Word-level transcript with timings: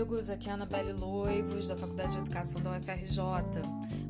amigos, 0.00 0.30
aqui 0.30 0.48
é 0.48 0.52
a 0.52 0.54
Anabelle 0.54 0.94
Loivos, 0.94 1.66
da 1.66 1.76
Faculdade 1.76 2.12
de 2.12 2.18
Educação 2.20 2.62
da 2.62 2.70
UFRJ. 2.70 3.22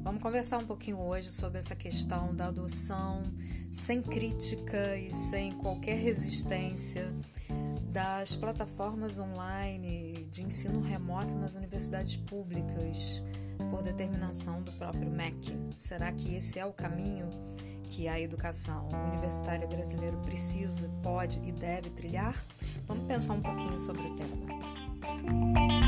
Vamos 0.04 0.22
conversar 0.22 0.59
um 0.59 0.64
pouquinho 0.64 1.00
hoje 1.00 1.32
sobre 1.32 1.59
essa 1.59 1.74
questão 1.74 2.32
da 2.32 2.46
adoção 2.46 3.24
sem 3.72 4.00
crítica 4.00 4.96
e 4.96 5.12
sem 5.12 5.53
qualquer 5.54 5.98
resistência 5.98 7.12
das 7.90 8.36
plataformas 8.36 9.18
online 9.18 10.29
de 10.30 10.45
ensino 10.45 10.80
remoto 10.80 11.36
nas 11.36 11.57
universidades 11.57 12.16
públicas, 12.18 13.20
por 13.68 13.82
determinação 13.82 14.62
do 14.62 14.70
próprio 14.72 15.11
MEC. 15.11 15.59
Será 15.77 16.12
que 16.12 16.36
esse 16.36 16.61
é 16.61 16.64
o 16.64 16.72
caminho 16.72 17.29
que 17.88 18.07
a 18.07 18.20
educação 18.20 18.88
universitária 19.09 19.66
brasileira 19.66 20.16
precisa, 20.18 20.88
pode 21.02 21.41
e 21.44 21.50
deve 21.50 21.91
trilhar? 21.91 22.36
Vamos 22.86 23.08
pensar 23.08 23.35
um 23.35 23.43
pouquinho 23.43 23.77
sobre 23.77 24.02
o 24.02 24.14
tema. 24.14 25.79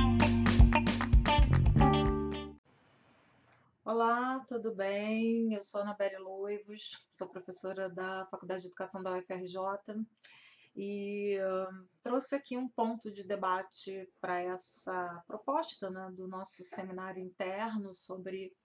Olá, 3.94 4.42
tudo 4.48 4.74
bem? 4.74 5.52
Eu 5.52 5.62
sou 5.62 5.82
Ana 5.82 5.92
Bere 5.92 6.16
Loivos, 6.16 7.06
sou 7.12 7.28
professora 7.28 7.90
da 7.90 8.24
Faculdade 8.30 8.62
de 8.62 8.68
Educação 8.68 9.02
da 9.02 9.18
UFRJ 9.18 9.54
e 10.74 11.38
uh, 11.38 11.88
trouxe 12.02 12.34
aqui 12.34 12.56
um 12.56 12.70
ponto 12.70 13.12
de 13.12 13.22
debate 13.22 14.10
para 14.18 14.40
essa 14.40 15.22
proposta 15.26 15.90
né, 15.90 16.10
do 16.16 16.26
nosso 16.26 16.64
seminário 16.64 17.22
interno 17.22 17.94
sobre 17.94 18.56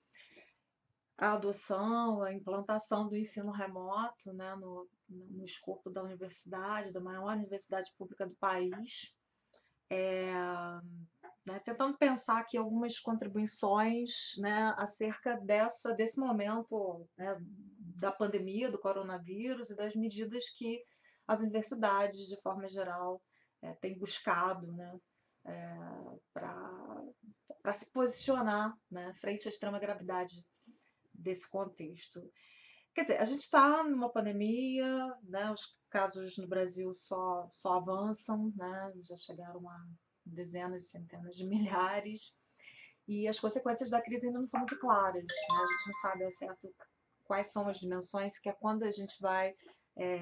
a 1.18 1.34
adoção, 1.34 2.23
a 2.23 2.32
implantação 2.32 3.09
do 3.09 3.18
ensino 3.18 3.52
remoto 3.52 4.32
né, 4.32 4.55
no, 4.55 4.88
no 5.09 5.44
escopo 5.44 5.90
da 5.90 6.04
universidade, 6.04 6.94
da 6.94 7.02
maior 7.02 7.35
universidade 7.35 7.91
pública 7.98 8.26
do 8.26 8.35
país. 8.35 9.13
É, 9.90 10.32
né, 11.48 11.59
tentando 11.63 11.98
pensar 11.98 12.40
aqui 12.40 12.57
algumas 12.57 12.99
contribuições 12.99 14.35
né, 14.37 14.73
acerca 14.77 15.37
dessa, 15.37 15.93
desse 15.93 16.20
momento 16.20 17.07
né, 17.17 17.37
da 17.79 18.12
pandemia, 18.12 18.70
do 18.70 18.77
coronavírus 18.77 19.70
e 19.70 19.75
das 19.75 19.95
medidas 19.95 20.49
que 20.49 20.84
as 21.25 21.40
universidades, 21.40 22.27
de 22.27 22.40
forma 22.41 22.68
geral, 22.68 23.21
é, 23.62 23.73
têm 23.75 23.98
buscado 23.98 24.68
né, 24.73 24.99
é, 25.45 25.77
para 26.34 27.73
se 27.73 27.91
posicionar 27.93 28.73
né, 28.91 29.13
frente 29.21 29.48
à 29.48 29.49
extrema 29.49 29.79
gravidade 29.79 30.35
desse 31.13 31.49
contexto. 31.49 32.21
Quer 32.93 33.03
dizer, 33.03 33.21
a 33.21 33.25
gente 33.25 33.41
está 33.41 33.84
numa 33.84 34.12
pandemia, 34.12 35.15
né, 35.23 35.49
os 35.49 35.77
casos 35.90 36.37
no 36.37 36.48
Brasil 36.48 36.91
só, 36.93 37.48
só 37.51 37.75
avançam, 37.75 38.51
né, 38.55 38.91
já 39.05 39.15
chegaram 39.15 39.70
a 39.70 39.87
dezenas 40.28 40.90
centenas 40.90 41.36
de 41.36 41.46
milhares, 41.46 42.36
e 43.08 43.28
as 43.28 43.40
consequências 43.40 43.90
da 43.90 44.02
crise 44.02 44.28
ainda 44.28 44.40
não 44.40 44.46
são 44.46 44.60
muito 44.62 44.78
claras. 44.80 45.24
Né? 45.24 45.30
A 45.50 45.68
gente 45.68 45.88
não 45.88 45.94
sabe 46.02 46.24
ao 46.26 46.32
certo 46.32 46.76
quais 47.24 47.48
são 47.48 47.68
as 47.68 47.80
dimensões, 47.80 48.38
que 48.38 48.50
é 48.50 48.54
quando 48.54 48.84
a 48.84 48.92
gente 48.92 49.22
vai 49.22 49.55
é, 49.96 50.18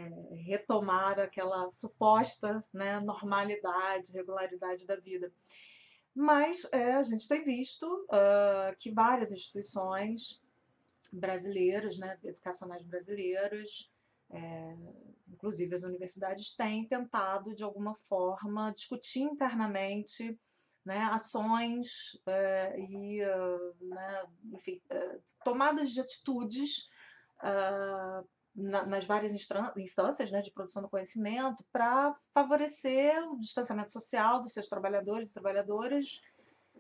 retomar 0.46 1.20
aquela 1.20 1.72
suposta 1.72 2.64
né, 2.74 3.00
normalidade, 3.00 4.14
regularidade 4.14 4.86
da 4.86 4.96
vida. 4.96 5.32
Mas 6.14 6.66
é, 6.72 6.94
a 6.94 7.04
gente 7.04 7.28
tem 7.28 7.44
visto 7.44 7.86
uh, 8.06 8.76
que 8.78 8.90
várias 8.90 9.32
instituições 9.32 10.42
brasileiras, 11.12 11.98
né, 11.98 12.18
educacionais 12.24 12.84
brasileiras, 12.84 13.92
é, 14.32 14.76
inclusive 15.28 15.74
as 15.76 15.84
universidades 15.84 16.56
têm 16.56 16.88
tentado 16.88 17.56
de 17.56 17.64
alguma 17.64 17.96
forma 17.96 18.72
discutir 18.72 19.22
internamente 19.22 20.40
né, 20.86 21.00
ações 21.12 22.20
é, 22.28 22.80
e 22.80 23.24
uh, 23.24 23.76
né, 23.88 24.24
enfim, 24.54 24.80
uh, 24.92 25.22
tomadas 25.44 25.90
de 25.90 26.00
atitudes 26.00 26.88
na, 28.56 28.86
nas 28.86 29.06
várias 29.06 29.34
instâncias 29.34 30.32
né, 30.32 30.42
de 30.42 30.52
produção 30.52 30.82
do 30.82 30.90
conhecimento 30.90 31.64
para 31.72 32.16
favorecer 32.34 33.22
o 33.30 33.38
distanciamento 33.38 33.92
social 33.92 34.42
dos 34.42 34.54
seus 34.54 34.68
trabalhadores 34.68 35.30
e 35.30 35.34
trabalhadoras, 35.34 36.22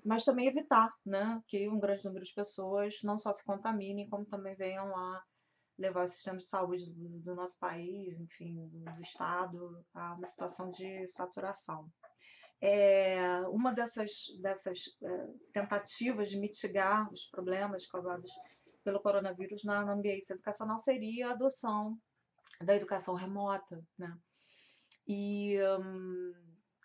mas 0.03 0.23
também 0.23 0.47
evitar 0.47 0.93
né, 1.05 1.41
que 1.47 1.67
um 1.67 1.79
grande 1.79 2.05
número 2.05 2.23
de 2.23 2.33
pessoas 2.33 3.03
não 3.03 3.17
só 3.17 3.33
se 3.33 3.43
contaminem, 3.43 4.09
como 4.09 4.25
também 4.25 4.55
venham 4.55 4.95
a 4.95 5.23
levar 5.77 6.03
o 6.03 6.07
sistema 6.07 6.37
de 6.37 6.45
saúde 6.45 6.91
do, 6.91 7.19
do 7.19 7.35
nosso 7.35 7.57
país, 7.59 8.19
enfim, 8.19 8.67
do, 8.67 8.83
do, 8.93 9.01
Estado, 9.01 9.85
a 9.93 10.13
uma 10.13 10.25
situação 10.25 10.71
de 10.71 11.07
saturação. 11.07 11.89
É, 12.61 13.41
uma 13.49 13.73
dessas, 13.73 14.11
dessas 14.41 14.79
é, 15.03 15.27
tentativas 15.53 16.29
de 16.29 16.39
mitigar 16.39 17.11
os 17.11 17.25
problemas 17.25 17.85
causados 17.85 18.31
pelo 18.83 19.01
coronavírus 19.01 19.63
na, 19.63 19.83
na 19.83 19.93
ambiência 19.93 20.33
educacional 20.33 20.77
seria 20.77 21.29
a 21.29 21.31
adoção 21.31 21.97
da 22.61 22.75
educação 22.75 23.15
remota, 23.15 23.83
né? 23.97 24.17
E, 25.07 25.59
hum, 25.79 26.33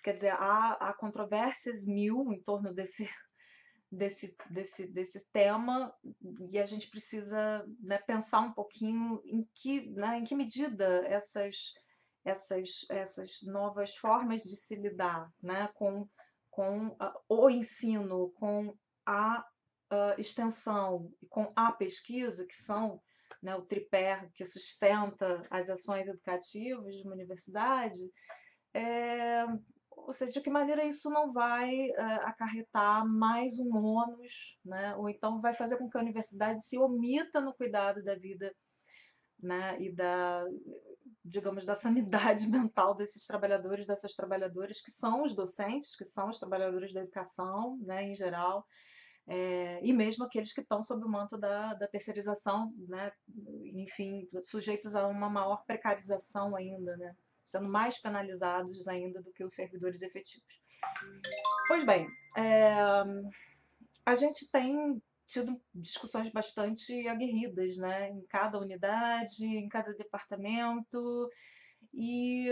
quer 0.03 0.15
dizer, 0.15 0.33
há, 0.33 0.73
há 0.73 0.93
controvérsias 0.95 1.87
mil 1.87 2.33
em 2.33 2.43
torno 2.43 2.75
desse, 2.75 3.09
desse, 3.91 4.37
desse, 4.49 4.87
desse 4.87 5.27
tema 5.33 5.93
e 6.51 6.59
a 6.59 6.67
gente 6.67 6.89
precisa 6.89 7.67
né, 7.81 7.99
pensar 7.99 8.41
um 8.41 8.53
pouquinho 8.53 9.21
em 9.25 9.49
que, 9.55 9.91
né, 9.91 10.19
em 10.19 10.25
que 10.25 10.35
medida 10.35 11.05
essas, 11.07 11.75
essas, 12.25 12.87
essas 12.89 13.43
novas 13.43 13.97
formas 13.97 14.43
de 14.43 14.57
se 14.57 14.77
lidar 14.77 15.29
né, 15.43 15.69
com, 15.75 16.09
com 16.51 16.97
o 17.29 17.51
ensino, 17.51 18.31
com 18.33 18.77
a 19.05 19.45
extensão 20.17 21.13
e 21.21 21.27
com 21.27 21.53
a 21.57 21.73
pesquisa, 21.73 22.47
que 22.47 22.55
são 22.55 23.03
né, 23.43 23.57
o 23.57 23.63
tripé 23.63 24.31
que 24.35 24.45
sustenta 24.45 25.45
as 25.51 25.69
ações 25.69 26.07
educativas 26.07 26.95
de 26.95 27.03
uma 27.03 27.15
universidade, 27.15 27.99
é, 28.73 29.45
ou 30.07 30.13
seja, 30.13 30.33
de 30.33 30.41
que 30.41 30.51
maneira 30.51 30.85
isso 30.85 31.11
não 31.11 31.33
vai 31.33 31.91
uh, 31.91 32.21
acarretar 32.23 33.07
mais 33.07 33.59
um 33.59 33.75
ônus, 33.77 34.59
né? 34.65 34.95
ou 34.97 35.09
então 35.09 35.41
vai 35.41 35.53
fazer 35.53 35.77
com 35.77 35.89
que 35.89 35.97
a 35.97 36.01
universidade 36.01 36.63
se 36.65 36.79
omita 36.79 37.41
no 37.41 37.55
cuidado 37.55 38.03
da 38.03 38.15
vida 38.15 38.55
né? 39.43 39.81
e 39.81 39.93
da, 39.93 40.45
digamos, 41.25 41.65
da 41.65 41.75
sanidade 41.75 42.47
mental 42.51 42.95
desses 42.95 43.27
trabalhadores, 43.27 43.87
dessas 43.87 44.15
trabalhadoras, 44.15 44.81
que 44.81 44.91
são 44.91 45.23
os 45.23 45.35
docentes, 45.35 45.97
que 45.97 46.05
são 46.05 46.29
os 46.29 46.39
trabalhadores 46.39 46.93
da 46.93 47.01
educação, 47.01 47.79
né, 47.83 48.05
em 48.05 48.15
geral, 48.15 48.67
é, 49.27 49.81
e 49.85 49.93
mesmo 49.93 50.25
aqueles 50.25 50.53
que 50.53 50.61
estão 50.61 50.83
sob 50.83 51.05
o 51.05 51.09
manto 51.09 51.39
da, 51.39 51.75
da 51.75 51.87
terceirização, 51.87 52.73
né, 52.89 53.13
enfim, 53.75 54.29
sujeitos 54.43 54.97
a 54.97 55.07
uma 55.07 55.31
maior 55.31 55.65
precarização 55.65 56.57
ainda, 56.57 56.97
né? 56.97 57.15
Sendo 57.51 57.69
mais 57.69 57.99
penalizados 57.99 58.87
ainda 58.87 59.21
do 59.21 59.33
que 59.33 59.45
os 59.45 59.55
servidores 59.55 60.03
efetivos. 60.03 60.61
Pois 61.69 61.85
bem, 61.85 62.09
é, 62.37 62.73
a 64.07 64.15
gente 64.15 64.51
tem 64.51 65.03
tido 65.27 65.61
discussões 65.75 66.31
bastante 66.31 67.07
aguerridas, 67.07 67.77
né, 67.77 68.11
em 68.11 68.23
cada 68.27 68.59
unidade, 68.59 69.45
em 69.45 69.69
cada 69.69 69.93
departamento, 69.93 71.31
e 71.95 72.49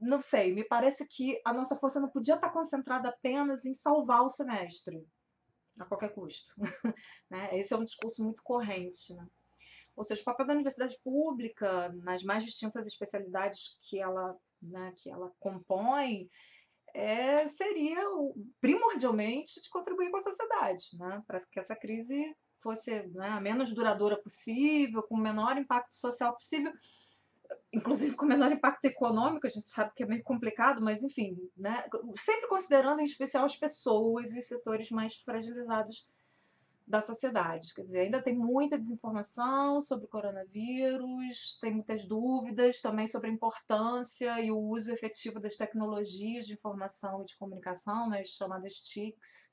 não 0.00 0.20
sei, 0.20 0.52
me 0.52 0.64
parece 0.64 1.06
que 1.06 1.40
a 1.44 1.52
nossa 1.52 1.76
força 1.76 2.00
não 2.00 2.08
podia 2.08 2.34
estar 2.34 2.50
concentrada 2.50 3.08
apenas 3.08 3.64
em 3.64 3.74
salvar 3.74 4.22
o 4.22 4.28
semestre, 4.28 5.06
a 5.78 5.84
qualquer 5.84 6.12
custo. 6.12 6.52
né? 7.30 7.58
Esse 7.58 7.72
é 7.72 7.76
um 7.76 7.84
discurso 7.84 8.22
muito 8.22 8.42
corrente. 8.42 9.14
Né? 9.14 9.26
Ou 9.96 10.04
seja, 10.04 10.22
o 10.22 10.24
papel 10.24 10.46
da 10.46 10.54
universidade 10.54 10.98
pública, 11.04 11.90
nas 12.02 12.22
mais 12.22 12.44
distintas 12.44 12.86
especialidades 12.86 13.78
que 13.82 13.98
ela, 13.98 14.36
né, 14.60 14.92
que 14.96 15.10
ela 15.10 15.30
compõe, 15.38 16.30
é, 16.94 17.46
seria 17.46 18.02
primordialmente 18.60 19.60
de 19.60 19.68
contribuir 19.70 20.10
com 20.10 20.16
a 20.16 20.20
sociedade, 20.20 20.84
né, 20.94 21.22
para 21.26 21.38
que 21.50 21.58
essa 21.58 21.76
crise 21.76 22.34
fosse 22.60 23.02
né, 23.08 23.28
a 23.28 23.40
menos 23.40 23.74
duradoura 23.74 24.16
possível, 24.16 25.02
com 25.02 25.16
o 25.16 25.20
menor 25.20 25.58
impacto 25.58 25.94
social 25.94 26.32
possível, 26.32 26.72
inclusive 27.72 28.14
com 28.14 28.24
o 28.24 28.28
menor 28.28 28.52
impacto 28.52 28.84
econômico, 28.84 29.46
a 29.46 29.50
gente 29.50 29.68
sabe 29.68 29.92
que 29.94 30.02
é 30.02 30.06
meio 30.06 30.22
complicado, 30.22 30.80
mas 30.80 31.02
enfim, 31.02 31.36
né, 31.56 31.84
sempre 32.14 32.48
considerando 32.48 33.00
em 33.00 33.04
especial 33.04 33.44
as 33.44 33.56
pessoas 33.56 34.32
e 34.32 34.38
os 34.38 34.46
setores 34.46 34.90
mais 34.90 35.16
fragilizados 35.16 36.08
da 36.92 37.00
sociedade. 37.00 37.72
Quer 37.72 37.84
dizer, 37.84 38.00
ainda 38.00 38.22
tem 38.22 38.36
muita 38.36 38.78
desinformação 38.78 39.80
sobre 39.80 40.04
o 40.04 40.08
coronavírus, 40.10 41.58
tem 41.58 41.72
muitas 41.72 42.04
dúvidas 42.04 42.82
também 42.82 43.06
sobre 43.06 43.30
a 43.30 43.32
importância 43.32 44.38
e 44.42 44.50
o 44.50 44.58
uso 44.58 44.92
efetivo 44.92 45.40
das 45.40 45.56
tecnologias 45.56 46.44
de 46.44 46.52
informação 46.52 47.22
e 47.22 47.24
de 47.24 47.34
comunicação, 47.38 48.10
né, 48.10 48.20
as 48.20 48.28
chamadas 48.28 48.74
TICs, 48.74 49.48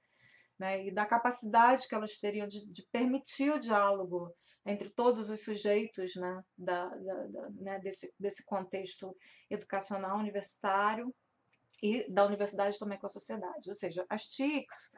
né, 0.59 0.85
e 0.85 0.93
da 0.93 1.05
capacidade 1.05 1.87
que 1.87 1.95
elas 1.95 2.19
teriam 2.19 2.45
de, 2.45 2.69
de 2.69 2.85
permitir 2.91 3.53
o 3.53 3.59
diálogo 3.59 4.35
entre 4.65 4.89
todos 4.89 5.29
os 5.29 5.41
sujeitos 5.41 6.17
né, 6.17 6.43
da, 6.57 6.89
da, 6.89 7.27
da, 7.27 7.49
né, 7.51 7.79
desse, 7.79 8.13
desse 8.19 8.43
contexto 8.43 9.15
educacional 9.49 10.19
universitário 10.19 11.15
e 11.81 12.05
da 12.11 12.25
universidade 12.25 12.77
também 12.77 12.99
com 12.99 13.05
a 13.05 13.09
sociedade. 13.09 13.69
Ou 13.69 13.75
seja, 13.75 14.05
as 14.09 14.27
TICs, 14.27 14.91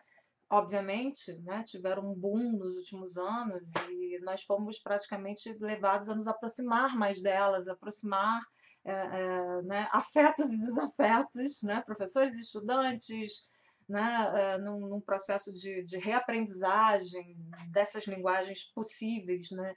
obviamente, 0.51 1.33
né, 1.43 1.63
tiveram 1.63 2.11
um 2.11 2.13
boom 2.13 2.51
nos 2.57 2.75
últimos 2.75 3.17
anos 3.17 3.71
e 3.89 4.19
nós 4.21 4.43
fomos 4.43 4.79
praticamente 4.79 5.55
levados 5.61 6.09
a 6.09 6.15
nos 6.15 6.27
aproximar 6.27 6.93
mais 6.97 7.21
delas, 7.21 7.69
aproximar 7.69 8.41
é, 8.83 8.91
é, 8.91 9.61
né, 9.61 9.87
afetos 9.91 10.51
e 10.51 10.57
desafetos, 10.57 11.63
né, 11.63 11.81
professores 11.85 12.35
e 12.35 12.41
estudantes, 12.41 13.49
né, 13.87 14.31
é, 14.35 14.57
num, 14.57 14.87
num, 14.87 14.99
processo 14.99 15.53
de, 15.53 15.83
de, 15.83 15.97
reaprendizagem 15.97 17.37
dessas 17.71 18.05
linguagens 18.05 18.65
possíveis, 18.75 19.51
né, 19.51 19.73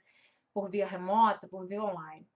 por 0.53 0.69
via 0.69 0.85
remota, 0.85 1.47
por 1.47 1.65
via 1.65 1.81
online. 1.81 2.27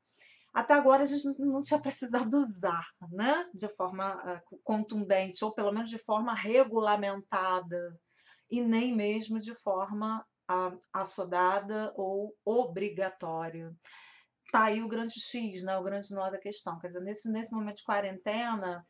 Até 0.53 0.74
agora 0.74 1.03
a 1.03 1.06
gente 1.06 1.25
não 1.39 1.62
tinha 1.62 1.80
precisado 1.81 2.38
usar, 2.38 2.88
né, 3.12 3.50
de 3.53 3.68
forma 3.75 4.41
contundente, 4.63 5.44
ou 5.44 5.53
pelo 5.53 5.74
menos 5.74 5.89
de 5.89 5.97
forma 5.97 6.33
regulamentada, 6.33 8.00
e 8.50 8.62
nem 8.62 8.96
mesmo 8.96 9.40
de 9.40 9.54
forma 9.56 10.25
uh, 10.50 10.81
assodada 10.92 11.94
ou 11.96 12.36
obrigatória. 12.44 13.75
Tá 14.51 14.66
aí 14.66 14.81
o 14.81 14.88
grande 14.88 15.19
X, 15.19 15.63
né, 15.63 15.78
o 15.78 15.84
grande 15.84 16.13
nó 16.13 16.30
da 16.30 16.40
questão. 16.40 16.80
Quer 16.80 16.88
dizer, 16.88 17.01
nesse, 17.01 17.30
nesse 17.30 17.54
momento 17.54 17.78
de 17.78 17.84
quarentena, 17.84 18.86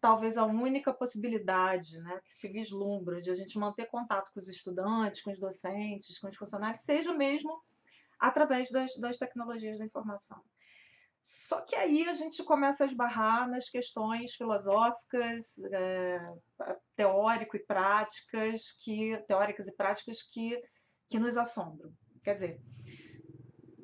talvez 0.00 0.36
a 0.38 0.44
única 0.44 0.92
possibilidade 0.92 2.00
né, 2.00 2.20
que 2.24 2.32
se 2.32 2.48
vislumbra 2.48 3.20
de 3.20 3.30
a 3.30 3.34
gente 3.34 3.58
manter 3.58 3.86
contato 3.86 4.32
com 4.32 4.40
os 4.40 4.48
estudantes, 4.48 5.22
com 5.22 5.30
os 5.30 5.38
docentes, 5.38 6.18
com 6.18 6.28
os 6.28 6.36
funcionários, 6.36 6.80
seja 6.80 7.12
mesmo 7.12 7.62
através 8.18 8.70
das, 8.70 8.96
das 8.96 9.18
tecnologias 9.18 9.78
da 9.78 9.84
informação. 9.84 10.40
Só 11.28 11.60
que 11.60 11.76
aí 11.76 12.08
a 12.08 12.14
gente 12.14 12.42
começa 12.42 12.82
a 12.82 12.86
esbarrar 12.86 13.46
nas 13.50 13.68
questões 13.68 14.34
filosóficas, 14.34 15.62
é, 15.64 16.32
teórico 16.96 17.54
e 17.54 17.60
práticas 17.60 18.72
que 18.82 19.14
teóricas 19.28 19.68
e 19.68 19.72
práticas 19.72 20.22
que, 20.22 20.58
que 21.06 21.18
nos 21.18 21.36
assombram. 21.36 21.92
Quer 22.24 22.32
dizer, 22.32 22.60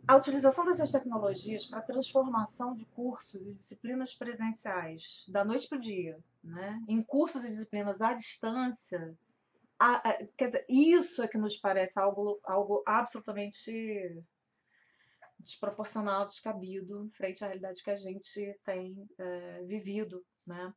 a 0.08 0.16
utilização 0.16 0.64
dessas 0.64 0.90
tecnologias 0.90 1.66
para 1.66 1.82
transformação 1.82 2.74
de 2.74 2.86
cursos 2.86 3.46
e 3.46 3.54
disciplinas 3.54 4.14
presenciais 4.14 5.26
da 5.28 5.44
noite 5.44 5.68
para 5.68 5.76
o 5.76 5.80
dia, 5.82 6.18
né, 6.42 6.82
em 6.88 7.02
cursos 7.02 7.44
e 7.44 7.50
disciplinas 7.50 8.00
à 8.00 8.14
distância, 8.14 9.14
a, 9.78 9.96
a, 9.96 10.26
quer 10.38 10.46
dizer, 10.46 10.64
isso 10.66 11.22
é 11.22 11.28
que 11.28 11.36
nos 11.36 11.58
parece 11.58 12.00
algo, 12.00 12.40
algo 12.42 12.82
absolutamente 12.86 14.24
desproporcional, 15.44 16.26
descabido, 16.26 17.10
frente 17.16 17.44
à 17.44 17.48
realidade 17.48 17.82
que 17.82 17.90
a 17.90 17.96
gente 17.96 18.58
tem 18.64 18.94
é, 19.18 19.62
vivido, 19.64 20.24
né, 20.46 20.72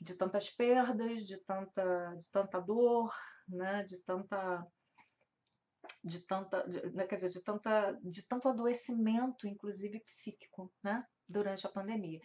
de 0.00 0.14
tantas 0.14 0.50
perdas, 0.50 1.26
de 1.26 1.38
tanta, 1.44 2.14
de 2.16 2.30
tanta 2.30 2.60
dor, 2.60 3.12
né, 3.48 3.84
de 3.84 4.02
tanta 4.02 4.66
de 6.04 6.26
tanta, 6.26 6.66
de, 6.68 6.90
né, 6.90 7.06
quer 7.06 7.16
dizer, 7.16 7.30
de 7.30 7.42
tanta, 7.42 7.92
de 8.02 8.26
tanto 8.26 8.48
adoecimento, 8.48 9.46
inclusive 9.46 10.00
psíquico, 10.00 10.72
né, 10.82 11.04
durante 11.28 11.66
a 11.66 11.70
pandemia. 11.70 12.20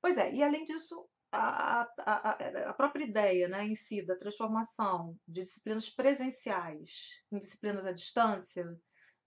Pois 0.00 0.16
é, 0.18 0.32
e 0.32 0.42
além 0.42 0.64
disso, 0.64 1.08
a, 1.32 1.86
a, 1.98 2.30
a, 2.70 2.72
própria 2.72 3.04
ideia 3.04 3.48
né, 3.48 3.64
em 3.64 3.74
si 3.74 4.04
da 4.04 4.16
transformação 4.16 5.16
de 5.26 5.42
disciplinas 5.42 5.88
presenciais 5.88 6.90
em 7.30 7.38
disciplinas 7.38 7.86
à 7.86 7.92
distância, 7.92 8.66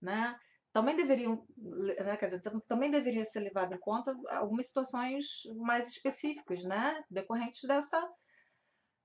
né, 0.00 0.38
também 0.74 0.96
deveriam, 0.96 1.46
né, 1.56 2.16
quer 2.16 2.26
dizer, 2.26 2.42
também 2.66 2.90
deveriam 2.90 3.24
ser 3.24 3.38
levadas 3.38 3.78
em 3.78 3.80
conta 3.80 4.12
algumas 4.30 4.66
situações 4.66 5.24
mais 5.54 5.86
específicas, 5.86 6.64
né, 6.64 7.02
decorrentes 7.08 7.62
dessa 7.62 7.96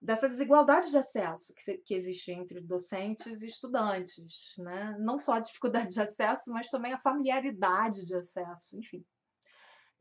dessa 0.01 0.29
desigualdade 0.29 0.89
de 0.91 0.97
acesso 0.97 1.53
que, 1.53 1.77
que 1.79 1.93
existe 1.93 2.31
entre 2.31 2.61
docentes 2.61 3.41
e 3.41 3.47
estudantes, 3.47 4.53
né? 4.57 4.95
Não 4.97 5.17
só 5.17 5.33
a 5.33 5.39
dificuldade 5.41 5.93
de 5.93 5.99
acesso, 5.99 6.53
mas 6.53 6.69
também 6.69 6.93
a 6.93 7.01
familiaridade 7.01 8.05
de 8.05 8.15
acesso, 8.15 8.79
enfim. 8.79 9.05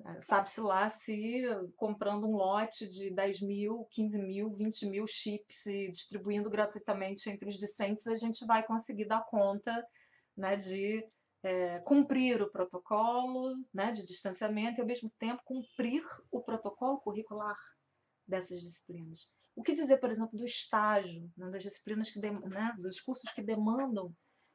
É, 0.07 0.21
sabe-se 0.21 0.61
lá 0.61 0.89
se 0.89 1.43
comprando 1.77 2.29
um 2.29 2.37
lote 2.37 2.89
de 2.89 3.11
10 3.11 3.43
mil, 3.43 3.89
15 3.91 4.23
mil, 4.23 4.55
20 4.55 4.87
mil 4.87 5.05
chips 5.05 5.67
e 5.67 5.91
distribuindo 5.91 6.49
gratuitamente 6.49 7.29
entre 7.29 7.49
os 7.49 7.59
discentes, 7.59 8.07
a 8.07 8.15
gente 8.15 8.47
vai 8.47 8.65
conseguir 8.65 9.07
dar 9.07 9.27
conta 9.27 9.85
né, 10.37 10.55
de 10.55 11.05
é, 11.43 11.79
cumprir 11.81 12.43
o 12.43 12.51
protocolo 12.51 13.55
né, 13.73 13.93
de 13.93 14.05
distanciamento 14.05 14.81
e, 14.81 14.83
ao 14.83 14.87
mesmo 14.87 15.11
tempo, 15.19 15.43
cumprir 15.45 16.05
o 16.31 16.43
protocolo 16.43 17.01
curricular 17.01 17.57
dessas 18.27 18.61
disciplinas. 18.61 19.31
O 19.55 19.63
que 19.63 19.75
dizer, 19.75 19.99
por 19.99 20.11
exemplo, 20.11 20.37
do 20.37 20.45
estágio, 20.45 21.31
né, 21.37 21.51
das 21.51 21.63
disciplinas 21.63 22.11
que 22.11 22.21
né, 22.21 22.75
dos 22.79 23.01
cursos 23.01 23.31
que 23.33 23.43
demandam 23.43 24.15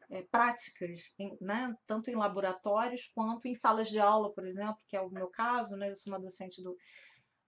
é, 0.10 0.22
práticas, 0.24 1.14
em, 1.18 1.38
né, 1.42 1.74
tanto 1.88 2.10
em 2.10 2.16
laboratórios 2.16 3.12
quanto 3.14 3.48
em 3.48 3.56
salas 3.56 3.90
de 3.90 4.00
aula, 4.00 4.34
por 4.34 4.46
exemplo, 4.46 4.78
que 4.88 4.96
é 4.96 5.02
o 5.02 5.10
meu 5.10 5.28
caso, 5.28 5.76
né, 5.76 5.90
eu 5.90 5.96
sou 5.96 6.14
uma 6.14 6.20
docente 6.20 6.62
do, 6.62 6.78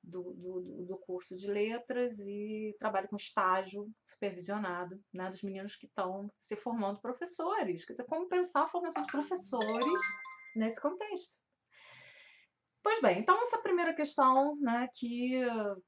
do, 0.06 0.34
do, 0.34 0.86
do 0.88 0.98
curso 1.00 1.36
de 1.36 1.48
letras 1.48 2.20
e 2.20 2.76
trabalho 2.80 3.08
com 3.08 3.16
estágio 3.16 3.90
supervisionado 4.06 5.00
né, 5.14 5.30
dos 5.30 5.42
meninos 5.42 5.76
que 5.76 5.88
estão 5.88 6.30
se 6.40 6.56
formando 6.56 7.02
professores. 7.02 7.86
Quer 7.86 7.94
dizer, 7.94 8.06
como 8.06 8.28
pensar 8.28 8.64
a 8.64 8.68
formação 8.70 9.04
de 9.04 9.12
professores 9.12 10.02
nesse 10.56 10.80
contexto? 10.80 11.38
Pois 12.86 13.02
bem, 13.02 13.20
então 13.20 13.42
essa 13.42 13.58
primeira 13.58 13.96
questão 13.96 14.56
né, 14.58 14.88
que, 14.94 15.42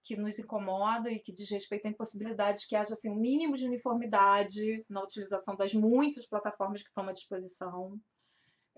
que 0.04 0.16
nos 0.16 0.40
incomoda 0.40 1.12
e 1.12 1.20
que 1.20 1.32
diz 1.32 1.48
respeito 1.52 1.86
à 1.86 1.92
impossibilidade 1.92 2.62
de 2.62 2.68
que 2.68 2.76
haja 2.76 2.94
assim, 2.94 3.12
um 3.12 3.20
mínimo 3.20 3.56
de 3.56 3.68
uniformidade 3.68 4.84
na 4.90 5.04
utilização 5.04 5.56
das 5.56 5.76
muitas 5.76 6.28
plataformas 6.28 6.82
que 6.82 6.88
estão 6.88 7.08
à 7.08 7.12
disposição. 7.12 8.00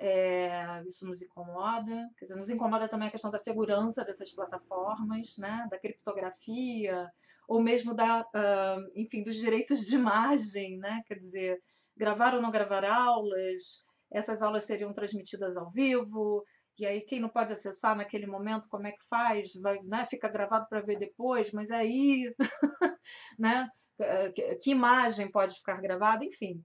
É, 0.02 0.82
isso 0.88 1.06
nos 1.06 1.22
incomoda. 1.22 2.10
Quer 2.18 2.26
dizer, 2.26 2.36
nos 2.36 2.50
incomoda 2.50 2.88
também 2.88 3.10
a 3.10 3.12
questão 3.12 3.30
da 3.30 3.38
segurança 3.38 4.04
dessas 4.06 4.32
plataformas, 4.32 5.38
né, 5.38 5.68
da 5.70 5.78
criptografia, 5.78 7.12
ou 7.50 7.62
mesmo 7.62 7.94
da, 7.94 8.22
uh, 8.22 8.92
enfim, 8.96 9.24
dos 9.24 9.36
direitos 9.36 9.82
de 9.82 9.96
imagem, 9.96 10.78
né? 10.78 11.02
Quer 11.06 11.16
dizer, 11.16 11.62
gravar 11.98 12.34
ou 12.34 12.42
não 12.42 12.50
gravar 12.52 12.86
aulas, 12.86 13.84
essas 14.12 14.42
aulas 14.42 14.64
seriam 14.64 14.94
transmitidas 14.94 15.58
ao 15.58 15.70
vivo, 15.72 16.46
e 16.78 16.86
aí 16.86 17.02
quem 17.02 17.20
não 17.20 17.28
pode 17.28 17.52
acessar 17.52 17.96
naquele 17.98 18.26
momento, 18.26 18.70
como 18.70 18.88
é 18.88 18.92
que 18.92 19.04
faz? 19.10 19.54
Vai, 19.56 19.80
né? 19.84 20.08
Fica 20.10 20.30
gravado 20.30 20.66
para 20.70 20.80
ver 20.80 20.98
depois, 20.98 21.52
mas 21.52 21.72
aí, 21.72 22.34
né? 23.38 23.68
Que 24.62 24.72
imagem 24.72 25.30
pode 25.30 25.56
ficar 25.56 25.82
gravada? 25.82 26.24
Enfim. 26.24 26.64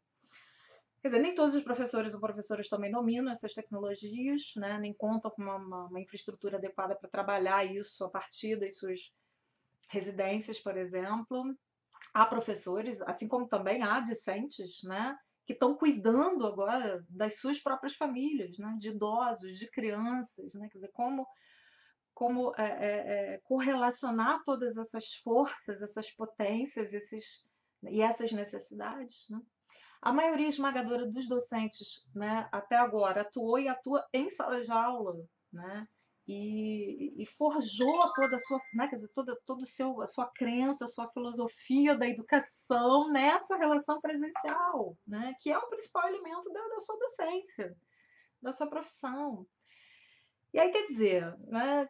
Quer 1.05 1.09
dizer, 1.09 1.21
nem 1.21 1.35
todos 1.35 1.55
os 1.55 1.63
professores 1.63 2.15
ou 2.15 2.21
professoras 2.21 2.67
também 2.67 2.91
dominam 2.91 3.31
essas 3.31 3.53
tecnologias, 3.53 4.41
né? 4.57 4.79
nem 4.79 4.95
contam 4.95 5.31
com 5.31 5.43
uma, 5.43 5.57
uma, 5.57 5.85
uma 5.89 6.01
infraestrutura 6.01 6.57
adequada 6.57 6.97
para 6.97 7.11
trabalhar 7.11 7.63
isso 7.63 8.07
a 8.07 8.09
partir 8.09 8.59
das 8.59 8.79
suas 8.79 9.13
residências, 9.87 10.59
por 10.59 10.79
exemplo. 10.79 11.55
Há 12.15 12.25
professores, 12.25 13.03
assim 13.03 13.29
como 13.29 13.47
também 13.47 13.83
há 13.83 14.01
discentes, 14.01 14.83
né? 14.83 15.15
que 15.45 15.53
estão 15.53 15.77
cuidando 15.77 16.47
agora 16.47 17.05
das 17.11 17.39
suas 17.39 17.61
próprias 17.61 17.95
famílias, 17.95 18.57
né? 18.57 18.75
de 18.79 18.89
idosos, 18.89 19.59
de 19.59 19.71
crianças, 19.71 20.55
né? 20.55 20.71
quer 20.73 20.79
dizer, 20.79 20.91
como, 20.95 21.27
como 22.15 22.55
é, 22.57 22.65
é, 22.65 23.35
é, 23.35 23.41
correlacionar 23.45 24.43
todas 24.43 24.79
essas 24.79 25.17
forças, 25.23 25.83
essas 25.83 26.11
potências 26.13 26.95
esses, 26.95 27.47
e 27.83 28.01
essas 28.01 28.33
necessidades. 28.33 29.27
Né? 29.29 29.43
A 30.05 30.13
maioria 30.13 30.49
esmagadora 30.49 31.07
dos 31.07 31.27
docentes 31.27 32.07
né, 32.15 32.47
até 32.53 32.77
agora 32.77 33.23
atuou 33.23 33.59
e 33.59 33.69
atua 33.69 34.07
em 34.13 34.29
sala 34.29 34.61
de 34.61 34.71
aula, 34.71 35.17
né? 35.51 35.89
e, 36.27 37.23
e, 37.23 37.27
forjou 37.27 38.13
toda 38.15 38.37
a 38.37 38.39
sua, 38.39 38.59
né, 38.75 38.89
quer 38.89 38.97
dizer, 38.97 39.09
toda, 39.09 39.37
todo 39.45 39.67
seu, 39.67 40.01
a 40.01 40.07
sua 40.07 40.27
crença, 40.27 40.87
a 40.87 40.89
sua 40.89 41.09
filosofia 41.09 41.97
da 41.97 42.09
educação 42.09 43.11
nessa 43.11 43.57
relação 43.57 44.01
presencial, 44.01 44.97
né, 45.07 45.35
que 45.41 45.51
é 45.51 45.59
o 45.59 45.69
principal 45.69 46.09
elemento 46.09 46.51
da, 46.51 46.69
da 46.69 46.81
sua 46.81 46.99
docência, 46.99 47.77
da 48.41 48.53
sua 48.53 48.67
profissão. 48.67 49.47
E 50.55 50.59
aí, 50.59 50.71
quer 50.71 50.85
dizer, 50.85 51.37
né, 51.49 51.87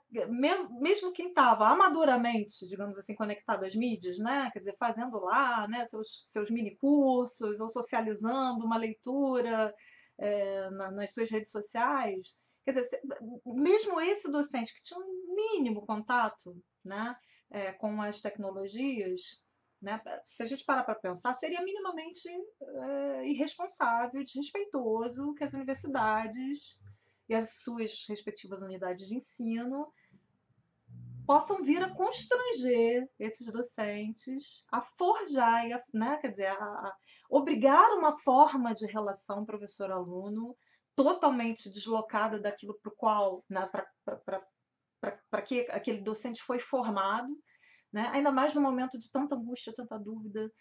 mesmo 0.81 1.13
quem 1.13 1.29
estava 1.29 1.69
amadoramente, 1.69 2.67
digamos 2.67 2.99
assim, 2.99 3.15
conectado 3.15 3.65
às 3.65 3.75
mídias, 3.77 4.19
né, 4.19 4.51
quer 4.53 4.61
dizer, 4.61 4.75
fazendo 4.79 5.19
lá 5.21 5.69
né, 5.69 5.85
seus, 5.85 6.23
seus 6.25 6.51
mini 6.51 6.75
cursos 6.77 7.61
ou 7.61 7.69
socializando 7.69 8.65
uma 8.65 8.79
leitura 8.79 9.73
é, 10.19 10.71
na, 10.71 10.91
nas 10.91 11.13
suas 11.13 11.31
redes 11.31 11.51
sociais, 11.51 12.39
Quer 12.65 12.73
dizer, 12.73 13.01
mesmo 13.45 14.01
esse 14.01 14.31
docente 14.31 14.75
que 14.75 14.81
tinha 14.81 14.99
um 14.99 15.35
mínimo 15.35 15.85
contato 15.85 16.57
né, 16.83 17.15
é, 17.51 17.73
com 17.73 18.01
as 18.01 18.23
tecnologias, 18.23 19.21
né, 19.83 20.01
se 20.25 20.43
a 20.43 20.47
gente 20.47 20.65
parar 20.65 20.83
para 20.83 20.95
pensar, 20.95 21.35
seria 21.35 21.63
minimamente 21.63 22.27
é, 22.27 23.29
irresponsável, 23.29 24.25
desrespeitoso 24.25 25.35
que 25.35 25.45
as 25.45 25.53
universidades 25.53 26.79
e 27.29 27.35
as 27.35 27.57
suas 27.63 28.05
respectivas 28.09 28.63
unidades 28.63 29.07
de 29.07 29.15
ensino 29.15 29.93
possam 31.27 31.63
vir 31.63 31.83
a 31.83 31.95
constranger 31.95 33.09
esses 33.19 33.51
docentes 33.51 34.67
a 34.71 34.83
forjar, 34.83 35.83
né, 35.93 36.19
quer 36.19 36.31
dizer, 36.31 36.49
a, 36.49 36.55
a 36.55 36.97
obrigar 37.31 37.91
uma 37.93 38.17
forma 38.19 38.75
de 38.75 38.87
relação 38.87 39.45
professor-aluno 39.45 40.57
totalmente 40.95 41.71
deslocada 41.73 42.39
daquilo 42.39 42.79
para 42.81 42.93
o 42.93 42.97
qual, 42.97 43.45
né, 43.49 43.69
para 45.31 45.43
que 45.43 45.61
aquele 45.71 46.03
docente 46.03 46.43
foi 46.43 46.61
formado, 46.61 47.29
né, 47.93 48.09
ainda 48.13 48.31
mais 48.31 48.55
no 48.55 48.61
momento 48.61 48.99
de 48.99 49.11
tanta 49.11 49.35
angústia, 49.35 49.75
tanta 49.75 49.99
dúvida 49.99 50.53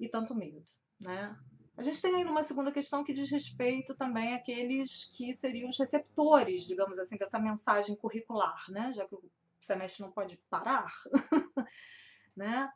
e 0.00 0.08
tanto 0.08 0.34
medo. 0.34 0.64
Né? 0.98 1.36
A 1.78 1.82
gente 1.82 2.02
tem 2.02 2.12
uma 2.24 2.42
segunda 2.42 2.72
questão 2.72 3.04
que 3.04 3.12
diz 3.12 3.30
respeito 3.30 3.94
também 3.94 4.34
àqueles 4.34 5.04
que 5.16 5.32
seriam 5.32 5.70
os 5.70 5.78
receptores, 5.78 6.64
digamos 6.66 6.98
assim, 6.98 7.16
dessa 7.16 7.38
mensagem 7.38 7.94
curricular, 7.94 8.68
né? 8.68 8.92
já 8.92 9.06
que 9.06 9.14
o 9.14 9.30
semestre 9.62 10.02
não 10.02 10.10
pode 10.10 10.36
parar. 10.50 10.92
né? 12.36 12.68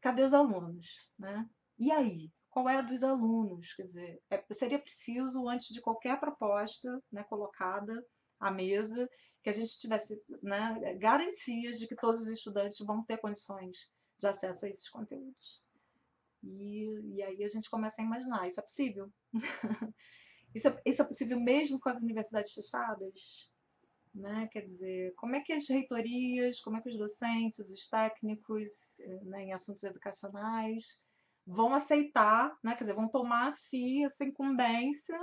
Cadê 0.00 0.22
os 0.22 0.32
alunos? 0.32 1.10
Né? 1.18 1.50
E 1.76 1.90
aí? 1.90 2.30
Qual 2.48 2.68
é 2.68 2.76
a 2.76 2.82
dos 2.82 3.02
alunos? 3.02 3.74
Quer 3.74 3.82
dizer, 3.82 4.22
é, 4.30 4.44
seria 4.52 4.78
preciso, 4.78 5.48
antes 5.48 5.74
de 5.74 5.80
qualquer 5.80 6.20
proposta 6.20 7.02
né, 7.10 7.24
colocada 7.24 8.06
à 8.38 8.52
mesa, 8.52 9.10
que 9.42 9.50
a 9.50 9.52
gente 9.52 9.80
tivesse 9.80 10.22
né, 10.40 10.94
garantias 10.94 11.76
de 11.76 11.88
que 11.88 11.96
todos 11.96 12.20
os 12.20 12.28
estudantes 12.28 12.86
vão 12.86 13.02
ter 13.02 13.18
condições 13.18 13.76
de 14.16 14.28
acesso 14.28 14.64
a 14.64 14.68
esses 14.68 14.88
conteúdos. 14.88 15.60
E, 16.42 17.16
e 17.16 17.22
aí 17.22 17.44
a 17.44 17.48
gente 17.48 17.68
começa 17.70 18.00
a 18.00 18.04
imaginar, 18.04 18.46
isso 18.46 18.60
é 18.60 18.62
possível? 18.62 19.12
isso, 20.54 20.68
é, 20.68 20.82
isso 20.86 21.02
é 21.02 21.04
possível 21.04 21.40
mesmo 21.40 21.80
com 21.80 21.88
as 21.88 22.00
universidades 22.00 22.52
fechadas? 22.52 23.52
Né? 24.14 24.48
Quer 24.52 24.62
dizer, 24.62 25.14
como 25.16 25.36
é 25.36 25.40
que 25.40 25.52
as 25.52 25.68
reitorias, 25.68 26.60
como 26.60 26.76
é 26.76 26.80
que 26.80 26.88
os 26.88 26.98
docentes, 26.98 27.70
os 27.70 27.88
técnicos 27.88 28.72
né, 29.24 29.44
em 29.44 29.52
assuntos 29.52 29.82
educacionais 29.84 31.02
vão 31.46 31.74
aceitar, 31.74 32.56
né? 32.62 32.74
quer 32.74 32.84
dizer, 32.84 32.94
vão 32.94 33.08
tomar 33.08 33.46
a 33.46 33.50
si 33.50 34.04
essa 34.04 34.24
incumbência 34.24 35.18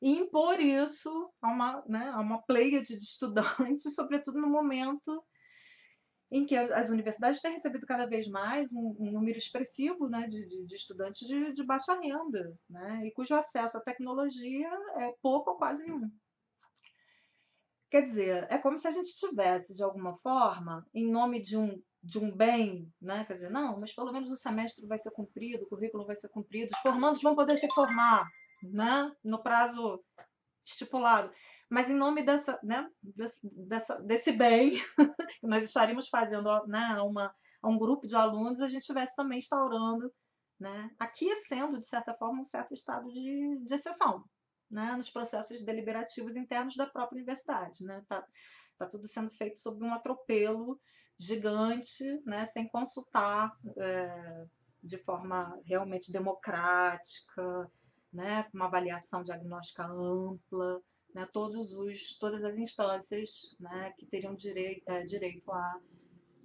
e 0.00 0.18
impor 0.18 0.60
isso 0.60 1.32
a 1.40 1.48
uma, 1.48 1.84
né, 1.86 2.10
a 2.10 2.20
uma 2.20 2.42
pleia 2.42 2.82
de 2.82 2.94
estudantes, 2.94 3.94
sobretudo 3.94 4.40
no 4.40 4.48
momento 4.48 5.24
em 6.34 6.44
que 6.44 6.56
as 6.56 6.90
universidades 6.90 7.40
têm 7.40 7.52
recebido 7.52 7.86
cada 7.86 8.06
vez 8.06 8.26
mais 8.26 8.72
um, 8.72 8.96
um 8.98 9.12
número 9.12 9.38
expressivo 9.38 10.08
né, 10.08 10.26
de, 10.26 10.44
de, 10.44 10.66
de 10.66 10.74
estudantes 10.74 11.28
de, 11.28 11.52
de, 11.52 11.64
baixa 11.64 11.94
renda, 11.94 12.58
né, 12.68 13.06
e 13.06 13.12
cujo 13.12 13.36
acesso 13.36 13.78
à 13.78 13.80
tecnologia 13.80 14.68
é 14.96 15.14
pouco 15.22 15.50
ou 15.50 15.56
quase 15.56 15.84
nenhum. 15.84 16.10
Quer 17.88 18.02
dizer, 18.02 18.48
é 18.50 18.58
como 18.58 18.76
se 18.76 18.88
a 18.88 18.90
gente 18.90 19.16
tivesse, 19.16 19.76
de 19.76 19.84
alguma 19.84 20.16
forma, 20.16 20.84
em 20.92 21.08
nome 21.08 21.40
de 21.40 21.56
um, 21.56 21.80
de 22.02 22.18
um 22.18 22.36
bem, 22.36 22.92
né? 23.00 23.24
quer 23.26 23.34
dizer, 23.34 23.50
não, 23.50 23.78
mas 23.78 23.94
pelo 23.94 24.12
menos 24.12 24.28
o 24.28 24.34
semestre 24.34 24.88
vai 24.88 24.98
ser 24.98 25.12
cumprido, 25.12 25.62
o 25.62 25.68
currículo 25.68 26.04
vai 26.04 26.16
ser 26.16 26.28
cumprido, 26.30 26.72
os 26.72 26.80
formandos 26.80 27.22
vão 27.22 27.36
poder 27.36 27.54
se 27.54 27.68
formar 27.68 28.28
né? 28.60 29.08
no 29.22 29.40
prazo 29.40 30.02
estipulado 30.66 31.30
mas 31.70 31.90
em 31.90 31.94
nome 31.94 32.24
dessa, 32.24 32.58
né, 32.62 32.88
desse, 33.02 33.38
dessa, 33.42 33.96
desse 34.02 34.32
bem 34.32 34.78
que 35.40 35.46
nós 35.46 35.64
estaríamos 35.64 36.08
fazendo 36.08 36.48
né, 36.66 36.94
a, 36.96 37.02
uma, 37.02 37.34
a 37.62 37.68
um 37.68 37.78
grupo 37.78 38.06
de 38.06 38.14
alunos, 38.14 38.60
a 38.60 38.68
gente 38.68 38.80
estivesse 38.80 39.16
também 39.16 39.38
instaurando, 39.38 40.12
né, 40.58 40.90
aquecendo, 40.98 41.78
de 41.78 41.86
certa 41.86 42.14
forma, 42.14 42.40
um 42.40 42.44
certo 42.44 42.74
estado 42.74 43.10
de, 43.10 43.58
de 43.66 43.74
exceção 43.74 44.24
né, 44.70 44.94
nos 44.96 45.10
processos 45.10 45.64
deliberativos 45.64 46.36
internos 46.36 46.76
da 46.76 46.86
própria 46.86 47.16
universidade. 47.16 47.84
Né? 47.84 48.02
Tá, 48.08 48.24
tá 48.78 48.86
tudo 48.86 49.06
sendo 49.06 49.30
feito 49.30 49.58
sob 49.58 49.84
um 49.84 49.94
atropelo 49.94 50.80
gigante, 51.18 52.04
né, 52.26 52.44
sem 52.46 52.68
consultar 52.68 53.52
é, 53.78 54.46
de 54.82 54.98
forma 54.98 55.58
realmente 55.64 56.12
democrática, 56.12 57.70
né, 58.12 58.48
uma 58.52 58.66
avaliação 58.66 59.22
diagnóstica 59.22 59.86
ampla, 59.86 60.82
né, 61.14 61.26
todos 61.32 61.72
os, 61.72 62.16
todas 62.18 62.44
as 62.44 62.58
instâncias 62.58 63.56
né, 63.60 63.94
que 63.96 64.04
teriam 64.04 64.34
direi, 64.34 64.82
é, 64.84 65.04
direito 65.04 65.50
a, 65.52 65.80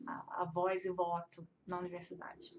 a, 0.07 0.41
a, 0.41 0.45
voz 0.45 0.85
e 0.85 0.91
voto 0.91 1.45
na 1.65 1.79
universidade. 1.79 2.55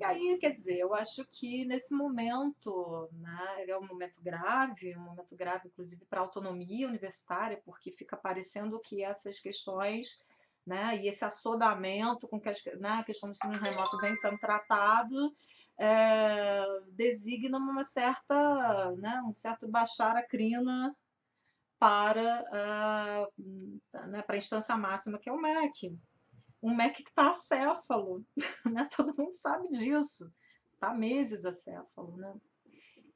E 0.00 0.04
aí, 0.04 0.36
quer 0.40 0.50
dizer, 0.50 0.78
eu 0.78 0.92
acho 0.94 1.24
que 1.30 1.64
nesse 1.64 1.94
momento, 1.94 3.08
né, 3.12 3.64
é 3.68 3.78
um 3.78 3.86
momento 3.86 4.20
grave, 4.20 4.96
um 4.96 5.02
momento 5.02 5.36
grave 5.36 5.68
inclusive 5.68 6.04
para 6.06 6.18
a 6.18 6.24
autonomia 6.24 6.88
universitária, 6.88 7.62
porque 7.64 7.92
fica 7.92 8.16
parecendo 8.16 8.80
que 8.80 9.04
essas 9.04 9.38
questões 9.38 10.20
né, 10.66 10.96
e 11.00 11.08
esse 11.08 11.24
assodamento 11.24 12.26
com 12.26 12.40
que 12.40 12.48
as, 12.48 12.64
né, 12.80 12.90
a 12.90 13.04
questão 13.04 13.30
do 13.30 13.32
ensino 13.32 13.54
remoto 13.54 13.96
vem 13.98 14.16
sendo 14.16 14.38
tratado 14.38 15.32
é, 15.78 16.64
designa 16.92 17.58
uma 17.58 17.84
certa, 17.84 18.92
né, 18.96 19.22
um 19.26 19.34
certo 19.34 19.68
baixar 19.68 20.16
a 20.16 20.22
crina 20.22 20.94
para, 21.82 22.44
uh, 23.34 24.06
né, 24.06 24.22
para 24.22 24.36
a 24.36 24.38
instância 24.38 24.76
máxima, 24.76 25.18
que 25.18 25.28
é 25.28 25.32
o 25.32 25.40
MEC. 25.40 25.98
Um 26.62 26.76
MEC 26.76 27.02
que 27.02 27.10
está 27.10 27.30
acéfalo, 27.30 28.24
né? 28.72 28.88
todo 28.96 29.12
mundo 29.18 29.32
sabe 29.32 29.66
disso, 29.66 30.32
está 30.74 30.94
meses 30.94 31.44
acéfalo. 31.44 32.16
Né? 32.16 32.34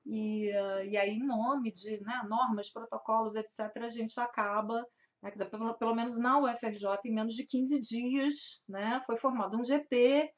E, 0.05 0.51
uh, 0.51 0.85
e 0.85 0.97
aí, 0.97 1.11
em 1.11 1.25
nome 1.25 1.71
de 1.71 2.01
né, 2.01 2.25
normas, 2.29 2.69
protocolos, 2.69 3.37
etc., 3.37 3.71
a 3.85 3.89
gente 3.89 4.19
acaba, 4.19 4.85
né, 5.23 5.31
dizer, 5.31 5.49
pelo, 5.49 5.73
pelo, 5.75 5.95
menos 5.95 6.19
na 6.19 6.41
UFRJ, 6.41 6.89
em 7.05 7.15
menos 7.15 7.37
de 7.37 7.47
15 7.47 7.81
dias, 7.81 8.65
né, 8.69 9.01
foi 9.07 9.17
formado 9.17 9.57
um 9.57 9.65
GT, 9.65 10.29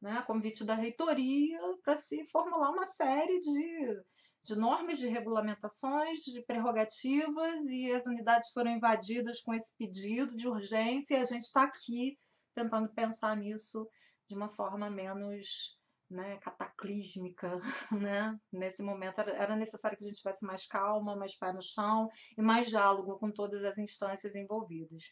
né, 0.00 0.12
a 0.12 0.22
convite 0.22 0.64
da 0.64 0.74
reitoria, 0.74 1.60
para 1.84 1.96
se 1.96 2.24
formular 2.28 2.70
uma 2.70 2.86
série 2.86 3.38
de 3.40 4.02
de 4.44 4.56
normas, 4.56 4.98
de 4.98 5.08
regulamentações, 5.08 6.20
de 6.20 6.42
prerrogativas, 6.42 7.60
e 7.66 7.92
as 7.92 8.06
unidades 8.06 8.50
foram 8.52 8.70
invadidas 8.72 9.40
com 9.40 9.52
esse 9.54 9.76
pedido 9.76 10.36
de 10.36 10.48
urgência, 10.48 11.16
e 11.16 11.20
a 11.20 11.24
gente 11.24 11.42
está 11.42 11.64
aqui 11.64 12.18
tentando 12.54 12.88
pensar 12.88 13.36
nisso 13.36 13.88
de 14.28 14.34
uma 14.34 14.48
forma 14.50 14.90
menos 14.90 15.78
né, 16.10 16.38
cataclísmica, 16.38 17.60
né? 17.92 18.38
Nesse 18.52 18.82
momento 18.82 19.20
era 19.20 19.54
necessário 19.54 19.96
que 19.96 20.04
a 20.04 20.08
gente 20.08 20.18
tivesse 20.18 20.44
mais 20.44 20.66
calma, 20.66 21.16
mais 21.16 21.36
pé 21.36 21.52
no 21.52 21.62
chão 21.62 22.08
e 22.36 22.42
mais 22.42 22.68
diálogo 22.68 23.18
com 23.18 23.30
todas 23.30 23.64
as 23.64 23.78
instâncias 23.78 24.34
envolvidas. 24.34 25.02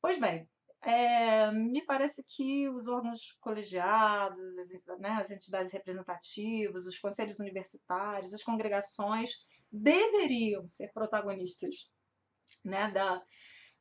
Pois 0.00 0.18
bem, 0.18 0.48
é, 0.84 1.50
me 1.50 1.84
parece 1.84 2.22
que 2.24 2.68
os 2.68 2.88
órgãos 2.88 3.36
colegiados, 3.40 4.58
as, 4.58 4.70
né, 4.98 5.10
as 5.20 5.30
entidades 5.30 5.72
representativas, 5.72 6.86
os 6.86 6.98
conselhos 6.98 7.38
universitários, 7.40 8.34
as 8.34 8.42
congregações 8.42 9.30
deveriam 9.72 10.68
ser 10.68 10.92
protagonistas 10.92 11.90
né, 12.64 12.90
da, 12.92 13.22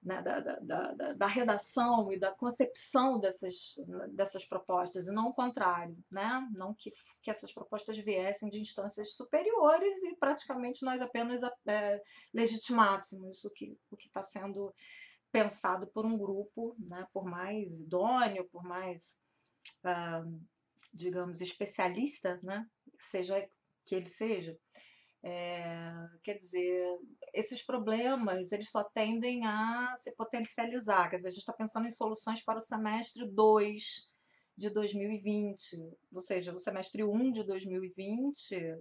né, 0.02 0.22
da, 0.22 0.40
da, 0.40 0.92
da, 0.94 1.14
da, 1.14 1.28
redação 1.28 2.12
e 2.12 2.20
da 2.20 2.32
concepção 2.32 3.20
dessas, 3.20 3.76
dessas 4.12 4.46
propostas, 4.46 5.08
e 5.08 5.12
não 5.12 5.30
o 5.30 5.34
contrário, 5.34 5.98
né? 6.12 6.46
não 6.54 6.74
que, 6.74 6.92
que 7.22 7.32
essas 7.32 7.54
propostas 7.54 7.98
viessem 7.98 8.50
de 8.50 8.60
instâncias 8.60 9.16
superiores 9.16 10.04
e 10.04 10.16
praticamente 10.16 10.84
nós 10.84 11.02
apenas 11.02 11.42
é, 11.68 12.02
legitimássemos 12.34 13.46
o 13.46 13.52
que 13.52 13.78
o 13.92 13.96
está 13.98 14.22
sendo 14.22 14.74
pensado 15.34 15.88
por 15.88 16.06
um 16.06 16.16
grupo, 16.16 16.76
né, 16.78 17.08
por 17.12 17.26
mais 17.26 17.82
idôneo, 17.82 18.48
por 18.52 18.64
mais, 18.64 19.18
uh, 19.84 20.40
digamos, 20.94 21.42
especialista, 21.42 22.40
né, 22.44 22.66
seja 23.00 23.50
que 23.84 23.96
ele 23.96 24.08
seja. 24.08 24.56
É, 25.26 25.92
quer 26.22 26.36
dizer, 26.36 27.00
esses 27.34 27.66
problemas 27.66 28.52
eles 28.52 28.70
só 28.70 28.84
tendem 28.84 29.46
a 29.46 29.96
se 29.98 30.14
potencializar. 30.16 31.10
Quer 31.10 31.16
dizer, 31.16 31.28
a 31.30 31.32
gente 31.32 31.40
está 31.40 31.54
pensando 31.54 31.88
em 31.88 31.92
soluções 31.92 32.44
para 32.44 32.60
o 32.60 32.62
semestre 32.62 33.26
2 33.26 34.13
de 34.56 34.70
2020, 34.70 35.58
ou 36.14 36.22
seja, 36.22 36.54
o 36.54 36.60
semestre 36.60 37.04
1 37.04 37.32
de 37.32 37.44
2020, 37.44 38.78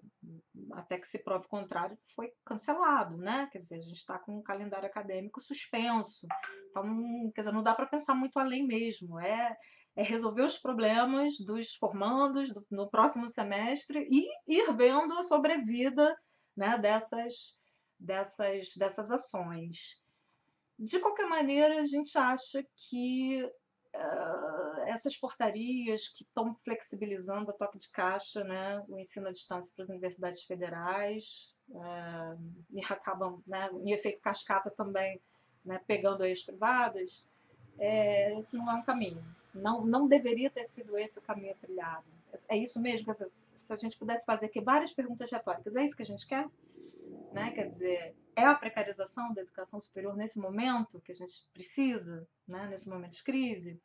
até 0.72 0.98
que 0.98 1.06
se 1.06 1.22
prove 1.22 1.46
o 1.46 1.48
contrário, 1.48 1.98
foi 2.14 2.30
cancelado, 2.44 3.16
né? 3.16 3.48
Quer 3.50 3.58
dizer, 3.58 3.76
a 3.76 3.82
gente 3.82 3.96
está 3.96 4.18
com 4.18 4.38
um 4.38 4.42
calendário 4.42 4.86
acadêmico 4.86 5.40
suspenso. 5.40 6.26
Então, 6.70 7.32
quer 7.34 7.40
dizer, 7.40 7.52
não 7.52 7.62
dá 7.62 7.74
para 7.74 7.86
pensar 7.86 8.14
muito 8.14 8.38
além 8.38 8.66
mesmo. 8.66 9.18
É, 9.18 9.56
é 9.96 10.02
resolver 10.02 10.42
os 10.42 10.58
problemas 10.58 11.34
dos 11.38 11.74
formandos 11.76 12.52
do, 12.52 12.64
no 12.70 12.90
próximo 12.90 13.28
semestre 13.28 14.06
e 14.10 14.28
ir 14.46 14.76
vendo 14.76 15.14
a 15.14 15.22
sobrevida 15.22 16.14
né, 16.54 16.76
dessas, 16.78 17.58
dessas, 17.98 18.68
dessas 18.76 19.10
ações. 19.10 20.00
De 20.78 20.98
qualquer 20.98 21.26
maneira, 21.26 21.80
a 21.80 21.84
gente 21.84 22.16
acha 22.18 22.62
que 22.76 23.42
uh, 23.42 24.61
essas 24.92 25.16
portarias 25.16 26.08
que 26.08 26.24
estão 26.24 26.54
flexibilizando 26.54 27.50
a 27.50 27.54
toque 27.54 27.78
de 27.78 27.90
caixa 27.90 28.44
né, 28.44 28.84
o 28.88 28.98
ensino 28.98 29.28
à 29.28 29.32
distância 29.32 29.72
para 29.74 29.82
as 29.82 29.90
universidades 29.90 30.42
federais 30.44 31.54
uh, 31.70 32.38
e 32.70 32.80
acabam, 32.84 33.42
né, 33.46 33.70
em 33.84 33.92
efeito 33.92 34.20
cascata 34.20 34.70
também, 34.70 35.20
né, 35.64 35.80
pegando 35.86 36.24
as 36.24 36.42
privadas, 36.42 37.28
é, 37.78 38.38
esse 38.38 38.56
não 38.56 38.70
é 38.70 38.74
um 38.74 38.82
caminho. 38.82 39.22
Não, 39.54 39.84
não 39.84 40.08
deveria 40.08 40.50
ter 40.50 40.64
sido 40.64 40.96
esse 40.98 41.18
o 41.18 41.22
caminho 41.22 41.54
trilhado. 41.56 42.06
É 42.48 42.56
isso 42.56 42.80
mesmo? 42.80 43.12
Se 43.12 43.72
a 43.72 43.76
gente 43.76 43.98
pudesse 43.98 44.24
fazer 44.24 44.46
aqui 44.46 44.60
várias 44.60 44.92
perguntas 44.92 45.30
retóricas, 45.30 45.76
é 45.76 45.84
isso 45.84 45.96
que 45.96 46.02
a 46.02 46.06
gente 46.06 46.26
quer? 46.26 46.48
Né? 47.32 47.50
Quer 47.50 47.68
dizer, 47.68 48.16
é 48.34 48.44
a 48.44 48.54
precarização 48.54 49.32
da 49.34 49.42
educação 49.42 49.78
superior 49.78 50.16
nesse 50.16 50.38
momento 50.38 51.00
que 51.00 51.12
a 51.12 51.14
gente 51.14 51.46
precisa, 51.52 52.26
né? 52.48 52.66
nesse 52.68 52.88
momento 52.88 53.12
de 53.12 53.22
crise, 53.22 53.78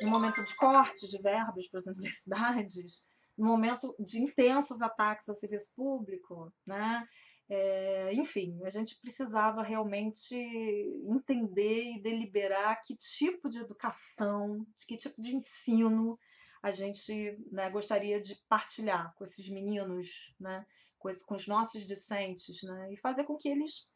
no 0.00 0.10
momento 0.10 0.44
de 0.44 0.54
cortes 0.56 1.10
de 1.10 1.20
verbas 1.20 1.68
para 1.68 1.80
as 1.80 1.86
universidades, 1.86 3.04
no 3.36 3.46
momento 3.46 3.94
de 3.98 4.20
intensos 4.20 4.80
ataques 4.80 5.28
ao 5.28 5.34
serviço 5.34 5.74
público, 5.74 6.52
né? 6.66 7.06
É, 7.48 8.14
enfim, 8.14 8.58
a 8.64 8.70
gente 8.70 8.98
precisava 9.00 9.62
realmente 9.62 10.34
entender 10.34 11.96
e 11.96 12.02
deliberar 12.02 12.80
que 12.82 12.96
tipo 12.96 13.50
de 13.50 13.58
educação, 13.58 14.66
de 14.78 14.86
que 14.86 14.96
tipo 14.96 15.20
de 15.20 15.36
ensino 15.36 16.18
a 16.62 16.70
gente 16.70 17.36
né, 17.50 17.68
gostaria 17.68 18.20
de 18.20 18.36
partilhar 18.48 19.12
com 19.16 19.24
esses 19.24 19.48
meninos, 19.48 20.32
né, 20.38 20.64
com, 20.96 21.10
esse, 21.10 21.26
com 21.26 21.34
os 21.34 21.46
nossos 21.48 21.84
discentes, 21.84 22.62
né, 22.62 22.92
e 22.92 22.96
fazer 22.96 23.24
com 23.24 23.36
que 23.36 23.48
eles 23.48 23.90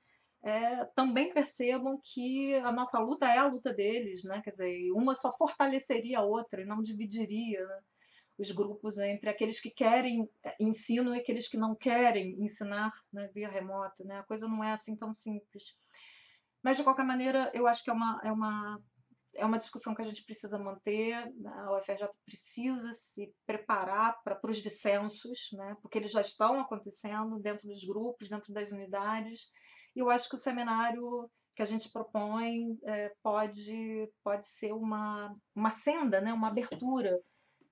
é, 0.46 0.84
também 0.94 1.34
percebam 1.34 2.00
que 2.00 2.54
a 2.54 2.70
nossa 2.70 3.00
luta 3.00 3.26
é 3.26 3.36
a 3.36 3.48
luta 3.48 3.74
deles, 3.74 4.22
né, 4.22 4.40
quer 4.40 4.52
dizer, 4.52 4.92
uma 4.92 5.12
só 5.12 5.36
fortaleceria 5.36 6.20
a 6.20 6.22
outra 6.22 6.62
e 6.62 6.64
não 6.64 6.80
dividiria 6.80 7.66
né, 7.66 7.80
os 8.38 8.52
grupos 8.52 8.96
entre 8.96 9.28
aqueles 9.28 9.58
que 9.58 9.70
querem 9.70 10.30
é, 10.44 10.54
ensino 10.60 11.12
e 11.12 11.18
aqueles 11.18 11.48
que 11.48 11.56
não 11.56 11.74
querem 11.74 12.40
ensinar 12.40 12.92
né, 13.12 13.28
via 13.34 13.48
remota. 13.48 14.04
Né, 14.04 14.20
a 14.20 14.22
coisa 14.22 14.46
não 14.46 14.62
é 14.62 14.70
assim 14.70 14.94
tão 14.94 15.12
simples. 15.12 15.76
Mas, 16.62 16.76
de 16.76 16.84
qualquer 16.84 17.04
maneira, 17.04 17.50
eu 17.52 17.66
acho 17.66 17.82
que 17.82 17.90
é 17.90 17.92
uma, 17.92 18.20
é 18.22 18.30
uma 18.30 18.80
é 19.34 19.44
uma 19.44 19.58
discussão 19.58 19.94
que 19.94 20.00
a 20.00 20.06
gente 20.06 20.24
precisa 20.24 20.58
manter, 20.58 21.12
a 21.44 21.76
UFRJ 21.76 22.08
precisa 22.24 22.92
se 22.94 23.34
preparar 23.44 24.18
para 24.22 24.40
os 24.44 24.62
dissensos, 24.62 25.50
né, 25.52 25.76
porque 25.82 25.98
eles 25.98 26.12
já 26.12 26.22
estão 26.22 26.58
acontecendo 26.60 27.38
dentro 27.40 27.68
dos 27.68 27.84
grupos, 27.84 28.30
dentro 28.30 28.50
das 28.52 28.72
unidades, 28.72 29.50
e 29.96 30.00
eu 30.00 30.10
acho 30.10 30.28
que 30.28 30.34
o 30.34 30.38
seminário 30.38 31.28
que 31.54 31.62
a 31.62 31.64
gente 31.64 31.88
propõe 31.88 32.78
é, 32.84 33.08
pode, 33.22 34.12
pode 34.22 34.46
ser 34.46 34.72
uma, 34.72 35.34
uma 35.54 35.70
senda, 35.70 36.20
né, 36.20 36.30
uma 36.34 36.48
abertura 36.48 37.18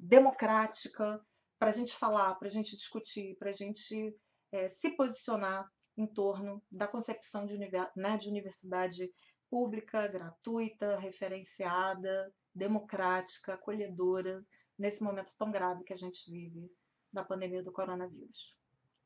democrática 0.01 1.23
para 1.59 1.69
a 1.69 1.73
gente 1.73 1.95
falar, 1.95 2.35
para 2.37 2.49
a 2.49 2.51
gente 2.51 2.75
discutir, 2.75 3.37
para 3.37 3.51
a 3.51 3.53
gente 3.53 4.17
é, 4.51 4.69
se 4.69 4.97
posicionar 4.97 5.71
em 5.99 6.07
torno 6.07 6.63
da 6.71 6.89
concepção 6.89 7.45
de, 7.45 7.59
né, 7.59 8.17
de 8.17 8.29
universidade 8.31 9.13
pública, 9.51 10.09
gratuita, 10.09 10.97
referenciada, 10.97 12.33
democrática, 12.55 13.53
acolhedora, 13.53 14.43
nesse 14.79 15.05
momento 15.05 15.37
tão 15.39 15.51
grave 15.51 15.85
que 15.85 15.93
a 15.93 15.97
gente 15.97 16.29
vive 16.31 16.73
da 17.13 17.23
pandemia 17.23 17.63
do 17.63 17.71
coronavírus. 17.71 18.57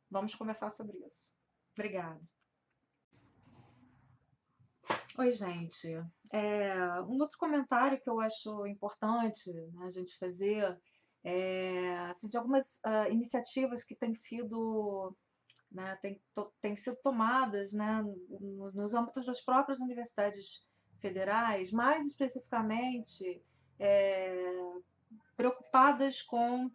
Vamos 0.08 0.36
conversar 0.36 0.70
sobre 0.70 0.96
isso. 1.04 1.30
Obrigada. 1.74 2.37
Oi, 5.18 5.32
gente. 5.32 5.88
É, 6.32 7.02
um 7.02 7.20
outro 7.20 7.36
comentário 7.38 8.00
que 8.00 8.08
eu 8.08 8.20
acho 8.20 8.64
importante 8.68 9.52
né, 9.52 9.86
a 9.86 9.90
gente 9.90 10.16
fazer 10.16 10.78
é 11.24 11.96
assim, 12.08 12.28
de 12.28 12.36
algumas 12.36 12.80
uh, 12.86 13.10
iniciativas 13.10 13.82
que 13.82 13.96
têm 13.96 14.14
sido 14.14 15.12
né, 15.72 15.98
têm, 16.00 16.22
to, 16.32 16.52
sido 16.76 16.96
tomadas 17.02 17.72
né, 17.72 18.00
nos, 18.28 18.72
nos 18.76 18.94
âmbitos 18.94 19.26
das 19.26 19.40
próprias 19.40 19.80
universidades 19.80 20.64
federais, 21.00 21.72
mais 21.72 22.06
especificamente 22.06 23.42
é, 23.76 24.52
preocupadas 25.36 26.22
com 26.22 26.70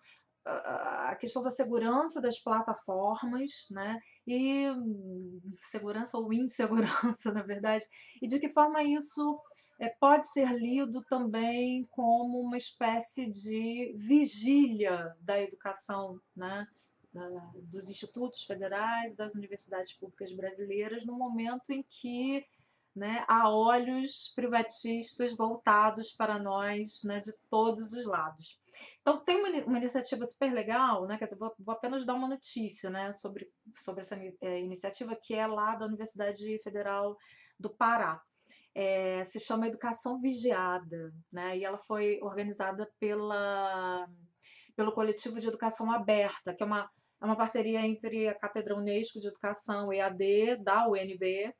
a 0.45 1.15
questão 1.19 1.41
da 1.41 1.49
segurança 1.49 2.19
das 2.19 2.39
plataformas, 2.39 3.65
né? 3.69 3.99
E 4.27 4.65
segurança 5.63 6.17
ou 6.17 6.33
insegurança, 6.33 7.31
na 7.33 7.41
verdade, 7.43 7.85
e 8.21 8.27
de 8.27 8.39
que 8.39 8.49
forma 8.49 8.83
isso 8.83 9.41
é, 9.79 9.89
pode 9.89 10.25
ser 10.31 10.47
lido 10.53 11.03
também 11.03 11.85
como 11.91 12.39
uma 12.39 12.57
espécie 12.57 13.29
de 13.29 13.93
vigília 13.97 15.15
da 15.21 15.41
educação, 15.41 16.19
né? 16.35 16.67
dos 17.69 17.87
institutos 17.89 18.43
federais, 18.43 19.15
das 19.15 19.35
universidades 19.35 19.93
públicas 19.93 20.33
brasileiras, 20.33 21.05
no 21.05 21.15
momento 21.15 21.69
em 21.69 21.83
que 21.83 22.43
né, 22.95 23.25
há 23.27 23.49
olhos 23.49 24.31
privatistas 24.35 25.35
voltados 25.35 26.11
para 26.11 26.37
nós 26.37 27.03
né, 27.03 27.19
de 27.19 27.33
todos 27.49 27.93
os 27.93 28.05
lados. 28.05 28.59
Então, 29.01 29.19
tem 29.19 29.37
uma, 29.37 29.49
uma 29.65 29.77
iniciativa 29.77 30.25
super 30.25 30.53
legal, 30.53 31.05
né, 31.07 31.17
quer 31.17 31.25
dizer, 31.25 31.37
vou, 31.37 31.53
vou, 31.59 31.73
apenas 31.73 32.05
dar 32.05 32.13
uma 32.13 32.27
notícia 32.27 32.89
né, 32.89 33.11
sobre, 33.11 33.49
sobre 33.75 34.01
essa 34.01 34.15
é, 34.41 34.59
iniciativa, 34.59 35.15
que 35.15 35.33
é 35.33 35.45
lá 35.47 35.75
da 35.75 35.85
Universidade 35.85 36.59
Federal 36.63 37.17
do 37.59 37.69
Pará. 37.69 38.21
É, 38.75 39.23
se 39.25 39.39
chama 39.39 39.67
Educação 39.67 40.19
Vigiada, 40.19 41.13
né, 41.31 41.57
e 41.57 41.65
ela 41.65 41.77
foi 41.79 42.19
organizada 42.21 42.89
pela, 42.99 44.07
pelo 44.75 44.93
Coletivo 44.93 45.39
de 45.39 45.47
Educação 45.47 45.91
Aberta, 45.91 46.53
que 46.53 46.63
é 46.63 46.65
uma 46.65 46.89
é 47.23 47.25
uma 47.25 47.37
parceria 47.37 47.79
entre 47.79 48.27
a 48.27 48.35
Cátedra 48.35 48.75
Unesco 48.75 49.17
de 49.17 49.27
Educação 49.27 49.93
EAD 49.93 50.57
da 50.61 50.89
UNB 50.89 51.55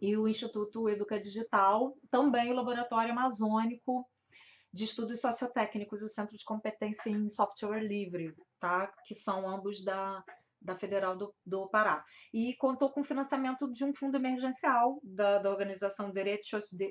e 0.00 0.16
o 0.16 0.26
Instituto 0.26 0.88
Educa 0.88 1.20
Digital, 1.20 1.96
também 2.10 2.50
o 2.50 2.54
Laboratório 2.54 3.12
Amazônico 3.12 4.08
de 4.72 4.84
Estudos 4.84 5.20
Sociotécnicos, 5.20 6.02
o 6.02 6.08
Centro 6.08 6.36
de 6.36 6.44
Competência 6.44 7.10
em 7.10 7.28
Software 7.28 7.82
Livre, 7.82 8.34
tá? 8.58 8.86
que 9.04 9.14
são 9.14 9.48
ambos 9.48 9.84
da, 9.84 10.24
da 10.60 10.76
Federal 10.76 11.16
do, 11.16 11.34
do 11.44 11.68
Pará. 11.68 12.04
E 12.32 12.54
contou 12.54 12.90
com 12.90 13.04
financiamento 13.04 13.70
de 13.70 13.84
um 13.84 13.92
fundo 13.92 14.16
emergencial 14.16 15.00
da, 15.02 15.38
da 15.38 15.50
organização 15.50 16.12
Direitos 16.12 16.48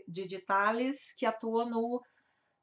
Digitales, 0.07 1.13
que 1.17 1.25
atua 1.25 1.65
no 1.65 2.01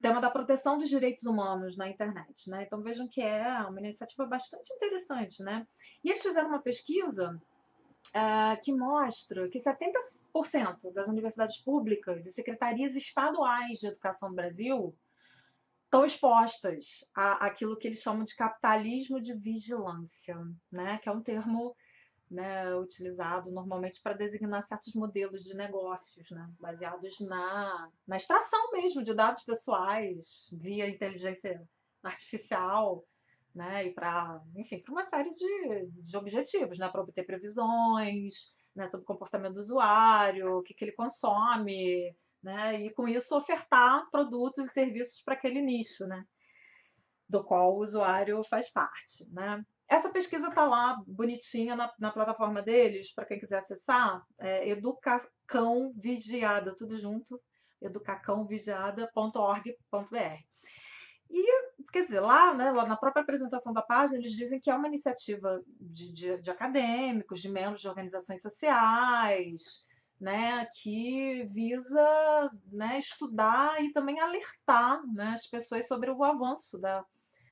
tema 0.01 0.21
da 0.21 0.31
proteção 0.31 0.77
dos 0.77 0.91
direitos 0.91 1.25
humanos 1.25 1.77
na 1.77 1.89
internet. 1.89 2.51
Né? 2.51 2.65
Então 2.65 2.83
vejam 2.83 3.09
que 3.09 3.23
é 3.23 3.49
uma 3.63 3.81
iniciativa 3.81 4.27
bastante 4.27 4.73
interessante. 4.75 5.43
Né? 5.43 5.67
E 6.05 6.11
eles 6.11 6.23
fizeram 6.23 6.49
uma 6.49 6.63
pesquisa 6.63 7.41
uh, 8.09 8.61
que 8.63 8.73
mostra 8.73 9.49
que 9.49 9.59
70% 9.59 10.93
das 10.93 11.09
universidades 11.09 11.59
públicas 11.59 12.27
e 12.27 12.33
secretarias 12.33 12.95
estaduais 12.95 13.81
de 13.81 13.89
educação 13.89 14.31
do 14.31 14.37
Brasil 14.37 14.97
estão 15.85 16.05
expostas 16.05 17.09
a 17.15 17.47
aquilo 17.47 17.77
que 17.77 17.87
eles 17.87 18.03
chamam 18.03 18.25
de 18.25 18.35
capitalismo 18.35 19.21
de 19.21 19.35
vigilância, 19.35 20.37
né? 20.71 20.99
que 20.99 21.09
é 21.09 21.13
um 21.13 21.23
termo 21.23 21.75
né, 22.31 22.75
utilizado 22.75 23.51
normalmente 23.51 24.03
para 24.03 24.15
designar 24.15 24.63
certos 24.63 24.95
modelos 24.95 25.45
de 25.45 25.55
negócios, 25.55 26.29
né, 26.31 26.49
baseados 26.59 27.21
na, 27.21 27.89
na 28.07 28.17
extração 28.17 28.73
mesmo 28.73 29.03
de 29.03 29.15
dados 29.15 29.45
pessoais 29.45 30.51
via 30.53 30.89
inteligência 30.89 31.63
artificial, 32.03 33.05
né, 33.57 33.87
e 33.87 33.95
para, 33.95 34.39
enfim, 34.55 34.83
para 34.83 34.93
uma 34.93 35.03
série 35.03 35.33
de, 35.33 35.89
de 36.03 36.17
objetivos, 36.17 36.79
né, 36.79 36.91
para 36.91 37.01
obter 37.01 37.25
previsões, 37.25 38.55
né, 38.75 38.87
sobre 38.87 39.05
o 39.05 39.07
comportamento 39.07 39.55
do 39.55 39.61
usuário, 39.61 40.59
o 40.59 40.63
que, 40.63 40.75
que 40.75 40.85
ele 40.85 40.93
consome, 40.93 42.15
né, 42.43 42.83
e 42.83 42.93
com 42.93 43.09
isso 43.09 43.35
ofertar 43.35 44.07
produtos 44.11 44.67
e 44.67 44.73
serviços 44.73 45.23
para 45.23 45.33
aquele 45.33 45.63
nicho, 45.63 46.07
né, 46.07 46.23
do 47.27 47.43
qual 47.43 47.75
o 47.75 47.81
usuário 47.81 48.45
faz 48.45 48.71
parte, 48.71 49.27
né. 49.33 49.65
Essa 49.89 50.11
pesquisa 50.11 50.49
está 50.49 50.67
lá 50.67 51.01
bonitinha 51.07 51.77
na, 51.77 51.91
na, 51.99 52.11
plataforma 52.11 52.61
deles, 52.61 53.15
para 53.15 53.25
quem 53.25 53.39
quiser 53.39 53.57
acessar, 53.59 54.21
é 54.39 54.75
tudo 56.77 56.99
junto, 56.99 57.41
educacãovigiada.org.br. 57.81 60.45
E, 61.31 61.45
quer 61.93 62.03
dizer, 62.03 62.21
lá, 62.21 62.55
né, 62.55 62.71
lá 62.71 62.87
na 62.87 62.97
própria 62.97 63.23
apresentação 63.23 63.73
da 63.73 63.83
página, 63.83 64.19
eles 64.19 64.33
dizem 64.33 64.61
que 64.61 64.71
é 64.71 64.75
uma 64.75 64.89
iniciativa 64.89 65.63
de, 65.81 66.13
de, 66.13 66.41
de 66.41 66.51
acadêmicos, 66.51 67.41
de 67.41 67.49
membros 67.49 67.81
de 67.81 67.89
organizações 67.89 68.41
sociais, 68.41 69.87
né, 70.21 70.67
que 70.81 71.45
visa 71.45 72.51
né, 72.73 72.99
estudar 72.99 73.83
e 73.83 73.93
também 73.93 74.21
alertar 74.21 75.03
né, 75.13 75.33
as 75.35 75.47
pessoas 75.47 75.87
sobre 75.87 76.11
o 76.11 76.25
avanço 76.25 76.81
da, 76.81 77.05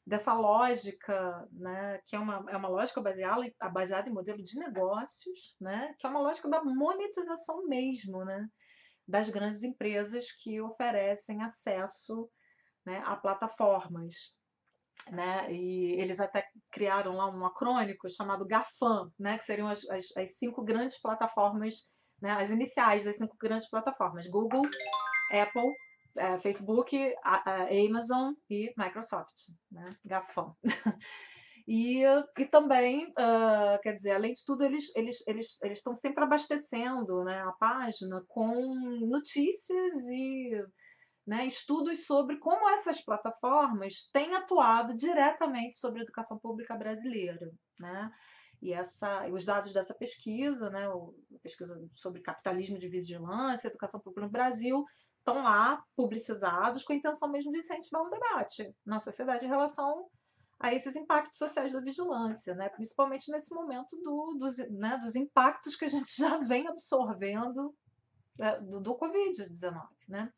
dessa 0.07 0.33
lógica, 0.35 1.47
né, 1.53 2.01
que 2.07 2.17
é 2.17 2.19
uma, 2.19 2.45
é 2.49 2.57
uma 2.57 2.69
lógica 2.69 3.01
baseada, 3.01 3.43
baseada 3.73 4.09
em 4.09 4.13
modelo 4.13 4.43
de 4.43 4.59
negócios, 4.59 5.55
né, 5.61 5.95
que 5.99 6.07
é 6.07 6.11
uma 6.11 6.21
lógica 6.21 6.49
da 6.49 6.63
monetização 6.63 7.67
mesmo, 7.67 8.25
né, 8.25 8.49
das 9.07 9.29
grandes 9.29 9.63
empresas 9.63 10.33
que 10.33 10.61
oferecem 10.61 11.43
acesso 11.43 12.31
né, 12.87 13.03
a 13.05 13.17
plataformas. 13.17 14.15
Né, 15.11 15.53
e 15.53 16.01
eles 16.01 16.19
até 16.19 16.47
criaram 16.71 17.17
lá 17.17 17.29
um 17.29 17.45
acrônico 17.45 18.09
chamado 18.09 18.47
GAFAM, 18.47 19.11
né, 19.19 19.37
que 19.37 19.45
seriam 19.45 19.69
as, 19.69 19.87
as, 19.91 20.17
as 20.17 20.39
cinco 20.39 20.63
grandes 20.65 20.99
plataformas, 21.01 21.75
né, 22.23 22.31
as 22.31 22.51
iniciais 22.51 23.05
das 23.05 23.19
cinco 23.19 23.37
grandes 23.39 23.69
plataformas: 23.69 24.27
Google, 24.29 24.63
Apple, 25.31 25.75
é, 26.17 26.39
Facebook, 26.39 26.97
a, 27.23 27.51
a 27.51 27.63
Amazon 27.65 28.35
e 28.49 28.73
Microsoft, 28.79 29.35
né? 29.71 29.97
GAFAM. 30.05 30.55
E, 31.67 32.03
e 32.39 32.45
também, 32.51 33.07
uh, 33.13 33.81
quer 33.83 33.95
dizer, 33.95 34.11
além 34.11 34.35
de 34.35 34.45
tudo, 34.45 34.65
eles 34.65 34.95
eles 34.95 35.27
eles 35.27 35.63
eles 35.63 35.79
estão 35.79 35.95
sempre 35.95 36.23
abastecendo 36.23 37.25
né, 37.25 37.41
a 37.41 37.53
página 37.53 38.23
com 38.29 38.75
notícias 39.01 39.95
e 40.11 40.63
né, 41.27 41.47
estudos 41.47 42.07
sobre 42.07 42.37
como 42.39 42.69
essas 42.71 43.03
plataformas 43.03 44.11
têm 44.13 44.35
atuado 44.35 44.95
diretamente 44.95 45.77
sobre 45.77 46.01
a 46.01 46.03
educação 46.03 46.39
pública 46.39 46.77
brasileira. 46.77 47.51
Né? 47.81 48.11
E 48.61 48.73
essa, 48.73 49.27
os 49.29 49.45
dados 49.45 49.73
dessa 49.73 49.95
pesquisa, 49.95 50.71
né, 50.71 50.87
pesquisa 51.43 51.81
sobre 51.93 52.21
capitalismo 52.21 52.79
de 52.79 52.89
vigilância, 52.89 53.69
educação 53.69 54.01
pública 54.01 54.27
no 54.27 54.33
Brasil, 54.33 54.85
estão 55.19 55.43
lá 55.43 55.83
publicizados 55.97 56.85
com 56.85 56.93
a 56.93 56.97
intenção 56.97 57.31
mesmo 57.31 57.51
de 57.51 57.59
incentivar 57.59 58.03
um 58.03 58.11
debate 58.11 58.75
na 58.85 59.01
sociedade 59.01 59.47
em 59.47 59.49
relação 59.49 60.07
a 60.61 60.73
esses 60.73 60.95
impactos 60.95 61.39
sociais 61.39 61.73
da 61.73 61.81
vigilância, 61.81 62.55
né? 62.55 62.69
principalmente 62.69 63.31
nesse 63.31 63.55
momento 63.55 63.97
do, 64.03 64.37
dos, 64.39 64.59
né, 64.71 64.99
dos 64.99 65.17
impactos 65.17 65.75
que 65.77 65.85
a 65.85 65.89
gente 65.89 66.11
já 66.17 66.39
vem 66.39 66.69
absorvendo 66.69 67.75
né, 68.39 68.61
do, 68.61 68.81
do 68.81 68.95
Covid-19. 68.95 69.83
Né? 70.09 70.31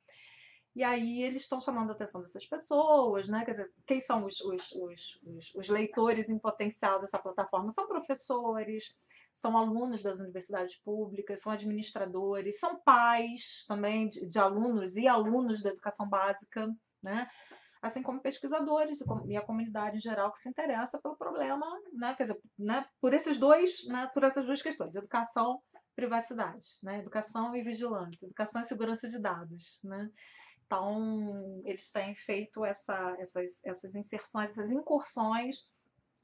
E 0.77 0.85
aí 0.85 1.23
eles 1.23 1.41
estão 1.41 1.59
chamando 1.59 1.89
a 1.89 1.95
atenção 1.95 2.21
dessas 2.21 2.45
pessoas, 2.45 3.31
né? 3.31 3.47
Quer 3.47 3.53
dizer, 3.53 3.73
quem 3.87 3.99
são 3.99 4.27
os, 4.27 4.39
os, 4.43 4.73
os, 4.73 5.55
os, 5.55 5.69
leitores 5.71 6.29
em 6.29 6.39
potencial 6.39 7.01
dessa 7.01 7.19
plataforma? 7.19 7.71
São 7.71 7.89
professores, 7.89 8.95
são 9.33 9.57
alunos 9.57 10.03
das 10.03 10.21
universidades 10.21 10.77
públicas, 10.77 11.41
são 11.41 11.51
administradores, 11.51 12.61
são 12.61 12.79
pais 12.79 13.65
também 13.67 14.07
de, 14.07 14.29
de 14.29 14.39
alunos 14.39 14.99
e 14.99 15.09
alunos 15.09 15.63
da 15.63 15.71
educação 15.71 16.07
básica, 16.07 16.71
né? 17.03 17.27
assim 17.81 18.03
como 18.03 18.21
pesquisadores 18.21 19.01
e 19.29 19.37
a 19.37 19.43
comunidade 19.43 19.97
em 19.97 20.01
geral 20.01 20.31
que 20.31 20.39
se 20.39 20.49
interessa 20.49 21.01
pelo 21.01 21.17
problema, 21.17 21.67
né, 21.93 22.15
quer 22.17 22.25
dizer, 22.25 22.41
né, 22.59 22.85
por 23.01 23.15
esses 23.15 23.39
dois, 23.39 23.87
né, 23.87 24.11
por 24.13 24.25
essas 24.25 24.45
duas 24.45 24.61
questões, 24.61 24.95
educação, 24.95 25.63
privacidade, 25.95 26.67
né, 26.83 26.99
educação 26.99 27.55
e 27.55 27.63
vigilância, 27.63 28.27
educação 28.27 28.61
e 28.61 28.65
segurança 28.65 29.09
de 29.09 29.21
dados, 29.21 29.79
né. 29.85 30.11
Então, 30.67 31.63
eles 31.65 31.91
têm 31.91 32.15
feito 32.15 32.65
essa, 32.65 33.17
essas, 33.19 33.65
essas 33.65 33.95
inserções, 33.95 34.51
essas 34.51 34.71
incursões, 34.71 35.73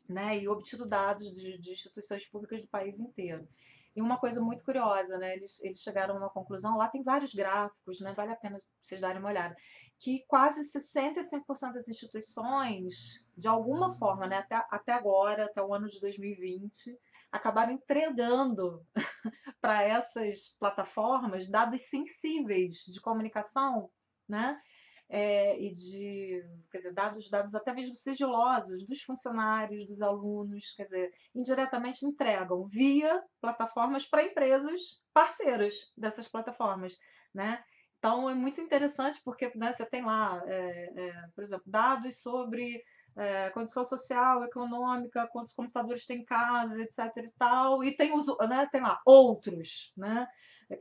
né, 0.08 0.38
e 0.38 0.48
obtido 0.48 0.86
dados 0.86 1.32
de, 1.34 1.58
de 1.58 1.72
instituições 1.72 2.26
públicas 2.26 2.60
do 2.60 2.68
país 2.68 2.98
inteiro. 2.98 3.48
E 3.94 4.02
uma 4.02 4.18
coisa 4.18 4.40
muito 4.40 4.64
curiosa, 4.64 5.18
né? 5.18 5.36
Eles, 5.36 5.62
eles 5.62 5.80
chegaram 5.80 6.14
a 6.14 6.18
uma 6.18 6.30
conclusão, 6.30 6.78
lá 6.78 6.88
tem 6.88 7.02
vários 7.02 7.34
gráficos, 7.34 8.00
né? 8.00 8.14
Vale 8.14 8.32
a 8.32 8.36
pena 8.36 8.60
vocês 8.82 9.00
darem 9.00 9.18
uma 9.18 9.28
olhada 9.28 9.54
que 10.02 10.24
quase 10.26 10.64
65% 10.64 11.74
das 11.74 11.88
instituições, 11.88 13.24
de 13.36 13.46
alguma 13.46 13.92
forma, 13.92 14.26
né, 14.26 14.38
até, 14.38 14.56
até 14.68 14.92
agora, 14.92 15.44
até 15.44 15.62
o 15.62 15.72
ano 15.72 15.88
de 15.88 16.00
2020, 16.00 16.98
acabaram 17.30 17.72
entregando 17.72 18.84
para 19.60 19.84
essas 19.84 20.56
plataformas 20.58 21.48
dados 21.48 21.82
sensíveis 21.82 22.78
de 22.84 23.00
comunicação, 23.00 23.88
né? 24.28 24.60
É, 25.08 25.60
e 25.60 25.74
de, 25.74 26.42
quer 26.70 26.78
dizer, 26.78 26.94
dados, 26.94 27.28
dados 27.28 27.54
até 27.54 27.74
mesmo 27.74 27.94
sigilosos 27.94 28.86
dos 28.86 29.02
funcionários, 29.02 29.86
dos 29.86 30.00
alunos, 30.00 30.72
quer 30.74 30.84
dizer, 30.84 31.12
indiretamente 31.34 32.06
entregam 32.06 32.66
via 32.66 33.22
plataformas 33.38 34.06
para 34.06 34.24
empresas 34.24 35.02
parceiras 35.12 35.92
dessas 35.96 36.28
plataformas, 36.28 36.98
né? 37.34 37.62
Então 37.98 38.28
é 38.28 38.34
muito 38.34 38.60
interessante 38.60 39.20
porque 39.24 39.52
né, 39.54 39.70
você 39.70 39.84
tem 39.86 40.04
lá, 40.04 40.42
é, 40.46 40.92
é, 40.96 41.28
por 41.34 41.44
exemplo, 41.44 41.64
dados 41.70 42.20
sobre 42.20 42.82
é, 43.16 43.50
condição 43.50 43.84
social, 43.84 44.42
econômica, 44.44 45.28
quantos 45.28 45.52
computadores 45.52 46.06
tem 46.06 46.20
em 46.20 46.24
casa, 46.24 46.80
etc. 46.82 46.98
e 47.16 47.30
tal, 47.38 47.84
e 47.84 47.94
tem, 47.96 48.14
os, 48.14 48.26
né, 48.48 48.68
tem 48.70 48.80
lá 48.80 49.00
outros, 49.04 49.92
né? 49.96 50.26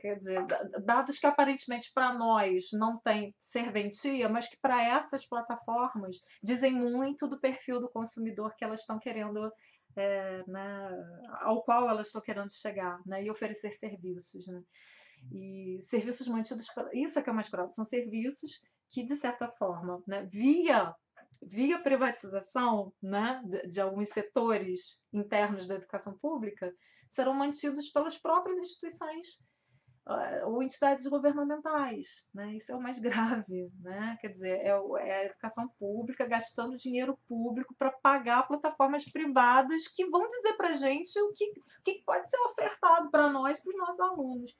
Quer 0.00 0.16
dizer, 0.16 0.46
dados 0.84 1.18
que 1.18 1.26
aparentemente 1.26 1.92
para 1.92 2.14
nós 2.14 2.70
não 2.72 2.98
tem 2.98 3.34
serventia, 3.38 4.28
mas 4.28 4.48
que 4.48 4.56
para 4.56 4.82
essas 4.82 5.26
plataformas 5.26 6.16
dizem 6.42 6.72
muito 6.72 7.28
do 7.28 7.38
perfil 7.38 7.80
do 7.80 7.90
consumidor 7.90 8.54
que 8.56 8.64
elas 8.64 8.80
estão 8.80 8.98
querendo, 8.98 9.52
é, 9.94 10.42
né, 10.46 10.90
ao 11.40 11.62
qual 11.62 11.90
elas 11.90 12.06
estão 12.06 12.22
querendo 12.22 12.50
chegar, 12.52 13.00
né, 13.04 13.22
e 13.22 13.30
oferecer 13.30 13.72
serviços. 13.72 14.46
Né? 14.46 14.62
E 15.30 15.78
serviços 15.82 16.26
mantidos, 16.26 16.66
isso 16.92 17.18
é 17.18 17.22
que 17.22 17.30
é 17.30 17.32
mais 17.32 17.48
curioso, 17.48 17.74
são 17.74 17.84
serviços 17.84 18.62
que, 18.90 19.02
de 19.02 19.16
certa 19.16 19.48
forma, 19.48 20.02
né, 20.06 20.24
via, 20.30 20.94
via 21.42 21.82
privatização 21.82 22.92
né, 23.02 23.42
de, 23.44 23.66
de 23.66 23.80
alguns 23.80 24.08
setores 24.10 25.06
internos 25.12 25.66
da 25.66 25.74
educação 25.74 26.16
pública, 26.18 26.72
serão 27.08 27.34
mantidos 27.34 27.88
pelas 27.90 28.16
próprias 28.16 28.58
instituições 28.58 29.44
uh, 30.06 30.48
ou 30.48 30.62
entidades 30.62 31.06
governamentais. 31.06 32.28
Né? 32.34 32.56
Isso 32.56 32.72
é 32.72 32.76
o 32.76 32.80
mais 32.80 32.98
grave. 33.00 33.68
Né? 33.80 34.16
Quer 34.20 34.28
dizer, 34.28 34.60
é, 34.60 34.68
é 34.68 35.16
a 35.18 35.24
educação 35.26 35.68
pública 35.78 36.26
gastando 36.26 36.76
dinheiro 36.76 37.18
público 37.28 37.74
para 37.78 37.90
pagar 37.90 38.46
plataformas 38.46 39.04
privadas 39.04 39.88
que 39.88 40.06
vão 40.06 40.26
dizer 40.26 40.54
para 40.54 40.70
a 40.70 40.74
gente 40.74 41.18
o 41.20 41.32
que, 41.32 41.44
o 41.50 41.82
que 41.84 42.02
pode 42.04 42.28
ser 42.28 42.38
ofertado 42.48 43.10
para 43.10 43.30
nós, 43.30 43.60
para 43.60 43.70
os 43.70 43.76
nossos 43.76 44.00
alunos. 44.00 44.56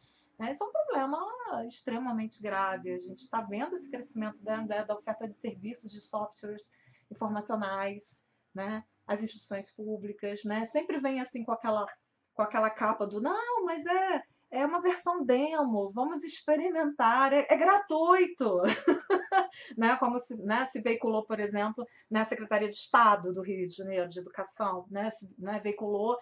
Esse 0.50 0.62
é 0.62 0.66
um 0.66 0.72
problema 0.72 1.18
extremamente 1.66 2.42
grave. 2.42 2.92
A 2.92 2.98
gente 2.98 3.18
está 3.18 3.40
vendo 3.40 3.74
esse 3.74 3.90
crescimento 3.90 4.38
da, 4.42 4.84
da, 4.84 4.94
oferta 4.94 5.28
de 5.28 5.38
serviços, 5.38 5.90
de 5.90 6.00
softwares 6.00 6.70
informacionais, 7.10 8.24
né? 8.54 8.84
as 9.06 9.22
instituições 9.22 9.74
públicas, 9.74 10.44
né? 10.44 10.64
sempre 10.64 11.00
vem 11.00 11.20
assim 11.20 11.44
com 11.44 11.52
aquela, 11.52 11.86
com 12.34 12.42
aquela 12.42 12.70
capa 12.70 13.06
do 13.06 13.20
não, 13.20 13.64
mas 13.64 13.84
é, 13.84 14.22
é 14.52 14.66
uma 14.66 14.82
versão 14.82 15.24
demo, 15.24 15.90
vamos 15.94 16.22
experimentar, 16.22 17.32
é, 17.32 17.46
é 17.48 17.56
gratuito. 17.56 18.60
né? 19.76 19.96
Como 19.96 20.18
se, 20.18 20.36
né, 20.44 20.64
se 20.66 20.82
veiculou, 20.82 21.24
por 21.24 21.40
exemplo, 21.40 21.86
na 22.10 22.22
Secretaria 22.22 22.68
de 22.68 22.74
Estado 22.74 23.32
do 23.32 23.40
Rio 23.40 23.66
de 23.66 23.74
Janeiro 23.74 24.08
de 24.10 24.20
Educação, 24.20 24.86
né? 24.90 25.10
Se, 25.10 25.34
né, 25.38 25.58
veiculou 25.64 26.18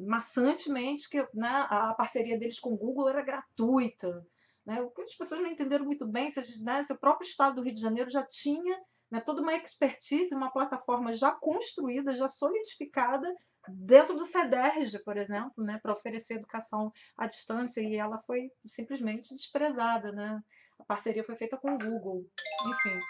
maçantemente 0.00 1.08
que 1.08 1.24
né, 1.32 1.48
a 1.70 1.94
parceria 1.94 2.36
deles 2.36 2.58
com 2.58 2.72
o 2.72 2.76
Google 2.76 3.08
era 3.08 3.22
gratuita. 3.22 4.26
Né? 4.66 4.82
O 4.82 4.90
que 4.90 5.02
as 5.02 5.14
pessoas 5.14 5.40
não 5.40 5.48
entenderam 5.48 5.84
muito 5.84 6.06
bem, 6.08 6.28
se, 6.28 6.62
né, 6.64 6.82
se 6.82 6.92
o 6.92 6.98
próprio 6.98 7.26
estado 7.26 7.56
do 7.56 7.62
Rio 7.62 7.74
de 7.74 7.80
Janeiro 7.80 8.10
já 8.10 8.24
tinha 8.24 8.80
né, 9.10 9.20
toda 9.20 9.42
uma 9.42 9.54
expertise, 9.54 10.34
uma 10.34 10.50
plataforma 10.50 11.12
já 11.12 11.32
construída, 11.32 12.14
já 12.14 12.28
solidificada 12.28 13.32
dentro 13.68 14.16
do 14.16 14.24
CEDERJ, 14.24 15.02
por 15.04 15.16
exemplo, 15.16 15.64
né, 15.64 15.78
para 15.82 15.92
oferecer 15.92 16.34
educação 16.34 16.92
à 17.16 17.26
distância, 17.26 17.80
e 17.80 17.96
ela 17.96 18.18
foi 18.22 18.50
simplesmente 18.66 19.34
desprezada. 19.34 20.12
Né? 20.12 20.40
A 20.78 20.84
parceria 20.84 21.24
foi 21.24 21.36
feita 21.36 21.56
com 21.56 21.74
o 21.74 21.78
Google, 21.78 22.26
enfim. 22.66 23.00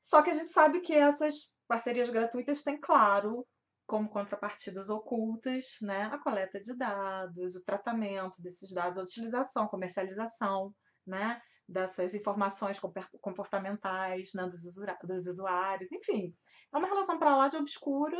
Só 0.00 0.22
que 0.22 0.30
a 0.30 0.34
gente 0.34 0.50
sabe 0.50 0.80
que 0.80 0.94
essas 0.94 1.54
parcerias 1.66 2.08
gratuitas 2.08 2.62
têm, 2.62 2.78
claro, 2.80 3.46
como 3.86 4.08
contrapartidas 4.08 4.90
ocultas, 4.90 5.78
né, 5.80 6.04
a 6.12 6.18
coleta 6.18 6.60
de 6.60 6.74
dados, 6.74 7.56
o 7.56 7.64
tratamento 7.64 8.40
desses 8.40 8.70
dados, 8.70 8.98
a 8.98 9.02
utilização, 9.02 9.66
comercialização, 9.66 10.74
né, 11.06 11.40
dessas 11.68 12.14
informações 12.14 12.80
comportamentais 13.20 14.32
né, 14.34 14.46
dos, 14.46 15.26
usuários, 15.26 15.92
enfim, 15.92 16.34
é 16.72 16.78
uma 16.78 16.88
relação 16.88 17.18
para 17.18 17.36
lá 17.36 17.48
de 17.48 17.56
obscura 17.56 18.16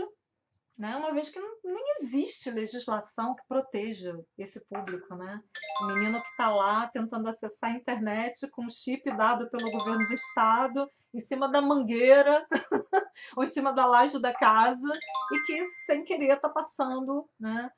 né? 0.78 0.94
uma 0.94 1.12
vez 1.12 1.28
que 1.28 1.40
não, 1.40 1.50
nem 1.64 1.84
existe 2.00 2.50
legislação 2.50 3.34
que 3.34 3.42
proteja 3.48 4.16
esse 4.38 4.64
público. 4.66 5.14
Né? 5.16 5.42
O 5.82 5.86
menino 5.86 6.22
que 6.22 6.28
está 6.28 6.54
lá 6.54 6.86
tentando 6.86 7.28
acessar 7.28 7.72
a 7.72 7.76
internet 7.76 8.48
com 8.52 8.64
um 8.64 8.70
chip 8.70 9.10
dado 9.16 9.50
pelo 9.50 9.70
governo 9.72 10.06
do 10.06 10.14
estado, 10.14 10.88
em 11.12 11.18
cima 11.18 11.48
da 11.48 11.60
mangueira 11.60 12.46
ou 13.36 13.42
em 13.42 13.48
cima 13.48 13.72
da 13.72 13.84
laje 13.86 14.22
da 14.22 14.32
casa, 14.32 14.88
e 15.32 15.42
que 15.42 15.64
sem 15.64 16.04
querer 16.04 16.34
está 16.34 16.48
passando, 16.48 17.28
né? 17.40 17.70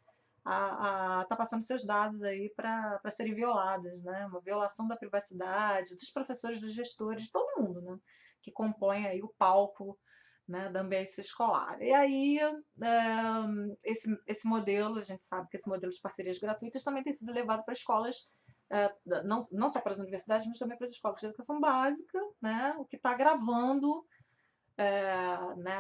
A, 0.44 1.20
a, 1.20 1.24
tá 1.26 1.37
passando 1.37 1.62
seus 1.62 1.85
dados 1.85 2.22
aí 2.22 2.53
para 2.57 3.00
serem 3.11 3.35
violados, 3.35 4.03
né? 4.03 4.26
Uma 4.26 4.40
violação 4.40 4.88
da 4.88 4.96
privacidade 4.96 5.94
dos 5.94 6.11
professores, 6.11 6.61
dos 6.61 6.74
gestores, 6.74 7.24
de 7.24 7.31
todo 7.31 7.62
mundo, 7.62 7.81
né? 7.83 7.98
Que 8.42 8.50
compõe 8.50 9.07
aí 9.07 9.22
o 9.22 9.33
palco 9.37 9.98
né, 10.50 10.68
da 10.68 10.81
ambiência 10.81 11.20
escolar. 11.20 11.81
E 11.81 11.92
aí, 11.94 12.38
é, 12.38 12.59
esse, 13.85 14.09
esse 14.26 14.46
modelo, 14.48 14.98
a 14.98 15.03
gente 15.03 15.22
sabe 15.22 15.48
que 15.48 15.57
esse 15.57 15.68
modelo 15.68 15.92
de 15.92 16.00
parcerias 16.00 16.38
gratuitas 16.38 16.83
também 16.83 17.05
tem 17.05 17.12
sido 17.12 17.33
levado 17.33 17.64
para 17.64 17.72
escolas, 17.72 18.29
é, 18.68 18.92
não, 19.24 19.38
não 19.53 19.68
só 19.68 19.81
para 19.81 19.92
as 19.92 20.00
universidades, 20.00 20.48
mas 20.48 20.59
também 20.59 20.76
para 20.76 20.87
as 20.87 20.92
escolas 20.92 21.20
de 21.20 21.26
educação 21.26 21.61
básica, 21.61 22.18
né, 22.42 22.74
o 22.79 22.85
que 22.85 22.96
está 22.96 23.14
gravando, 23.14 24.05
é, 24.76 25.55
né, 25.57 25.76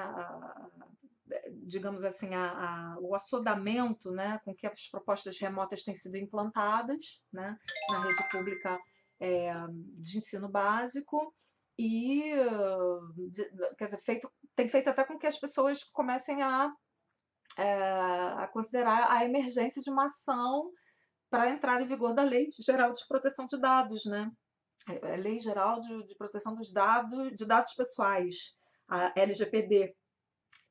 digamos 1.64 2.04
assim, 2.04 2.34
a, 2.34 2.50
a, 2.50 2.96
o 3.00 3.14
assodamento 3.14 4.10
né, 4.10 4.40
com 4.44 4.54
que 4.54 4.66
as 4.66 4.88
propostas 4.88 5.38
remotas 5.38 5.82
têm 5.82 5.94
sido 5.94 6.16
implantadas 6.16 7.22
né, 7.32 7.56
na 7.90 8.04
rede 8.04 8.28
pública 8.30 8.78
é, 9.20 9.52
de 9.98 10.18
ensino 10.18 10.48
básico 10.48 11.34
e 11.78 12.32
quer 13.78 13.84
dizer, 13.86 14.02
feito, 14.04 14.30
tem 14.54 14.68
feito 14.68 14.88
até 14.88 15.04
com 15.04 15.18
que 15.18 15.26
as 15.26 15.38
pessoas 15.38 15.82
comecem 15.84 16.42
a, 16.42 16.70
é, 17.56 17.72
a 17.72 18.48
considerar 18.52 19.10
a 19.10 19.24
emergência 19.24 19.80
de 19.80 19.90
uma 19.90 20.06
ação 20.06 20.70
para 21.30 21.44
a 21.44 21.50
entrada 21.50 21.82
em 21.82 21.86
vigor 21.86 22.14
da 22.14 22.22
Lei 22.22 22.50
Geral 22.58 22.92
de 22.92 23.06
Proteção 23.08 23.46
de 23.46 23.58
Dados, 23.58 24.04
né? 24.04 24.30
É, 24.88 25.14
é 25.14 25.16
Lei 25.16 25.38
Geral 25.38 25.80
de, 25.80 26.06
de 26.06 26.14
Proteção 26.16 26.54
dos 26.54 26.72
Dados, 26.72 27.34
de 27.34 27.46
Dados 27.46 27.72
Pessoais, 27.74 28.58
a 28.88 29.12
LGPD, 29.16 29.94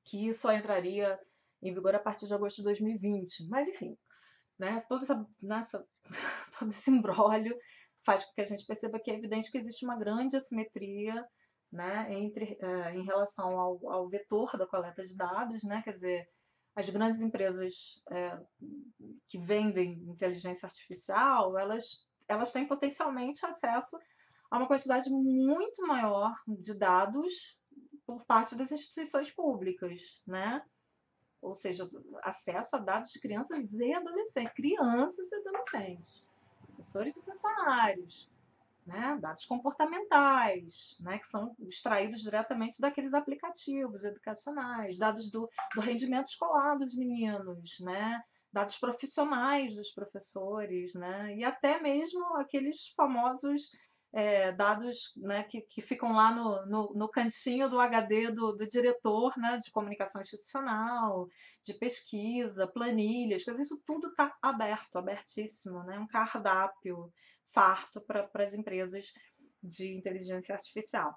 que 0.06 0.34
só 0.34 0.54
entraria 0.54 1.20
em 1.62 1.74
vigor 1.74 1.96
a 1.96 2.00
partir 2.00 2.26
de 2.26 2.34
agosto 2.34 2.58
de 2.58 2.64
2020. 2.64 3.48
Mas, 3.50 3.68
enfim, 3.70 3.98
né, 4.58 4.80
toda 4.88 5.04
essa, 5.04 5.28
nessa, 5.42 5.86
todo 6.60 6.70
esse 6.70 6.90
embrólio 6.90 7.58
faz 8.06 8.26
com 8.26 8.34
que 8.34 8.42
a 8.42 8.46
gente 8.46 8.66
perceba 8.66 9.00
que 9.00 9.12
é 9.12 9.16
evidente 9.16 9.52
que 9.52 9.58
existe 9.58 9.86
uma 9.86 9.98
grande 9.98 10.36
assimetria 10.36 11.26
né, 11.72 12.14
entre, 12.14 12.58
uh, 12.62 12.90
em 12.96 13.04
relação 13.04 13.60
ao, 13.60 13.90
ao, 13.90 14.10
vetor 14.10 14.58
da 14.58 14.66
coleta 14.66 15.04
de 15.04 15.16
dados, 15.16 15.64
né, 15.64 15.82
quer 15.84 15.94
dizer, 15.94 16.28
as 16.76 16.90
grandes 16.90 17.22
empresas 17.22 18.04
uh, 18.08 18.48
que 19.28 19.38
vendem 19.38 19.94
inteligência 20.08 20.66
artificial, 20.66 21.58
elas, 21.58 22.08
elas 22.28 22.52
têm 22.52 22.68
potencialmente 22.68 23.46
acesso 23.46 24.00
a 24.50 24.58
uma 24.58 24.68
quantidade 24.68 25.10
muito 25.12 25.86
maior 25.86 26.34
de 26.48 26.74
dados 26.74 27.59
por 28.10 28.26
parte 28.26 28.56
das 28.56 28.72
instituições 28.72 29.30
públicas, 29.30 30.20
né? 30.26 30.64
Ou 31.40 31.54
seja, 31.54 31.88
acesso 32.24 32.76
a 32.76 32.80
dados 32.80 33.12
de 33.12 33.20
crianças 33.20 33.72
e 33.72 33.94
adolescentes, 33.94 34.54
crianças 34.54 35.32
e 35.32 35.36
adolescentes 35.36 36.28
professores 36.66 37.16
e 37.18 37.22
funcionários, 37.22 38.32
né? 38.84 39.16
dados 39.22 39.46
comportamentais, 39.46 40.98
né? 41.02 41.20
que 41.20 41.28
são 41.28 41.56
extraídos 41.60 42.22
diretamente 42.22 42.82
daqueles 42.82 43.14
aplicativos 43.14 44.04
educacionais, 44.04 44.98
dados 44.98 45.30
do, 45.30 45.48
do 45.76 45.82
rendimento 45.82 46.26
escolar 46.26 46.80
dos 46.80 46.96
meninos, 46.96 47.80
né? 47.80 48.24
dados 48.52 48.78
profissionais 48.78 49.76
dos 49.76 49.92
professores, 49.92 50.96
né? 50.96 51.36
e 51.36 51.44
até 51.44 51.80
mesmo 51.80 52.38
aqueles 52.38 52.88
famosos 52.96 53.72
é, 54.14 54.52
dados 54.52 55.14
né, 55.18 55.44
que, 55.44 55.62
que 55.62 55.82
ficam 55.82 56.12
lá 56.14 56.34
no, 56.34 56.66
no, 56.66 56.94
no 56.96 57.10
cantinho 57.10 57.70
do 57.70 57.80
HD 57.80 58.32
do, 58.32 58.54
do, 58.54 58.66
diretor 58.66 59.38
né, 59.38 59.60
de 59.64 59.72
comunicação 59.72 60.22
institucional, 60.22 61.28
de 61.64 61.74
pesquisa, 61.76 62.68
planilhas, 62.68 63.44
coisas, 63.44 63.66
isso 63.66 63.82
tudo 63.86 64.08
está 64.08 64.36
aberto, 64.42 64.96
abertíssimo, 64.96 65.84
né, 65.84 66.00
um 66.00 66.08
cardápio 66.08 67.12
farto 67.54 68.02
para 68.02 68.30
as 68.44 68.54
empresas 68.54 69.06
de 69.62 69.96
inteligência 69.96 70.56
artificial. 70.56 71.16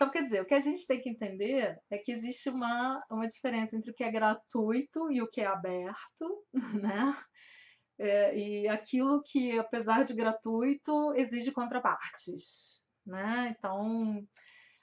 Então, 0.00 0.10
quer 0.10 0.22
dizer, 0.22 0.40
o 0.40 0.46
que 0.46 0.54
a 0.54 0.60
gente 0.60 0.86
tem 0.86 0.98
que 0.98 1.10
entender 1.10 1.78
é 1.90 1.98
que 1.98 2.10
existe 2.10 2.48
uma, 2.48 3.04
uma 3.10 3.26
diferença 3.26 3.76
entre 3.76 3.90
o 3.90 3.94
que 3.94 4.02
é 4.02 4.10
gratuito 4.10 5.12
e 5.12 5.20
o 5.20 5.28
que 5.28 5.42
é 5.42 5.46
aberto, 5.46 6.42
né? 6.82 7.14
É, 8.00 8.34
e 8.34 8.66
aquilo 8.66 9.22
que, 9.22 9.58
apesar 9.58 10.04
de 10.04 10.14
gratuito, 10.14 11.12
exige 11.14 11.52
contrapartes. 11.52 12.82
Né? 13.04 13.54
Então, 13.58 14.26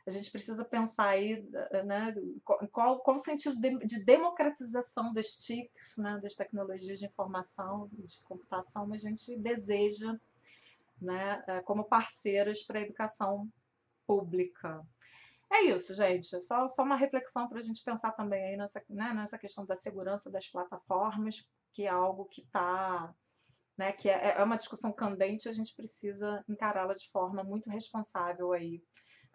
a 0.06 0.12
gente 0.12 0.30
precisa 0.30 0.64
pensar 0.64 1.10
aí 1.10 1.44
né, 1.84 2.14
qual, 2.72 3.00
qual 3.00 3.16
o 3.16 3.20
sentido 3.20 3.60
de, 3.60 3.80
de 3.80 4.06
democratização 4.06 5.12
das 5.14 5.32
TICs, 5.32 5.98
né, 5.98 6.20
das 6.22 6.36
tecnologias 6.36 7.00
de 7.00 7.08
informação, 7.08 7.90
de 7.92 8.22
computação, 8.24 8.94
a 8.94 8.98
gente 8.98 9.36
deseja 9.40 10.16
né, 11.02 11.44
é, 11.48 11.60
como 11.62 11.86
parceiras 11.86 12.62
para 12.62 12.78
a 12.78 12.84
educação 12.84 13.52
pública. 14.06 14.86
É 15.52 15.64
isso, 15.64 15.96
gente. 15.96 16.40
Só, 16.42 16.68
só 16.68 16.84
uma 16.84 16.96
reflexão 16.96 17.48
para 17.48 17.60
a 17.60 17.64
gente 17.64 17.84
pensar 17.84 18.12
também 18.12 18.44
aí 18.44 18.58
nessa, 18.58 18.84
né, 18.88 19.12
nessa 19.16 19.40
questão 19.40 19.66
da 19.66 19.76
segurança 19.76 20.30
das 20.30 20.48
plataformas, 20.48 21.48
que 21.78 21.84
é 21.84 21.90
algo 21.90 22.26
que 22.26 22.42
está, 22.42 23.14
né, 23.78 23.92
que 23.92 24.10
é, 24.10 24.40
é 24.40 24.44
uma 24.44 24.58
discussão 24.58 24.92
candente, 24.92 25.48
a 25.48 25.54
gente 25.54 25.76
precisa 25.76 26.44
encará-la 26.50 26.96
de 26.96 27.08
forma 27.12 27.44
muito 27.44 27.70
responsável 27.70 28.52
aí 28.52 28.84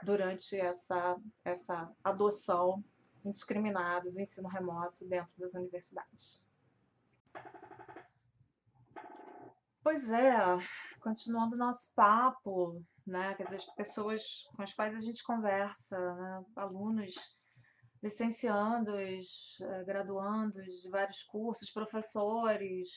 durante 0.03 0.59
essa, 0.59 1.17
essa 1.45 1.89
adoção 2.03 2.85
indiscriminada 3.25 4.11
do 4.11 4.21
ensino 4.21 4.49
remoto 4.49 5.05
dentro 5.05 5.31
das 5.39 5.55
universidades. 5.55 6.45
Pois 9.81 10.11
é, 10.11 10.35
continuando 10.99 11.57
nosso 11.57 11.93
papo, 11.95 12.85
né, 13.07 13.37
quer 13.37 13.45
dizer, 13.45 13.57
as 13.57 13.67
pessoas 13.67 14.49
com 14.57 14.63
as 14.63 14.75
quais 14.75 14.97
a 14.97 15.01
gente 15.01 15.23
conversa, 15.23 15.97
né, 16.17 16.45
alunos 16.57 17.15
licenciandos, 18.03 19.61
eh, 19.61 19.85
graduandos 19.85 20.83
de 20.83 20.89
vários 20.91 21.23
cursos, 21.23 21.71
professores, 21.71 22.89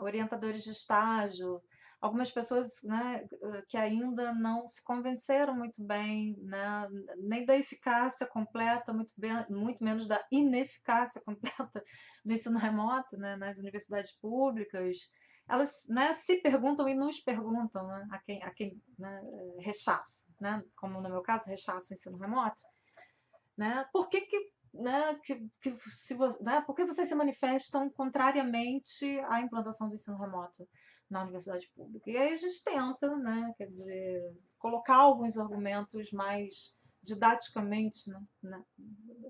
orientadores 0.00 0.64
de 0.64 0.70
estágio, 0.70 1.62
algumas 2.00 2.30
pessoas 2.30 2.82
né, 2.82 3.26
eh, 3.30 3.62
que 3.68 3.76
ainda 3.76 4.32
não 4.32 4.66
se 4.66 4.82
convenceram 4.82 5.54
muito 5.54 5.84
bem, 5.84 6.36
né, 6.40 6.88
nem 7.18 7.44
da 7.44 7.56
eficácia 7.56 8.26
completa, 8.26 8.92
muito, 8.92 9.12
bem, 9.16 9.32
muito 9.50 9.84
menos 9.84 10.08
da 10.08 10.24
ineficácia 10.32 11.20
completa 11.24 11.82
do 12.24 12.32
ensino 12.32 12.58
remoto 12.58 13.16
né, 13.18 13.36
nas 13.36 13.58
universidades 13.58 14.12
públicas, 14.12 14.96
elas 15.48 15.86
né, 15.88 16.12
se 16.12 16.40
perguntam 16.40 16.88
e 16.88 16.94
nos 16.94 17.20
perguntam 17.20 17.86
né, 17.86 18.08
a 18.10 18.18
quem, 18.18 18.42
a 18.42 18.50
quem 18.52 18.82
né, 18.98 19.22
rechaça, 19.60 20.22
né, 20.40 20.62
como 20.76 21.00
no 21.00 21.10
meu 21.10 21.22
caso, 21.22 21.48
rechaça 21.48 21.92
o 21.92 21.94
ensino 21.94 22.16
remoto, 22.16 22.60
né? 23.56 23.86
Por 23.92 24.08
que, 24.08 24.20
que, 24.22 24.50
né, 24.74 25.18
que, 25.24 25.48
que 25.60 25.76
se, 25.90 26.16
né, 26.40 26.60
por 26.66 26.74
que 26.74 26.84
vocês 26.84 27.08
se 27.08 27.14
manifestam 27.14 27.88
contrariamente 27.90 29.18
à 29.28 29.40
implantação 29.40 29.88
do 29.88 29.94
ensino 29.94 30.18
remoto 30.18 30.68
na 31.08 31.22
universidade 31.22 31.70
pública? 31.74 32.10
E 32.10 32.16
aí 32.16 32.32
a 32.32 32.36
gente 32.36 32.62
tenta, 32.64 33.16
né, 33.16 33.54
quer 33.56 33.66
dizer, 33.66 34.22
colocar 34.58 34.96
alguns 34.96 35.38
argumentos 35.38 36.10
mais 36.12 36.74
didaticamente 37.02 38.10
né, 38.10 38.20
né, 38.42 38.64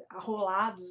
arrolados 0.09 0.89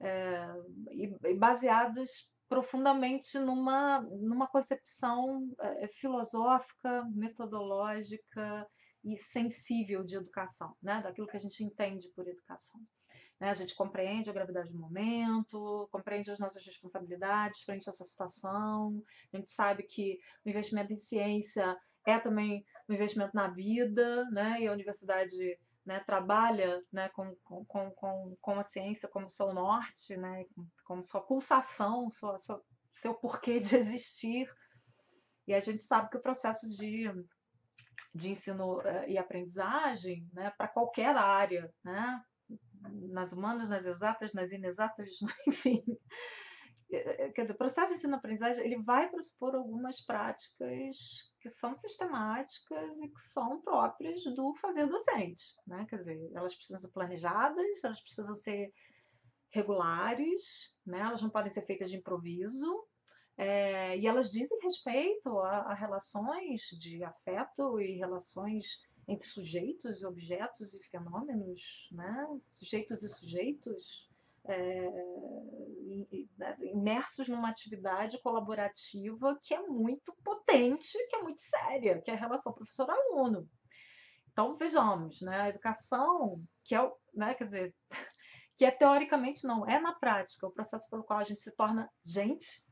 é, 0.00 0.46
e, 0.92 1.14
e 1.24 1.34
baseados 1.34 2.32
profundamente 2.48 3.38
numa, 3.40 4.00
numa 4.02 4.46
concepção 4.46 5.50
é, 5.60 5.88
filosófica, 5.88 7.04
metodológica 7.12 8.66
e 9.06 9.16
sensível 9.16 10.02
de 10.02 10.16
educação, 10.16 10.74
né? 10.82 11.00
daquilo 11.00 11.28
que 11.28 11.36
a 11.36 11.40
gente 11.40 11.62
entende 11.62 12.08
por 12.08 12.26
educação. 12.26 12.80
Né? 13.38 13.50
A 13.50 13.54
gente 13.54 13.76
compreende 13.76 14.28
a 14.28 14.32
gravidade 14.32 14.72
do 14.72 14.78
momento, 14.78 15.88
compreende 15.92 16.30
as 16.30 16.40
nossas 16.40 16.66
responsabilidades 16.66 17.62
frente 17.62 17.88
a 17.88 17.92
essa 17.92 18.04
situação, 18.04 19.00
a 19.32 19.36
gente 19.36 19.48
sabe 19.48 19.84
que 19.84 20.18
o 20.44 20.50
investimento 20.50 20.92
em 20.92 20.96
ciência 20.96 21.78
é 22.04 22.18
também 22.18 22.64
um 22.88 22.94
investimento 22.94 23.34
na 23.34 23.46
vida, 23.46 24.28
né? 24.30 24.60
e 24.60 24.66
a 24.66 24.72
universidade 24.72 25.56
né, 25.84 26.00
trabalha 26.00 26.82
né, 26.92 27.08
com, 27.10 27.32
com, 27.44 27.90
com, 27.92 28.36
com 28.40 28.58
a 28.58 28.62
ciência 28.64 29.08
como 29.08 29.28
seu 29.28 29.54
norte, 29.54 30.16
né, 30.16 30.44
como 30.84 31.00
sua 31.00 31.20
pulsação, 31.20 32.10
sua, 32.10 32.36
sua, 32.38 32.60
seu 32.92 33.14
porquê 33.14 33.60
de 33.60 33.76
existir. 33.76 34.52
E 35.46 35.54
a 35.54 35.60
gente 35.60 35.84
sabe 35.84 36.10
que 36.10 36.16
o 36.16 36.22
processo 36.22 36.68
de 36.68 37.08
de 38.14 38.30
ensino 38.30 38.80
eh, 38.82 39.10
e 39.10 39.18
aprendizagem 39.18 40.28
né, 40.32 40.52
para 40.56 40.68
qualquer 40.68 41.16
área, 41.16 41.72
né, 41.84 42.22
nas 43.10 43.32
humanas, 43.32 43.68
nas 43.68 43.86
exatas, 43.86 44.32
nas 44.32 44.52
inexatas, 44.52 45.10
enfim. 45.46 45.82
Eh, 46.90 47.24
eh, 47.24 47.32
quer 47.32 47.42
dizer, 47.42 47.54
o 47.54 47.58
processo 47.58 47.92
de 47.92 47.98
ensino-aprendizagem 47.98 48.64
ele 48.64 48.82
vai 48.82 49.10
pressupor 49.10 49.54
algumas 49.54 50.00
práticas 50.04 51.32
que 51.40 51.48
são 51.48 51.74
sistemáticas 51.74 52.98
e 53.00 53.08
que 53.08 53.20
são 53.20 53.60
próprias 53.60 54.22
do 54.34 54.54
fazer 54.54 54.86
docente. 54.86 55.56
Né? 55.66 55.86
Quer 55.88 55.98
dizer, 55.98 56.30
elas 56.34 56.54
precisam 56.54 56.78
ser 56.78 56.92
planejadas, 56.92 57.84
elas 57.84 58.00
precisam 58.00 58.34
ser 58.34 58.72
regulares, 59.50 60.76
né? 60.84 61.00
elas 61.00 61.22
não 61.22 61.30
podem 61.30 61.50
ser 61.50 61.62
feitas 61.62 61.90
de 61.90 61.96
improviso, 61.96 62.85
é, 63.36 63.98
e 63.98 64.06
elas 64.06 64.30
dizem 64.30 64.58
respeito 64.62 65.38
a, 65.40 65.58
a, 65.58 65.74
relações 65.74 66.62
de 66.78 67.04
afeto 67.04 67.78
e 67.80 67.98
relações 67.98 68.64
entre 69.06 69.28
sujeitos 69.28 70.00
e 70.00 70.06
objetos 70.06 70.72
e 70.74 70.82
fenômenos, 70.84 71.88
né? 71.92 72.26
sujeitos 72.40 73.02
e 73.02 73.08
sujeitos, 73.08 74.08
é, 74.44 74.90
né, 76.38 76.56
imersos 76.60 77.28
numa 77.28 77.50
atividade 77.50 78.20
colaborativa 78.22 79.38
que 79.42 79.54
é 79.54 79.60
muito 79.60 80.14
potente, 80.24 80.92
que 81.08 81.16
é 81.16 81.22
muito 81.22 81.40
séria, 81.40 82.00
que 82.00 82.10
é 82.10 82.14
a 82.14 82.18
relação 82.18 82.52
professor-aluno. 82.52 83.48
Então, 84.32 84.56
vejamos, 84.56 85.20
né, 85.22 85.42
a 85.42 85.48
educação, 85.48 86.42
que 86.64 86.74
é, 86.74 86.92
né, 87.14 87.34
quer 87.34 87.44
dizer, 87.44 87.74
que 88.56 88.64
é 88.64 88.70
teoricamente 88.70 89.46
não, 89.46 89.68
é 89.68 89.80
na 89.80 89.94
prática 89.94 90.46
o 90.46 90.52
processo 90.52 90.88
pelo 90.90 91.04
qual 91.04 91.18
a 91.18 91.24
gente 91.24 91.40
se 91.40 91.54
torna 91.54 91.90
gente, 92.04 92.65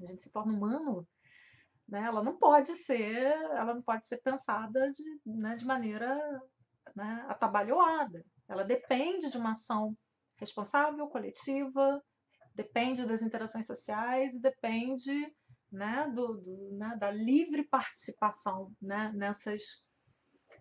a 0.00 0.06
gente 0.06 0.22
se 0.22 0.30
torna 0.30 0.52
humano, 0.52 1.06
né, 1.88 2.02
ela 2.02 2.22
não 2.22 2.36
pode 2.36 2.74
ser, 2.76 3.32
ela 3.52 3.74
não 3.74 3.82
pode 3.82 4.06
ser 4.06 4.18
pensada 4.18 4.90
de, 4.90 5.02
né, 5.24 5.54
de 5.54 5.64
maneira 5.64 6.16
né, 6.94 7.24
atabalhoada. 7.28 8.24
Ela 8.48 8.64
depende 8.64 9.30
de 9.30 9.38
uma 9.38 9.52
ação 9.52 9.96
responsável, 10.38 11.08
coletiva, 11.08 12.02
depende 12.54 13.06
das 13.06 13.22
interações 13.22 13.66
sociais 13.66 14.34
e 14.34 14.40
depende 14.40 15.34
né, 15.70 16.10
do, 16.14 16.34
do 16.38 16.76
né, 16.76 16.96
da 16.98 17.10
livre 17.10 17.64
participação 17.64 18.72
né, 18.80 19.12
nessas, 19.14 19.62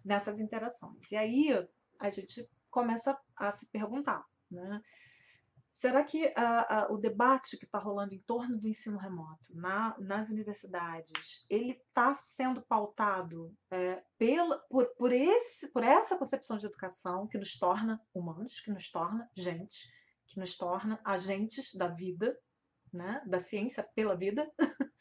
nessas 0.03 0.39
interações. 0.39 1.11
E 1.11 1.15
aí 1.15 1.49
a 1.99 2.09
gente 2.09 2.47
começa 2.69 3.17
a 3.35 3.51
se 3.51 3.69
perguntar, 3.69 4.23
né, 4.51 4.81
Será 5.75 6.05
que 6.05 6.33
o 6.89 6.95
debate 6.95 7.57
que 7.57 7.65
está 7.65 7.77
rolando 7.77 8.15
em 8.15 8.21
torno 8.21 8.57
do 8.57 8.65
ensino 8.65 8.97
remoto 8.97 9.53
na, 9.53 9.93
nas 9.99 10.29
universidades, 10.29 11.45
ele 11.49 11.73
está 11.73 12.15
sendo 12.15 12.61
pautado 12.61 13.53
é, 13.69 14.01
pela, 14.17 14.57
por, 14.69 14.85
por, 14.95 15.11
esse, 15.11 15.67
por 15.73 15.83
essa 15.83 16.17
concepção 16.17 16.57
de 16.57 16.65
educação 16.65 17.27
que 17.27 17.37
nos 17.37 17.59
torna 17.59 18.01
humanos, 18.13 18.61
que 18.61 18.71
nos 18.71 18.89
torna 18.89 19.29
gente, 19.35 19.93
que 20.27 20.39
nos 20.39 20.55
torna 20.57 20.97
agentes 21.03 21.75
da 21.75 21.89
vida, 21.89 22.39
né, 22.93 23.21
da 23.25 23.41
ciência 23.41 23.83
pela 23.83 24.15
vida, 24.15 24.49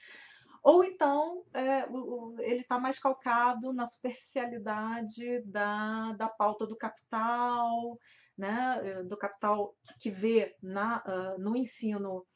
ou 0.61 0.83
então 0.83 1.45
é, 1.55 1.87
o, 1.89 2.35
ele 2.41 2.63
está 2.63 2.81
mais 2.81 2.99
calcado 2.99 3.73
na 3.73 3.87
superficialidade 3.87 5.41
da, 5.45 6.15
da 6.15 6.29
pauta 6.29 6.67
do 6.67 6.77
capital, 6.77 7.97
né, 8.37 8.81
eh, 8.83 9.03
do 9.05 9.17
capital 9.17 9.75
que 10.01 10.11
vê 10.11 10.57
na, 10.63 11.03
uh, 11.07 11.41
no 11.41 11.57
ensino 11.57 12.27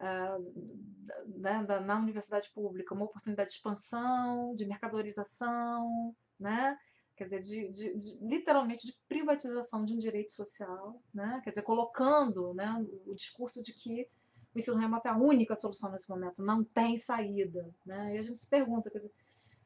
uh, 0.00 1.38
né, 1.38 1.64
da, 1.64 1.80
na 1.80 1.98
universidade 1.98 2.50
pública 2.54 2.94
uma 2.94 3.06
oportunidade 3.06 3.50
de 3.50 3.56
expansão, 3.56 4.54
de 4.54 4.66
mercadorização, 4.66 6.14
né, 6.38 6.76
quer 7.16 7.24
dizer, 7.24 7.40
de, 7.40 7.68
de, 7.70 7.98
de, 7.98 8.18
literalmente 8.20 8.86
de 8.86 8.94
privatização 9.08 9.84
de 9.84 9.94
um 9.94 9.98
direito 9.98 10.32
social, 10.32 11.00
né, 11.12 11.40
quer 11.42 11.50
dizer, 11.50 11.62
colocando 11.62 12.52
né, 12.54 12.84
o 13.06 13.14
discurso 13.14 13.62
de 13.62 13.72
que 13.72 14.06
o 14.54 14.58
ensino 14.58 14.78
remoto 14.78 15.06
é 15.06 15.10
a 15.10 15.16
única 15.16 15.54
solução 15.54 15.90
nesse 15.90 16.08
momento, 16.08 16.42
não 16.42 16.64
tem 16.64 16.96
saída. 16.96 17.68
Né? 17.84 18.14
E 18.14 18.18
a 18.18 18.22
gente 18.22 18.38
se 18.38 18.48
pergunta, 18.48 18.90
quer 18.90 18.98
dizer, 18.98 19.12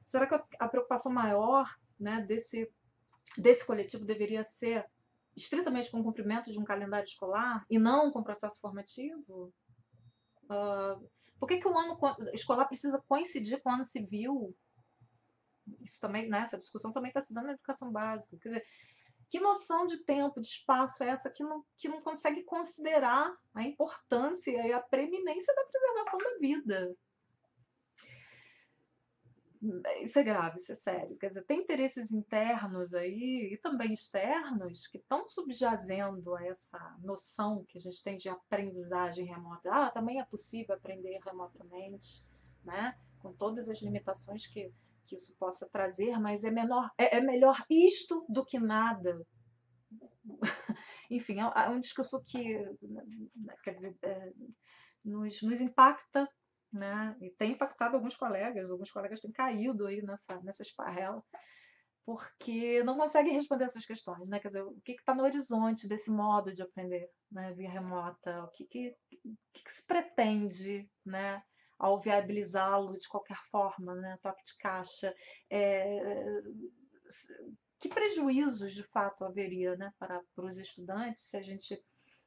será 0.05 0.27
que 0.27 0.35
a 0.59 0.69
preocupação 0.69 1.13
maior 1.13 1.69
né, 1.99 2.25
desse, 2.27 2.69
desse 3.39 3.65
coletivo 3.65 4.05
deveria 4.05 4.43
ser 4.43 4.85
estritamente 5.37 5.91
com 5.91 6.01
o 6.01 6.05
cumprimento 6.05 6.51
de 6.51 6.59
um 6.59 6.65
calendário 6.65 7.05
escolar 7.05 7.65
e 7.71 7.79
não 7.79 8.11
com 8.11 8.21
o 8.21 8.25
processo 8.25 8.61
formativo? 8.61 9.53
Uh, 10.45 11.09
por 11.39 11.49
que, 11.49 11.59
que 11.59 11.69
o 11.69 11.79
ano 11.79 11.99
escolar 12.33 12.67
precisa 12.67 13.03
coincidir 13.09 13.63
com 13.63 13.71
o 13.71 13.73
ano 13.73 13.85
civil? 13.85 14.55
Isso 15.81 16.01
também, 16.01 16.29
né, 16.29 16.41
essa 16.41 16.59
discussão 16.59 16.93
também 16.93 17.09
está 17.11 17.21
se 17.21 17.33
dando 17.33 17.47
na 17.47 17.53
educação 17.53 17.91
básica. 17.91 18.37
Quer 18.39 18.49
dizer, 18.49 18.67
que 19.31 19.39
noção 19.39 19.87
de 19.87 19.99
tempo, 20.05 20.41
de 20.41 20.49
espaço 20.49 21.05
é 21.05 21.09
essa 21.09 21.31
que 21.31 21.45
não, 21.45 21.65
que 21.79 21.89
não 21.89 22.03
consegue 22.03 22.43
considerar 22.43 23.33
a 23.55 23.63
importância 23.63 24.51
e 24.51 24.73
a 24.73 24.81
preeminência 24.81 25.55
da 25.55 25.65
preservação 25.65 26.19
da 26.19 26.39
vida? 26.39 26.97
Isso 30.01 30.19
é 30.19 30.23
grave, 30.23 30.59
isso 30.59 30.73
é 30.73 30.75
sério. 30.75 31.19
Quer 31.19 31.29
dizer, 31.29 31.45
tem 31.45 31.61
interesses 31.61 32.11
internos 32.11 32.95
aí 32.95 33.51
e 33.53 33.59
também 33.59 33.93
externos 33.93 34.87
que 34.87 34.97
estão 34.97 35.29
subjazendo 35.29 36.35
a 36.35 36.47
essa 36.47 36.97
noção 37.03 37.65
que 37.69 37.77
a 37.77 37.81
gente 37.81 38.03
tem 38.03 38.17
de 38.17 38.31
aprendizagem 38.31 39.27
remota. 39.27 39.69
Ah, 39.71 39.91
também 39.91 40.19
é 40.19 40.25
possível 40.25 40.75
aprender 40.75 41.19
remotamente, 41.25 42.27
né? 42.65 42.99
Com 43.21 43.35
todas 43.35 43.69
as 43.69 43.83
limitações 43.83 44.47
que, 44.47 44.73
que 45.05 45.17
isso 45.17 45.37
possa 45.37 45.69
trazer, 45.69 46.19
mas 46.19 46.43
é, 46.43 46.51
menor, 46.51 46.91
é, 46.97 47.19
é 47.19 47.21
melhor 47.21 47.63
isto 47.69 48.25
do 48.31 48.45
que 48.45 48.59
nada. 48.59 49.27
Enfim, 51.11 51.39
é, 51.39 51.65
é 51.67 51.69
um 51.69 51.81
discurso 51.81 52.23
que, 52.23 52.59
né, 52.81 53.55
quer 53.63 53.75
dizer, 53.75 53.95
é, 54.03 54.33
nos, 55.05 55.43
nos 55.43 55.61
impacta 55.61 56.27
né? 56.73 57.17
E 57.21 57.31
tem 57.31 57.53
impactado 57.53 57.97
alguns 57.97 58.17
colegas, 58.17 58.71
alguns 58.71 58.91
colegas 58.91 59.21
têm 59.21 59.33
caído 59.33 59.87
aí 59.87 60.03
nessa, 60.03 60.41
nessa 60.43 60.63
esparrela, 60.63 61.23
porque 62.05 62.83
não 62.83 62.97
conseguem 62.97 63.35
responder 63.35 63.65
essas 63.65 63.85
questões, 63.85 64.29
né? 64.29 64.41
Quer 64.41 64.49
dizer, 64.49 64.63
o 64.63 64.81
que 64.85 64.93
está 64.93 65.15
no 65.15 65.23
horizonte 65.23 65.89
desse 65.89 66.11
modo 66.11 66.53
de 66.53 66.63
aprender 66.63 67.09
né, 67.31 67.53
via 67.53 67.71
remota? 67.71 68.45
O 68.45 68.49
que, 68.49 68.65
que, 68.65 68.97
que, 69.09 69.65
que 69.65 69.73
se 69.73 69.87
pretende, 69.87 70.89
né? 71.05 71.43
Ao 71.79 72.01
viabilizá-lo 72.01 72.97
de 72.99 73.09
qualquer 73.09 73.39
forma, 73.51 73.95
né? 73.95 74.19
Toque 74.23 74.43
de 74.45 74.57
caixa. 74.59 75.15
É, 75.51 76.43
que 77.81 77.89
prejuízos, 77.89 78.75
de 78.75 78.83
fato, 78.85 79.25
haveria 79.25 79.75
né, 79.77 79.91
para, 79.99 80.21
para 80.35 80.45
os 80.45 80.59
estudantes 80.59 81.23
se 81.25 81.37
a 81.37 81.43
gente 81.43 81.83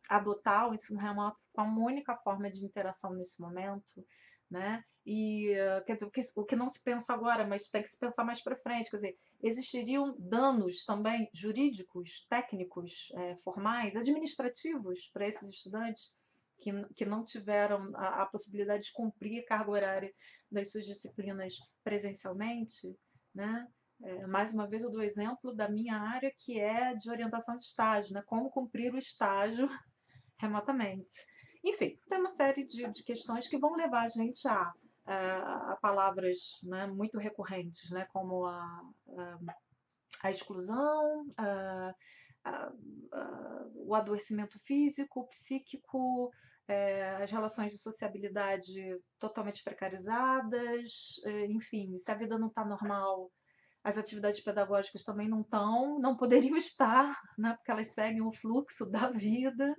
adotar 0.10 0.70
o 0.70 0.74
ensino 0.74 1.00
remoto 1.00 1.40
como 1.54 1.86
única 1.86 2.16
forma 2.18 2.50
de 2.50 2.66
interação 2.66 3.14
nesse 3.14 3.40
momento? 3.40 4.06
Né? 4.54 4.84
E, 5.06 5.54
quer 5.86 5.96
dizer, 5.96 6.06
o 6.06 6.12
que, 6.12 6.22
o 6.38 6.46
que 6.46 6.56
não 6.56 6.70
se 6.70 6.82
pensa 6.82 7.12
agora, 7.12 7.46
mas 7.46 7.68
tem 7.68 7.82
que 7.82 7.90
se 7.90 8.00
pensar 8.00 8.24
mais 8.24 8.42
para 8.42 8.56
frente, 8.56 8.90
quer 8.90 8.98
dizer, 8.98 9.18
existiriam 9.42 10.16
danos 10.18 10.86
também 10.86 11.30
jurídicos, 11.34 12.26
técnicos, 12.30 13.12
é, 13.16 13.36
formais, 13.44 13.98
administrativos 13.98 15.10
para 15.12 15.28
esses 15.28 15.50
estudantes 15.50 16.16
que, 16.62 16.72
que 16.96 17.06
não 17.06 17.26
tiveram 17.26 17.92
a, 17.96 18.22
a 18.22 18.26
possibilidade 18.28 18.84
de 18.84 18.94
cumprir 18.94 19.42
a 19.42 19.46
carga 19.46 19.72
horária 19.72 20.14
das 20.50 20.72
suas 20.72 20.86
disciplinas 20.86 21.56
presencialmente, 21.84 22.96
né? 23.36 23.68
É, 24.02 24.28
mais 24.28 24.54
uma 24.54 24.68
vez 24.68 24.84
eu 24.84 24.92
dou 24.92 25.02
exemplo 25.02 25.54
da 25.56 25.70
minha 25.70 25.98
área 25.98 26.32
que 26.38 26.60
é 26.60 26.94
de 26.94 27.10
orientação 27.10 27.58
de 27.58 27.64
estágio, 27.64 28.14
né? 28.14 28.22
como 28.26 28.50
cumprir 28.50 28.94
o 28.94 28.98
estágio 28.98 29.68
remotamente. 30.38 31.16
Enfim, 31.64 31.98
tem 32.10 32.20
uma 32.20 32.30
série 32.30 32.66
de, 32.66 32.86
de 32.92 33.04
questões 33.04 33.48
que 33.48 33.58
vão 33.58 33.76
levar 33.76 34.04
a 34.04 34.10
gente 34.10 34.46
a, 34.48 34.74
a, 35.06 35.72
a 35.74 35.78
palavras 35.82 36.60
né, 36.64 36.88
muito 36.88 37.18
recorrentes, 37.18 37.90
né, 37.90 38.06
como 38.12 38.46
a, 38.46 38.82
a 40.22 40.30
exclusão, 40.30 41.26
o 43.76 43.96
adoecimento 43.96 44.60
físico, 44.66 45.28
psíquico, 45.30 46.32
é, 46.68 47.24
as 47.24 47.32
relações 47.32 47.72
de 47.72 47.80
sociabilidade 47.80 49.00
totalmente 49.20 49.64
precarizadas, 49.64 51.22
é, 51.26 51.46
enfim, 51.48 51.98
se 51.98 52.12
a 52.12 52.16
vida 52.16 52.38
não 52.38 52.48
está 52.48 52.66
normal, 52.66 53.32
as 53.84 53.98
atividades 53.98 54.40
pedagógicas 54.42 55.04
também 55.04 55.28
não 55.28 55.42
estão, 55.42 56.00
não 56.00 56.16
poderiam 56.16 56.56
estar, 56.58 57.20
né, 57.38 57.54
porque 57.56 57.72
elas 57.72 57.88
seguem 57.94 58.22
o 58.22 58.34
fluxo 58.34 58.90
da 58.90 59.10
vida 59.12 59.76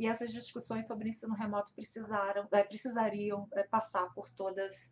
e 0.00 0.06
essas 0.06 0.32
discussões 0.32 0.86
sobre 0.86 1.10
ensino 1.10 1.34
remoto 1.34 1.74
precisaram, 1.74 2.48
é, 2.52 2.64
precisariam 2.64 3.46
é, 3.52 3.62
passar 3.64 4.08
por 4.14 4.30
todas, 4.30 4.90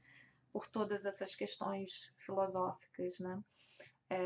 por 0.52 0.68
todas 0.68 1.06
essas 1.06 1.34
questões 1.34 2.12
filosóficas, 2.18 3.18
né? 3.18 3.42
É, 4.10 4.18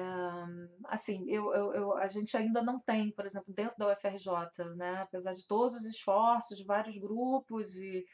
assim, 0.87 1.25
eu, 1.31 1.55
eu, 1.55 1.75
eu, 1.75 1.97
a 1.97 2.09
gente 2.09 2.37
ainda 2.37 2.61
não 2.61 2.81
tem, 2.81 3.13
por 3.13 3.25
exemplo, 3.25 3.55
dentro 3.55 3.79
da 3.79 3.93
UFRJ, 3.93 4.75
né, 4.77 4.97
apesar 5.03 5.35
de 5.35 5.47
todos 5.47 5.77
os 5.77 5.85
esforços 5.85 6.59
de 6.59 6.65
vários 6.65 6.99
grupos 6.99 7.77
e 7.77 8.05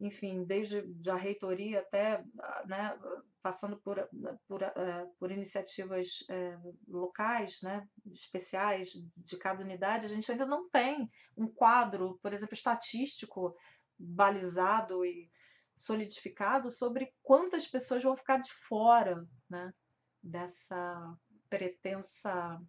enfim, 0.00 0.44
desde 0.44 0.84
a 1.08 1.16
reitoria 1.16 1.80
até, 1.80 2.24
né, 2.66 2.98
passando 3.42 3.78
por, 3.78 4.08
por, 4.46 4.62
uh, 4.62 5.14
por 5.18 5.30
iniciativas 5.30 6.20
uh, 6.30 6.76
locais, 6.88 7.60
né, 7.62 7.86
especiais 8.12 8.90
de 9.16 9.36
cada 9.36 9.62
unidade, 9.62 10.06
a 10.06 10.08
gente 10.08 10.30
ainda 10.30 10.46
não 10.46 10.68
tem 10.70 11.08
um 11.36 11.46
quadro, 11.46 12.18
por 12.22 12.32
exemplo, 12.32 12.54
estatístico 12.54 13.54
balizado 13.98 15.04
e 15.04 15.30
solidificado 15.74 16.70
sobre 16.70 17.14
quantas 17.22 17.66
pessoas 17.66 18.02
vão 18.02 18.16
ficar 18.16 18.38
de 18.38 18.52
fora 18.52 19.24
né, 19.48 19.72
dessa 20.22 21.16
pretensa 21.48 22.60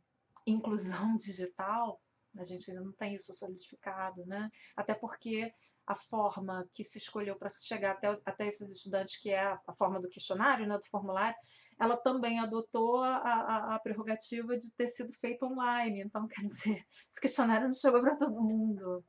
inclusão 0.46 1.16
digital. 1.18 2.02
A 2.38 2.44
gente 2.44 2.70
ainda 2.70 2.84
não 2.84 2.94
tem 2.94 3.16
isso 3.16 3.34
solidificado, 3.34 4.24
né? 4.28 4.50
Até 4.76 4.94
porque 4.94 5.52
a 5.90 5.96
forma 5.96 6.70
que 6.72 6.84
se 6.84 7.00
escolheu 7.00 7.36
para 7.36 7.50
se 7.50 7.66
chegar 7.66 7.94
até, 7.94 8.08
até 8.24 8.48
esses 8.48 8.70
estudantes, 8.70 9.20
que 9.20 9.32
é 9.32 9.42
a, 9.42 9.60
a 9.66 9.74
forma 9.74 10.00
do 10.00 10.08
questionário, 10.08 10.68
né, 10.68 10.78
do 10.78 10.86
formulário, 10.86 11.36
ela 11.80 11.98
também 11.98 12.40
adotou 12.40 13.04
a, 13.04 13.18
a, 13.18 13.76
a, 13.76 13.80
prerrogativa 13.80 14.56
de 14.56 14.72
ter 14.76 14.88
sido 14.88 15.12
feito 15.14 15.48
online. 15.48 16.02
Então, 16.02 16.28
quer 16.30 16.42
dizer, 16.44 16.86
esse 17.10 17.20
questionário 17.20 17.66
não 17.66 17.74
chegou 17.74 18.02
para 18.02 18.16
todo 18.16 18.40
mundo. 18.40 19.04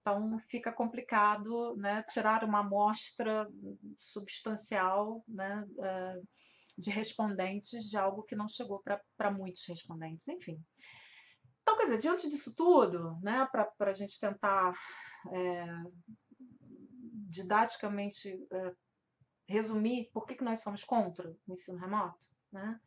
Então, 0.00 0.40
fica 0.48 0.72
complicado 0.72 1.76
né, 1.76 2.02
tirar 2.08 2.42
uma 2.42 2.58
amostra 2.58 3.48
substancial 3.96 5.24
né, 5.28 5.64
eh, 5.78 6.20
de 6.76 6.90
respondentes 6.90 7.84
de 7.84 7.96
algo 7.96 8.24
que 8.24 8.34
não 8.34 8.48
chegou 8.48 8.82
para 9.16 9.30
muitos 9.30 9.64
respondentes. 9.68 10.26
Enfim. 10.26 10.60
Então, 11.60 11.76
quer 11.76 11.84
dizer, 11.84 11.98
diante 11.98 12.28
disso 12.28 12.52
tudo, 12.56 13.16
né, 13.22 13.46
para 13.52 13.70
a 13.78 13.94
gente 13.94 14.18
tentar 14.18 14.74
é, 15.30 15.66
didaticamente 17.28 18.46
é, 18.50 18.74
resumir 19.46 20.10
por 20.12 20.26
que, 20.26 20.34
que 20.34 20.44
nós 20.44 20.60
somos 20.60 20.84
contra 20.84 21.30
o 21.30 21.52
ensino 21.52 21.78
remoto, 21.78 22.26
né? 22.50 22.80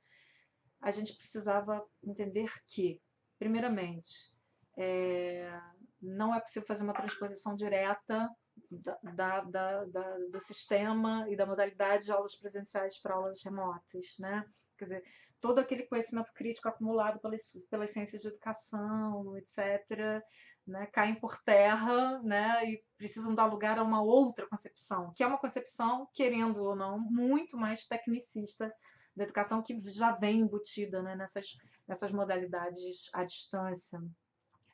a 0.81 0.91
gente 0.91 1.15
precisava 1.15 1.83
entender 2.03 2.51
que, 2.67 3.01
primeiramente, 3.39 4.33
é, 4.77 5.59
não 5.99 6.33
é 6.33 6.39
possível 6.39 6.67
fazer 6.67 6.83
uma 6.83 6.93
transposição 6.93 7.55
direta 7.55 8.29
da, 8.69 9.41
da, 9.41 9.83
da, 9.85 10.17
do 10.31 10.39
sistema 10.39 11.25
e 11.29 11.35
da 11.35 11.45
modalidade 11.45 12.05
de 12.05 12.11
aulas 12.11 12.35
presenciais 12.35 12.99
para 13.01 13.15
aulas 13.15 13.41
remotas, 13.43 14.15
né? 14.19 14.45
Quer 14.77 14.83
dizer, 14.85 15.03
todo 15.41 15.59
aquele 15.59 15.87
conhecimento 15.87 16.31
crítico 16.33 16.67
acumulado 16.67 17.19
pelas, 17.19 17.51
pelas 17.69 17.91
ciências 17.91 18.21
de 18.21 18.27
educação, 18.27 19.35
etc., 19.37 20.21
né, 20.67 20.85
caem 20.87 21.15
por 21.15 21.41
terra 21.43 22.19
né, 22.23 22.69
e 22.69 22.83
precisam 22.97 23.35
dar 23.35 23.45
lugar 23.45 23.77
a 23.77 23.83
uma 23.83 24.01
outra 24.01 24.47
concepção, 24.47 25.13
que 25.15 25.23
é 25.23 25.27
uma 25.27 25.37
concepção, 25.37 26.07
querendo 26.13 26.63
ou 26.63 26.75
não, 26.75 26.99
muito 26.99 27.57
mais 27.57 27.85
tecnicista 27.85 28.73
da 29.15 29.23
educação 29.23 29.61
que 29.61 29.79
já 29.91 30.11
vem 30.11 30.41
embutida 30.41 31.01
né, 31.01 31.15
nessas, 31.15 31.55
nessas 31.87 32.11
modalidades 32.11 33.09
à 33.13 33.23
distância, 33.23 34.01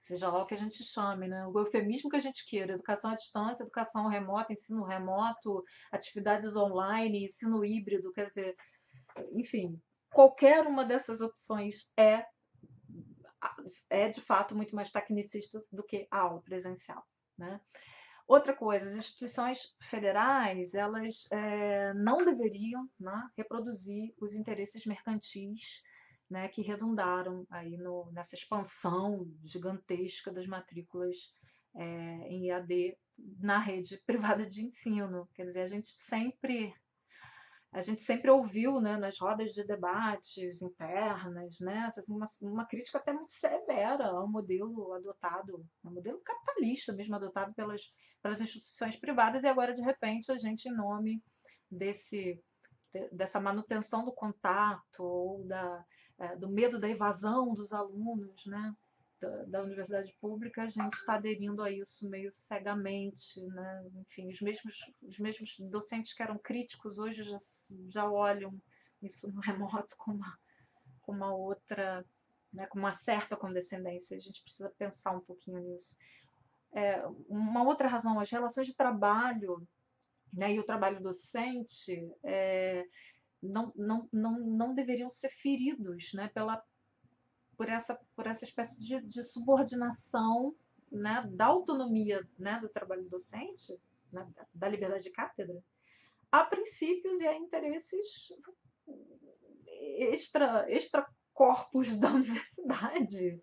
seja 0.02 0.30
lá 0.30 0.42
o 0.42 0.46
que 0.46 0.56
a 0.56 0.58
gente 0.58 0.84
chame, 0.84 1.28
né? 1.28 1.46
o 1.46 1.60
eufemismo 1.60 2.10
que 2.10 2.16
a 2.16 2.22
gente 2.22 2.46
queira, 2.48 2.74
educação 2.74 3.12
à 3.12 3.16
distância, 3.16 3.64
educação 3.64 4.08
remota, 4.08 4.52
ensino 4.52 4.84
remoto, 4.84 5.64
atividades 5.92 6.56
online, 6.56 7.26
ensino 7.26 7.64
híbrido, 7.64 8.12
quer 8.12 8.26
dizer, 8.26 8.56
enfim, 9.34 9.80
qualquer 10.12 10.66
uma 10.66 10.84
dessas 10.84 11.22
opções 11.22 11.92
é, 11.96 12.26
é 13.90 14.10
de 14.10 14.22
fato 14.22 14.56
muito 14.56 14.76
mais 14.76 14.92
tecnicista 14.92 15.64
do 15.72 15.84
que 15.84 16.08
a 16.12 16.20
aula 16.20 16.42
presencial. 16.42 17.06
Né? 17.38 17.60
Outra 18.28 18.56
coisa, 18.56 18.88
as 18.88 18.96
instituições 18.96 19.76
federais 19.82 20.74
elas 20.74 21.28
é, 21.32 21.94
não 21.94 22.18
deveriam 22.18 22.90
né, 23.00 23.30
reproduzir 23.36 24.14
os 24.20 24.34
interesses 24.34 24.86
mercantis 24.86 25.82
né, 26.30 26.48
que 26.48 26.62
redundaram 26.62 27.46
aí 27.50 27.76
no, 27.78 28.10
nessa 28.14 28.36
expansão 28.36 29.30
gigantesca 29.44 30.32
das 30.32 30.48
matrículas 30.48 31.18
é, 31.76 31.84
em 32.30 32.48
IAD 32.48 32.98
na 33.40 33.60
rede 33.60 33.98
privada 34.08 34.46
de 34.46 34.64
ensino. 34.64 35.28
Quer 35.34 35.46
dizer, 35.46 35.62
a 35.62 35.68
gente 35.68 35.90
sempre 35.90 36.74
a 37.74 37.80
gente 37.80 38.02
sempre 38.02 38.30
ouviu 38.30 38.82
né, 38.82 38.98
nas 38.98 39.18
rodas 39.18 39.54
de 39.54 39.64
debates 39.64 40.62
internas 40.62 41.58
né, 41.62 41.88
uma, 42.10 42.28
uma 42.42 42.66
crítica 42.66 42.98
até 42.98 43.14
muito 43.14 43.32
severa 43.32 44.08
ao 44.08 44.28
modelo 44.28 44.92
adotado, 44.94 45.66
ao 45.84 45.94
modelo 45.94 46.20
capitalista 46.20 46.92
mesmo 46.92 47.16
adotado 47.16 47.54
pelas, 47.54 47.82
pelas 48.22 48.42
instituições 48.42 48.98
privadas, 48.98 49.44
e 49.44 49.48
agora, 49.48 49.74
de 49.74 49.82
repente, 49.82 50.32
a 50.32 50.38
gente, 50.38 50.68
em 50.68 50.76
nome 50.76 51.24
desse, 51.70 52.44
dessa 53.12 53.40
manutenção 53.40 54.04
do 54.04 54.14
contato 54.14 55.00
ou 55.00 55.48
da, 55.48 55.86
é, 56.20 56.36
do 56.36 56.50
medo 56.50 56.78
da 56.78 56.90
evasão 56.90 57.54
dos 57.54 57.72
alunos, 57.72 58.46
né? 58.48 58.76
Da, 59.22 59.44
da 59.44 59.62
universidade 59.62 60.12
pública, 60.20 60.64
a 60.64 60.68
gente 60.68 60.94
está 60.94 61.14
aderindo 61.14 61.62
a 61.62 61.70
isso 61.70 62.10
meio 62.10 62.32
cegamente, 62.32 63.40
né? 63.46 63.90
Enfim, 64.02 64.28
os 64.30 64.42
mesmos, 64.42 64.80
os 65.00 65.20
mesmos 65.20 65.60
docentes 65.60 66.12
que 66.12 66.24
eram 66.24 66.40
críticos 66.40 66.98
hoje 66.98 67.24
já, 67.24 67.38
já 67.90 68.12
olham 68.12 68.60
isso 69.00 69.32
no 69.32 69.40
remoto 69.42 69.96
com 69.96 70.12
uma, 70.14 70.40
com 71.02 71.12
uma 71.12 71.36
outra, 71.36 72.04
né? 72.52 72.66
com 72.66 72.80
uma 72.80 72.94
certa 72.94 73.38
condescendência. 73.38 74.18
A 74.18 74.20
gente 74.20 74.42
precisa 74.42 74.74
pensar 74.76 75.12
um 75.12 75.22
pouquinho 75.22 75.60
nisso. 75.60 75.96
É, 76.74 77.06
uma 77.30 77.64
outra 77.64 77.88
razão, 77.88 78.20
as 78.20 78.32
relações 78.32 78.66
de 78.66 78.76
trabalho 78.76 79.68
né, 80.34 80.54
e 80.54 80.60
o 80.60 80.64
trabalho 80.64 81.02
docente 81.02 82.10
é, 82.24 82.86
não, 83.42 83.72
não, 83.76 84.10
não, 84.12 84.40
não 84.40 84.74
deveriam 84.74 85.10
ser 85.10 85.30
feridos 85.30 86.14
né, 86.14 86.30
pela, 86.30 86.64
por, 87.58 87.70
essa, 87.70 88.00
por 88.16 88.28
essa 88.28 88.44
espécie 88.44 88.80
de, 88.80 89.02
de 89.02 89.24
subordinação 89.24 90.56
né, 90.92 91.24
da 91.32 91.46
autonomia 91.46 92.28
né, 92.38 92.60
do 92.60 92.70
trabalho 92.70 93.08
docente, 93.10 93.80
né, 94.12 94.28
da 94.54 94.68
liberdade 94.68 95.04
de 95.04 95.12
cátedra, 95.12 95.62
a 96.32 96.46
princípios 96.46 97.20
e 97.20 97.28
a 97.28 97.38
interesses 97.38 98.32
extra, 99.98 100.66
extra 100.70 101.08
corpos 101.34 101.98
da 102.00 102.10
universidade, 102.10 103.42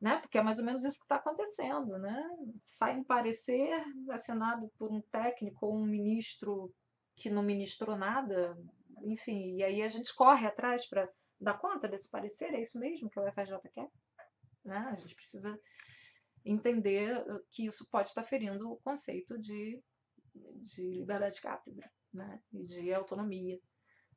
né? 0.00 0.18
Porque 0.18 0.38
é 0.38 0.42
mais 0.42 0.58
ou 0.58 0.64
menos 0.64 0.84
isso 0.84 0.98
que 0.98 1.04
está 1.04 1.16
acontecendo, 1.16 1.98
né? 1.98 2.22
Sai 2.60 2.98
um 2.98 3.04
parecer 3.04 3.82
assinado 4.10 4.70
por 4.78 4.92
um 4.92 5.00
técnico 5.00 5.66
ou 5.66 5.76
um 5.76 5.86
ministro 5.86 6.72
que 7.16 7.30
não 7.30 7.42
ministrou 7.42 7.96
nada, 7.96 8.56
enfim, 9.02 9.56
e 9.56 9.62
aí 9.62 9.82
a 9.82 9.88
gente 9.88 10.14
corre 10.14 10.46
atrás 10.46 10.86
para 10.88 11.08
dar 11.44 11.58
conta 11.58 11.86
desse 11.86 12.08
parecer, 12.08 12.52
é 12.54 12.60
isso 12.60 12.78
mesmo 12.78 13.10
que 13.10 13.18
o 13.18 13.32
FRJ 13.32 13.58
quer? 13.72 13.88
Né? 14.64 14.78
A 14.78 14.96
gente 14.96 15.14
precisa 15.14 15.58
entender 16.44 17.24
que 17.50 17.66
isso 17.66 17.88
pode 17.90 18.08
estar 18.08 18.24
ferindo 18.24 18.70
o 18.70 18.76
conceito 18.78 19.38
de, 19.38 19.82
de 20.34 20.90
liberdade 20.90 21.36
de 21.36 21.42
cátedra 21.42 21.90
né? 22.12 22.40
e 22.52 22.64
de 22.64 22.92
autonomia 22.92 23.58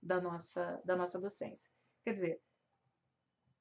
da 0.02 0.22
nossa, 0.22 0.82
da 0.86 0.96
nossa 0.96 1.20
docência. 1.20 1.72
Quer 2.04 2.14
dizer, 2.14 2.42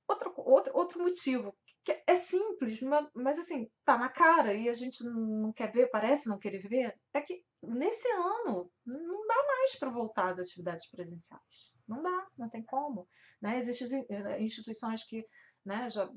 outro, 0.07 0.33
outro, 0.37 0.77
outro 0.77 1.03
motivo 1.03 1.57
que 1.85 2.03
é 2.05 2.17
simples, 2.17 2.81
mas, 2.81 3.09
mas 3.15 3.39
assim, 3.39 3.71
tá 3.85 3.97
na 3.97 4.09
cara 4.09 4.53
e 4.53 4.69
a 4.69 4.75
gente 4.75 5.05
não 5.05 5.53
quer 5.53 5.71
ver, 5.71 5.89
parece 5.89 6.29
não 6.29 6.37
querer 6.37 6.67
ver, 6.67 6.99
é 7.15 7.21
que 7.21 7.45
nesse 7.63 8.09
ano 8.09 8.69
não 8.85 9.27
dá 9.27 9.47
mais 9.47 9.77
para 9.79 9.91
voltar 9.91 10.29
às 10.29 10.41
atividades 10.41 10.91
presenciais. 10.91 11.76
Não 11.89 12.03
dá, 12.03 12.27
não 12.37 12.49
tem 12.49 12.65
como. 12.65 13.09
Né? 13.41 13.59
Existem 13.59 14.05
eh, 14.09 14.43
instituições 14.43 15.05
que 15.05 15.25
né, 15.65 15.91
já, 15.91 16.09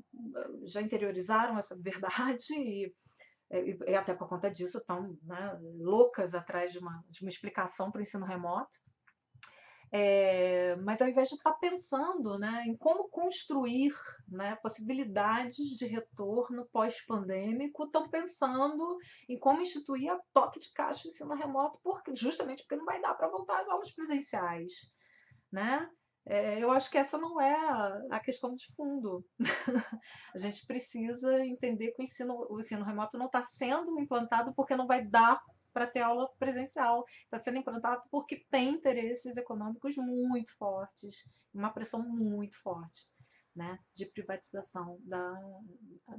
já 0.64 0.80
interiorizaram 0.80 1.58
essa 1.58 1.76
verdade 1.80 2.54
e, 2.54 2.94
e, 3.50 3.78
e 3.86 3.94
até 3.94 4.14
por 4.14 4.28
conta 4.28 4.50
disso 4.50 4.78
estão 4.78 5.18
né, 5.22 5.58
loucas 5.78 6.34
atrás 6.34 6.72
de 6.72 6.78
uma, 6.78 7.04
de 7.08 7.22
uma 7.22 7.30
explicação 7.30 7.90
para 7.90 7.98
o 7.98 8.02
ensino 8.02 8.24
remoto. 8.24 8.78
É, 9.92 10.76
mas 10.76 11.02
ao 11.02 11.08
invés 11.08 11.28
de 11.28 11.34
estar 11.34 11.50
tá 11.50 11.58
pensando 11.58 12.38
né, 12.38 12.62
em 12.64 12.76
como 12.76 13.08
construir 13.08 13.92
né, 14.28 14.56
possibilidades 14.62 15.66
de 15.76 15.84
retorno 15.84 16.64
pós-pandêmico, 16.72 17.84
estão 17.84 18.08
pensando 18.08 18.98
em 19.28 19.36
como 19.36 19.60
instituir 19.60 20.12
a 20.12 20.20
toque 20.32 20.60
de 20.60 20.72
caixa 20.72 21.08
o 21.08 21.10
ensino 21.10 21.34
remoto, 21.34 21.80
porque, 21.82 22.14
justamente 22.14 22.62
porque 22.62 22.76
não 22.76 22.84
vai 22.84 23.00
dar 23.00 23.14
para 23.14 23.28
voltar 23.28 23.58
às 23.60 23.68
aulas 23.68 23.92
presenciais. 23.92 24.72
Né? 25.52 25.88
É, 26.26 26.62
eu 26.62 26.70
acho 26.70 26.90
que 26.90 26.98
essa 26.98 27.18
não 27.18 27.40
é 27.40 27.54
a 28.10 28.20
questão 28.20 28.54
de 28.54 28.66
fundo. 28.76 29.24
a 30.34 30.38
gente 30.38 30.66
precisa 30.66 31.44
entender 31.44 31.92
que 31.92 32.02
o 32.02 32.04
ensino, 32.04 32.46
o 32.48 32.60
ensino 32.60 32.84
remoto 32.84 33.18
não 33.18 33.26
está 33.26 33.42
sendo 33.42 33.98
implantado 33.98 34.52
porque 34.54 34.76
não 34.76 34.86
vai 34.86 35.04
dar 35.04 35.40
para 35.72 35.86
ter 35.86 36.00
aula 36.00 36.28
presencial. 36.38 37.04
Está 37.24 37.38
sendo 37.38 37.58
implantado 37.58 38.02
porque 38.10 38.44
tem 38.50 38.74
interesses 38.74 39.36
econômicos 39.36 39.96
muito 39.96 40.56
fortes, 40.56 41.28
uma 41.54 41.72
pressão 41.72 42.02
muito 42.02 42.60
forte. 42.62 43.08
Né, 43.52 43.80
de 43.96 44.06
privatização 44.06 44.96
da, 45.00 45.32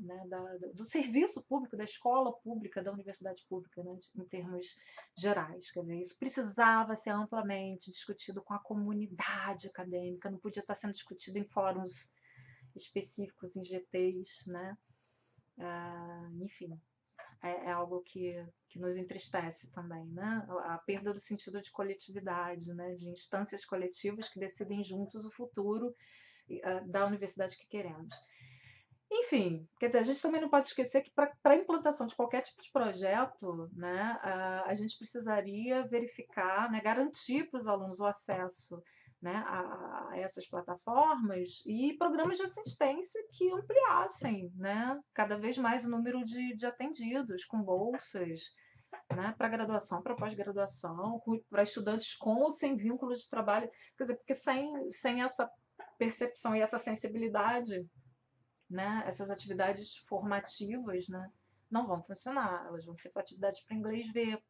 né, 0.02 0.28
da, 0.28 0.58
do 0.74 0.84
serviço 0.84 1.42
público, 1.48 1.78
da 1.78 1.86
escola 1.86 2.34
pública, 2.34 2.84
da 2.84 2.92
universidade 2.92 3.46
pública, 3.48 3.82
né, 3.82 3.98
em 4.18 4.26
termos 4.26 4.76
gerais. 5.18 5.72
Quer 5.72 5.80
dizer, 5.80 5.98
isso 5.98 6.20
precisava 6.20 6.94
ser 6.94 7.12
amplamente 7.12 7.90
discutido 7.90 8.44
com 8.44 8.54
a 8.54 8.60
comunidade 8.60 9.68
acadêmica, 9.68 10.30
não 10.30 10.40
podia 10.40 10.60
estar 10.60 10.76
sendo 10.76 10.92
discutido 10.92 11.38
em 11.38 11.46
fóruns 11.46 12.12
específicos, 12.76 13.56
em 13.56 13.64
GTs, 13.64 14.50
né? 14.52 14.78
Ah, 15.58 16.30
enfim, 16.42 16.80
é, 17.44 17.68
é 17.68 17.72
algo 17.72 18.02
que, 18.02 18.46
que 18.70 18.80
nos 18.80 18.98
entristece 18.98 19.70
também, 19.72 20.06
né? 20.08 20.46
A 20.66 20.78
perda 20.78 21.14
do 21.14 21.20
sentido 21.20 21.62
de 21.62 21.72
coletividade, 21.72 22.74
né? 22.74 22.94
De 22.94 23.10
instâncias 23.10 23.66
coletivas 23.66 24.30
que 24.30 24.40
decidem 24.40 24.84
juntos 24.84 25.26
o 25.26 25.32
futuro 25.32 25.96
da 26.88 27.06
universidade 27.06 27.58
que 27.58 27.68
queremos. 27.68 28.14
Enfim, 29.14 29.68
quer 29.78 29.88
dizer, 29.88 30.00
a 30.00 30.04
gente 30.04 30.22
também 30.22 30.40
não 30.40 30.50
pode 30.50 30.68
esquecer 30.68 31.02
que 31.02 31.12
para 31.12 31.34
a 31.44 31.56
implantação 31.56 32.08
de 32.08 32.16
qualquer 32.16 32.42
tipo 32.42 32.62
de 32.62 32.72
projeto, 32.72 33.70
né, 33.74 34.18
a, 34.22 34.64
a 34.68 34.74
gente 34.74 34.98
precisaria 34.98 35.86
verificar, 35.86 36.72
né, 36.72 36.80
garantir 36.80 37.50
para 37.50 37.58
os 37.58 37.68
alunos 37.68 38.00
o 38.00 38.06
acesso 38.06 38.82
né, 39.22 39.36
a, 39.46 39.60
a, 40.10 40.18
essas 40.18 40.48
plataformas 40.48 41.62
e 41.66 41.94
programas 41.98 42.38
de 42.38 42.44
assistência 42.44 43.22
que 43.34 43.52
ampliassem 43.52 44.52
né, 44.56 45.00
cada 45.14 45.38
vez 45.38 45.58
mais 45.58 45.86
o 45.86 45.90
número 45.90 46.24
de, 46.24 46.56
de 46.56 46.66
atendidos 46.66 47.46
com 47.46 47.62
bolsas 47.62 48.56
né, 49.16 49.36
para 49.38 49.50
graduação, 49.50 50.02
para 50.02 50.16
pós-graduação, 50.16 51.22
para 51.50 51.64
estudantes 51.64 52.16
com 52.16 52.38
ou 52.38 52.50
sem 52.50 52.76
vínculo 52.76 53.14
de 53.14 53.30
trabalho. 53.30 53.70
Quer 53.98 54.04
dizer, 54.06 54.16
porque 54.16 54.34
sem, 54.34 54.90
sem 54.90 55.22
essa 55.22 55.50
percepção 56.02 56.56
e 56.56 56.62
essa 56.62 56.80
sensibilidade, 56.80 57.88
né, 58.68 59.04
essas 59.06 59.30
atividades 59.30 59.98
formativas 60.08 61.08
né, 61.08 61.32
não 61.70 61.86
vão 61.86 62.02
funcionar. 62.02 62.66
Elas 62.66 62.84
vão 62.84 62.96
ser 62.96 63.12
atividades 63.16 63.64
para 63.64 63.78
inglês 63.78 64.12
ver. 64.12 64.44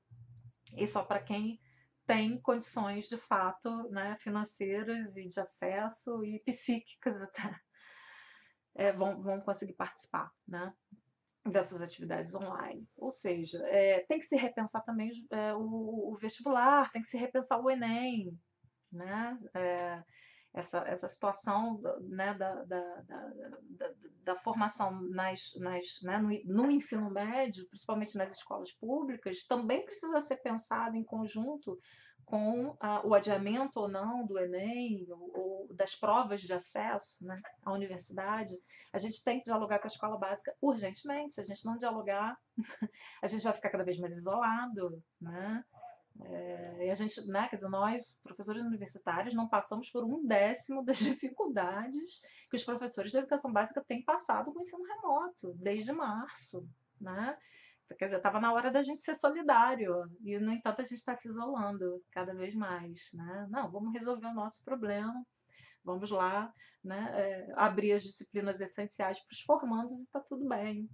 E 0.78 0.88
só 0.88 1.04
para 1.04 1.22
quem 1.22 1.60
têm 2.08 2.40
condições 2.40 3.10
de 3.10 3.18
fato 3.18 3.70
né, 3.90 4.16
financeiras 4.22 5.18
e 5.18 5.28
de 5.28 5.40
acesso 5.42 6.24
e 6.24 6.40
psíquicas 6.40 7.22
até 7.22 7.60
é, 8.76 8.94
vão, 8.94 9.22
vão 9.22 9.42
conseguir 9.42 9.74
participar 9.74 10.32
né, 10.48 10.74
dessas 11.46 11.82
atividades 11.82 12.34
online. 12.34 12.88
Ou 12.96 13.12
seja, 13.12 13.62
é, 13.68 14.06
tem 14.06 14.20
que 14.20 14.26
se 14.26 14.38
repensar 14.38 14.86
também 14.86 15.12
é, 15.32 15.54
o, 15.54 16.14
o, 16.14 16.18
vestibular, 16.18 16.90
tem 16.94 17.02
que 17.02 17.10
se 17.10 17.18
repensar 17.18 17.60
o 17.60 17.70
Enem, 17.70 18.40
né? 18.90 19.38
É, 19.54 20.02
essa, 20.54 20.80
essa 20.80 21.08
situação 21.08 21.82
né, 22.02 22.34
da, 22.34 22.64
da, 22.64 23.02
da, 23.02 23.92
da, 24.24 24.36
formação 24.36 25.02
nas, 25.02 25.54
nas, 25.60 26.02
né, 26.04 26.18
no, 26.18 26.30
no, 26.46 26.72
ensino 26.72 27.10
médio, 27.10 27.68
principalmente 27.68 28.18
nas 28.18 28.32
escolas 28.32 28.72
públicas, 28.74 29.46
também 29.46 29.86
precisa 29.86 30.20
ser 30.20 30.38
pensado 30.38 30.98
em 30.98 31.04
conjunto 31.04 31.80
com 32.26 32.78
o 33.04 33.14
adiamento 33.14 33.80
ou 33.80 33.90
não 33.90 34.26
do 34.26 34.40
Enem 34.40 35.06
ou, 35.10 35.32
ou, 35.38 35.74
das 35.74 35.96
provas 35.96 36.42
de 36.42 36.54
acesso 36.54 37.26
né, 37.26 37.42
à 37.64 37.74
universidade. 37.74 38.58
A 38.94 38.98
gente 38.98 39.24
tem 39.24 39.40
que 39.40 39.46
dialogar 39.46 39.80
com 39.80 39.88
a 39.88 39.88
escola 39.88 40.18
básica 40.18 40.56
urgentemente. 40.62 41.34
Se 41.34 41.42
a 41.42 41.44
gente 41.44 41.66
não 41.66 41.78
dialogar, 41.78 42.38
a 43.22 43.28
gente 43.28 43.44
vai 43.44 43.54
ficar 43.54 43.70
cada 43.70 43.84
vez 43.84 43.98
mais 44.00 44.16
isolado, 44.16 45.04
né? 45.20 45.64
É, 46.20 46.88
e 46.88 46.90
a 46.90 46.94
gente, 46.94 47.26
né, 47.28 47.48
quer 47.48 47.56
dizer, 47.56 47.70
nós, 47.70 48.20
professores 48.24 48.64
universitários, 48.64 49.34
não 49.34 49.48
passamos 49.48 49.90
por 49.90 50.04
um 50.04 50.26
décimo 50.26 50.84
das 50.84 50.98
dificuldades 51.00 52.22
que 52.50 52.56
os 52.56 52.64
professores 52.64 53.12
de 53.12 53.18
educação 53.18 53.52
básica 53.52 53.84
têm 53.88 54.04
passado 54.04 54.52
com 54.52 54.60
o 54.60 54.62
ensino 54.62 54.84
remoto, 54.84 55.54
desde 55.56 55.92
março, 55.92 56.68
né? 57.00 57.38
Quer 57.98 58.06
dizer, 58.06 58.18
estava 58.18 58.40
na 58.40 58.54
hora 58.54 58.72
da 58.72 58.82
gente 58.82 59.02
ser 59.02 59.16
solidário, 59.16 60.10
e 60.24 60.40
no 60.40 60.52
entanto 60.52 60.80
a 60.80 60.84
gente 60.84 61.00
está 61.00 61.14
se 61.14 61.28
isolando 61.28 62.02
cada 62.12 62.34
vez 62.34 62.56
mais, 62.56 63.02
né? 63.14 63.48
Não, 63.50 63.70
vamos 63.70 63.94
resolver 63.94 64.28
o 64.28 64.34
nosso 64.34 64.64
problema, 64.64 65.14
vamos 65.84 66.10
lá, 66.10 66.54
né, 66.84 67.12
é, 67.14 67.54
abrir 67.56 67.94
as 67.94 68.04
disciplinas 68.04 68.60
essenciais 68.62 69.20
para 69.20 69.34
os 69.34 69.42
formandos 69.42 69.98
e 70.00 70.04
está 70.04 70.20
tudo 70.20 70.48
bem. 70.48 70.90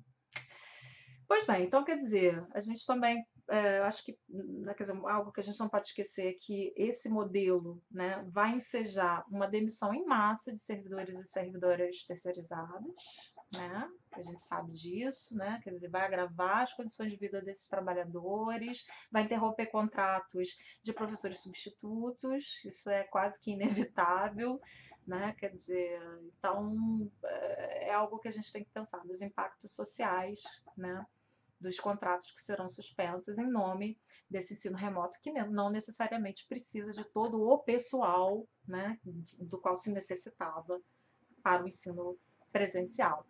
Pois 1.28 1.46
bem, 1.46 1.66
então 1.66 1.84
quer 1.84 1.98
dizer, 1.98 2.46
a 2.54 2.60
gente 2.60 2.86
também 2.86 3.24
é, 3.50 3.80
acho 3.80 4.04
que 4.04 4.18
né, 4.30 4.74
dizer, 4.78 4.94
algo 5.06 5.32
que 5.32 5.40
a 5.40 5.44
gente 5.44 5.60
não 5.60 5.70
pode 5.70 5.88
esquecer 5.88 6.28
é 6.28 6.34
que 6.34 6.74
esse 6.76 7.10
modelo 7.10 7.82
né, 7.90 8.24
vai 8.30 8.56
ensejar 8.56 9.24
uma 9.30 9.48
demissão 9.48 9.94
em 9.94 10.06
massa 10.06 10.54
de 10.54 10.60
servidores 10.60 11.18
e 11.20 11.26
servidoras 11.26 12.04
terceirizadas, 12.04 13.34
né? 13.54 13.90
A 14.12 14.22
gente 14.22 14.44
sabe 14.44 14.74
disso, 14.74 15.38
né? 15.38 15.62
Quer 15.64 15.72
dizer, 15.72 15.90
vai 15.90 16.06
agravar 16.06 16.64
as 16.64 16.74
condições 16.74 17.12
de 17.12 17.18
vida 17.18 17.42
desses 17.42 17.70
trabalhadores, 17.70 18.86
vai 19.12 19.24
interromper 19.24 19.68
contratos 19.68 20.50
de 20.84 20.92
professores 20.92 21.40
substitutos, 21.40 22.64
isso 22.66 22.90
é 22.90 23.04
quase 23.06 23.40
que 23.40 23.52
inevitável, 23.52 24.60
né? 25.06 25.34
Quer 25.40 25.52
dizer, 25.52 26.02
então 26.38 27.10
é, 27.24 27.90
é 27.90 27.94
algo 27.94 28.20
que 28.20 28.28
a 28.28 28.32
gente 28.32 28.52
tem 28.52 28.64
que 28.64 28.72
pensar 28.72 29.06
nos 29.06 29.22
impactos 29.22 29.74
sociais, 29.74 30.42
né? 30.76 31.06
Dos 31.60 31.80
contratos 31.80 32.32
que 32.32 32.42
serão 32.42 32.70
suspensos 32.70 33.38
em 33.38 33.50
nome 33.50 34.00
desse 34.30 34.54
ensino 34.54 34.78
remoto, 34.78 35.18
que 35.22 35.32
não 35.32 35.70
necessariamente 35.70 36.46
precisa 36.48 36.92
de 36.92 37.04
todo 37.06 37.42
o 37.42 37.60
pessoal 37.60 38.48
né, 38.68 39.00
do 39.40 39.60
qual 39.60 39.76
se 39.76 39.92
necessitava 39.92 40.80
para 41.42 41.64
o 41.64 41.68
ensino 41.68 42.18
presencial. 42.52 43.26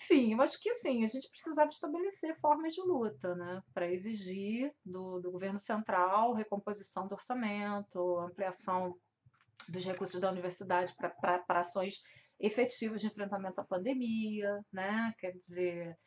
Enfim, 0.00 0.32
eu 0.32 0.40
acho 0.40 0.60
que 0.60 0.70
assim, 0.70 1.02
a 1.04 1.08
gente 1.08 1.28
precisava 1.28 1.68
estabelecer 1.68 2.38
formas 2.40 2.72
de 2.72 2.80
luta, 2.80 3.34
né, 3.34 3.62
para 3.74 3.90
exigir 3.90 4.72
do, 4.84 5.18
do 5.20 5.30
governo 5.30 5.58
central 5.58 6.34
recomposição 6.34 7.08
do 7.08 7.14
orçamento, 7.14 8.18
ampliação 8.18 8.96
dos 9.68 9.84
recursos 9.84 10.20
da 10.20 10.30
universidade 10.30 10.94
para 10.96 11.42
ações 11.60 12.00
efetivas 12.38 13.00
de 13.00 13.08
enfrentamento 13.08 13.60
à 13.60 13.64
pandemia, 13.64 14.64
né, 14.72 15.12
quer 15.18 15.32
dizer, 15.32 15.98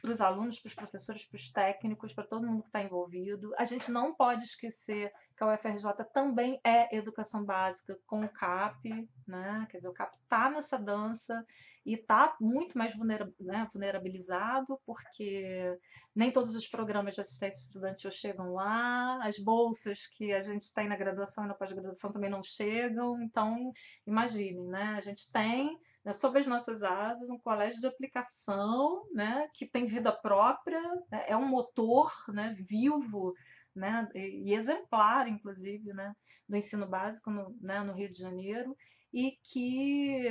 para 0.00 0.10
os 0.10 0.20
alunos, 0.20 0.58
para 0.58 0.68
os 0.68 0.74
professores, 0.74 1.24
para 1.24 1.36
os 1.36 1.50
técnicos, 1.50 2.12
para 2.12 2.24
todo 2.24 2.46
mundo 2.46 2.62
que 2.62 2.68
está 2.68 2.82
envolvido. 2.82 3.52
A 3.58 3.64
gente 3.64 3.90
não 3.90 4.14
pode 4.14 4.44
esquecer 4.44 5.12
que 5.36 5.42
a 5.42 5.54
UFRJ 5.54 6.04
também 6.12 6.60
é 6.64 6.94
educação 6.96 7.44
básica 7.44 7.98
com 8.06 8.24
o 8.24 8.28
CAP, 8.28 9.08
né? 9.26 9.66
Quer 9.70 9.78
dizer, 9.78 9.88
o 9.88 9.92
CAP 9.92 10.14
está 10.22 10.50
nessa 10.50 10.78
dança 10.78 11.44
e 11.84 11.94
está 11.94 12.34
muito 12.40 12.78
mais 12.78 12.96
né, 12.96 13.68
vulnerabilizado, 13.72 14.80
porque 14.86 15.78
nem 16.14 16.30
todos 16.30 16.54
os 16.54 16.66
programas 16.66 17.14
de 17.14 17.20
assistência 17.20 17.58
estudantil 17.58 18.10
chegam 18.10 18.54
lá, 18.54 19.22
as 19.22 19.38
bolsas 19.38 20.06
que 20.06 20.32
a 20.32 20.40
gente 20.40 20.72
tem 20.72 20.88
na 20.88 20.96
graduação 20.96 21.44
e 21.44 21.48
na 21.48 21.54
pós-graduação 21.54 22.10
também 22.10 22.30
não 22.30 22.42
chegam. 22.42 23.20
Então, 23.20 23.72
imaginem, 24.06 24.66
né? 24.66 24.94
A 24.96 25.00
gente 25.00 25.30
tem 25.30 25.78
né, 26.04 26.12
sob 26.12 26.38
as 26.38 26.46
nossas 26.46 26.82
asas, 26.82 27.30
um 27.30 27.38
colégio 27.38 27.80
de 27.80 27.86
aplicação 27.86 29.08
né, 29.12 29.48
que 29.54 29.66
tem 29.66 29.86
vida 29.86 30.12
própria, 30.12 30.80
né, 31.10 31.24
é 31.26 31.36
um 31.36 31.46
motor 31.46 32.12
né, 32.28 32.54
vivo 32.58 33.34
né, 33.74 34.08
e, 34.14 34.52
exemplar, 34.52 35.26
inclusive, 35.28 35.92
né, 35.92 36.14
do 36.48 36.56
ensino 36.56 36.86
básico 36.86 37.30
no, 37.30 37.56
né, 37.60 37.80
no 37.80 37.94
Rio 37.94 38.10
de 38.10 38.18
Janeiro 38.18 38.76
e 39.12 39.38
que 39.44 40.28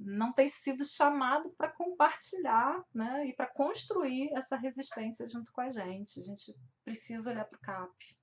não 0.00 0.30
tem 0.32 0.46
sido 0.46 0.84
chamado 0.84 1.50
para 1.56 1.72
compartilhar 1.72 2.84
né, 2.94 3.26
e 3.26 3.34
para 3.34 3.46
construir 3.46 4.30
essa 4.36 4.56
resistência 4.56 5.26
junto 5.26 5.50
com 5.52 5.62
a 5.62 5.70
gente. 5.70 6.20
A 6.20 6.22
gente 6.22 6.54
precisa 6.84 7.30
olhar 7.30 7.46
para 7.46 7.56
o 7.56 7.60
CAP, 7.60 8.16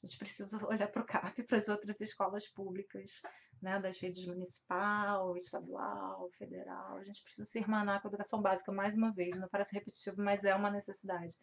a 0.00 0.06
gente 0.06 0.16
precisa 0.16 0.58
olhar 0.68 0.86
para 0.86 1.02
o 1.02 1.06
CAP 1.06 1.40
e 1.40 1.44
para 1.44 1.58
as 1.58 1.68
outras 1.68 2.00
escolas 2.00 2.46
públicas 2.48 3.20
né, 3.64 3.80
das 3.80 3.98
redes 3.98 4.26
municipal, 4.26 5.34
estadual, 5.36 6.28
federal. 6.38 6.98
A 6.98 7.02
gente 7.02 7.22
precisa 7.22 7.48
se 7.48 7.58
irmanar 7.58 8.00
com 8.00 8.08
a 8.08 8.10
educação 8.10 8.40
básica 8.40 8.70
mais 8.70 8.94
uma 8.94 9.10
vez, 9.10 9.36
não 9.40 9.48
parece 9.48 9.74
repetitivo, 9.74 10.22
mas 10.22 10.44
é 10.44 10.54
uma 10.54 10.70
necessidade. 10.70 11.34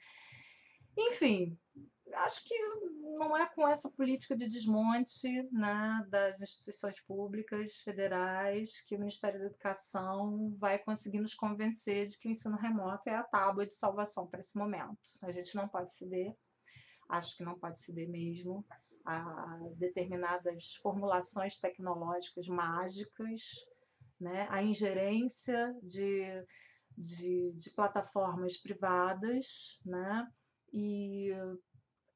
Enfim, 0.96 1.58
acho 2.14 2.44
que 2.46 2.56
não 3.18 3.36
é 3.36 3.48
com 3.48 3.68
essa 3.68 3.90
política 3.90 4.36
de 4.36 4.48
desmonte 4.48 5.28
né, 5.52 6.06
das 6.10 6.40
instituições 6.40 7.00
públicas 7.02 7.78
federais 7.78 8.82
que 8.86 8.96
o 8.96 9.00
Ministério 9.00 9.40
da 9.40 9.46
Educação 9.48 10.54
vai 10.60 10.78
conseguir 10.78 11.22
nos 11.22 11.34
convencer 11.34 12.06
de 12.06 12.20
que 12.20 12.28
o 12.28 12.32
ensino 12.32 12.56
remoto 12.56 13.10
é 13.10 13.16
a 13.16 13.24
tábua 13.24 13.66
de 13.66 13.74
salvação 13.74 14.28
para 14.28 14.42
esse 14.42 14.56
momento. 14.58 15.00
A 15.24 15.32
gente 15.32 15.56
não 15.56 15.68
pode 15.68 15.92
ceder, 15.92 16.36
acho 17.10 17.36
que 17.36 17.44
não 17.44 17.58
pode 17.58 17.80
ceder 17.80 18.08
mesmo 18.08 18.64
a 19.06 19.60
determinadas 19.78 20.76
formulações 20.82 21.58
tecnológicas 21.60 22.48
mágicas, 22.48 23.42
né? 24.20 24.48
a 24.50 24.62
ingerência 24.62 25.76
de, 25.82 26.26
de, 26.98 27.52
de 27.54 27.70
plataformas 27.72 28.58
privadas, 28.58 29.80
né? 29.86 30.28
e, 30.72 31.32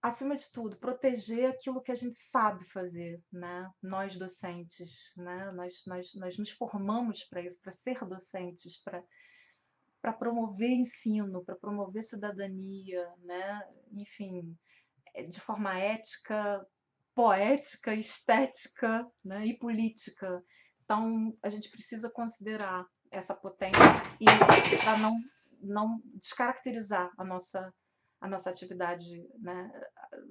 acima 0.02 0.36
de 0.36 0.52
tudo, 0.52 0.78
proteger 0.78 1.50
aquilo 1.50 1.82
que 1.82 1.92
a 1.92 1.96
gente 1.96 2.18
sabe 2.18 2.64
fazer, 2.66 3.22
né? 3.32 3.70
nós 3.82 4.16
docentes. 4.16 5.14
Né? 5.18 5.52
Nós, 5.52 5.84
nós, 5.88 6.14
nós 6.16 6.38
nos 6.38 6.52
formamos 6.52 7.24
para 7.24 7.42
isso, 7.42 7.60
para 7.62 7.72
ser 7.72 8.06
docentes, 8.06 8.82
para 8.84 9.04
para 10.06 10.14
promover 10.14 10.70
ensino, 10.70 11.44
para 11.44 11.56
promover 11.56 12.04
cidadania, 12.04 13.12
né? 13.24 13.68
enfim, 13.92 14.56
de 15.28 15.40
forma 15.40 15.76
ética, 15.80 16.64
poética, 17.16 17.96
estética 17.96 19.08
né, 19.24 19.46
e 19.48 19.58
política. 19.58 20.44
Então, 20.84 21.36
a 21.42 21.50
gente 21.50 21.72
precisa 21.72 22.10
considerar 22.10 22.86
essa 23.10 23.34
potência 23.34 23.82
e 24.20 24.26
para 24.26 24.98
não, 25.00 25.12
não 25.62 26.02
descaracterizar 26.16 27.10
a 27.18 27.24
nossa, 27.24 27.74
a 28.20 28.28
nossa 28.28 28.50
atividade, 28.50 29.26
né, 29.40 29.72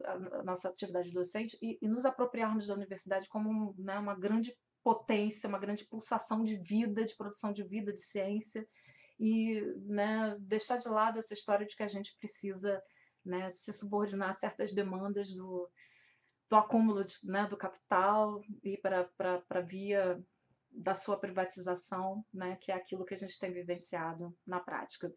a, 0.05 0.43
nossa 0.45 0.69
atividade 0.69 1.11
docente 1.11 1.57
e, 1.63 1.79
e, 1.81 1.89
nos 1.89 2.05
apropriarmos 2.05 2.67
da 2.67 2.75
universidade 2.75 3.29
como 3.29 3.75
né, 3.79 3.99
uma 3.99 4.15
grande 4.15 4.55
potência, 4.83 5.49
uma 5.49 5.59
grande 5.59 5.87
pulsação 5.87 6.45
de 6.45 6.57
vida, 6.57 7.05
de 7.05 7.17
produção 7.17 7.51
de 7.53 7.65
vida, 7.65 7.93
de 7.93 8.03
ciência 8.03 8.67
e 9.19 9.61
né, 9.87 10.37
deixar 10.41 10.77
de 10.77 10.89
lado 10.89 11.19
essa 11.19 11.33
história 11.33 11.67
de 11.67 11.75
que 11.75 11.83
a 11.83 11.89
gente 11.89 12.15
precisa 12.19 12.83
né, 13.25 13.51
se 13.51 13.73
subordinar 13.73 14.29
a 14.29 14.35
certas 14.35 14.75
demandas 14.75 15.33
do, 15.33 15.71
do 16.49 16.57
acúmulo 16.57 17.05
de, 17.05 17.15
né, 17.25 17.47
do 17.47 17.57
capital 17.57 18.41
e 18.63 18.77
para 18.79 19.09
a 19.51 19.61
via 19.61 20.23
da 20.71 20.95
sua 20.95 21.19
privatização, 21.19 22.25
né, 22.33 22.57
que 22.57 22.73
é 22.73 22.75
aquilo 22.75 23.05
que 23.05 23.15
a 23.15 23.19
gente 23.19 23.39
tem 23.39 23.53
vivenciado 23.53 24.37
na 24.47 24.61
prática. 24.61 25.13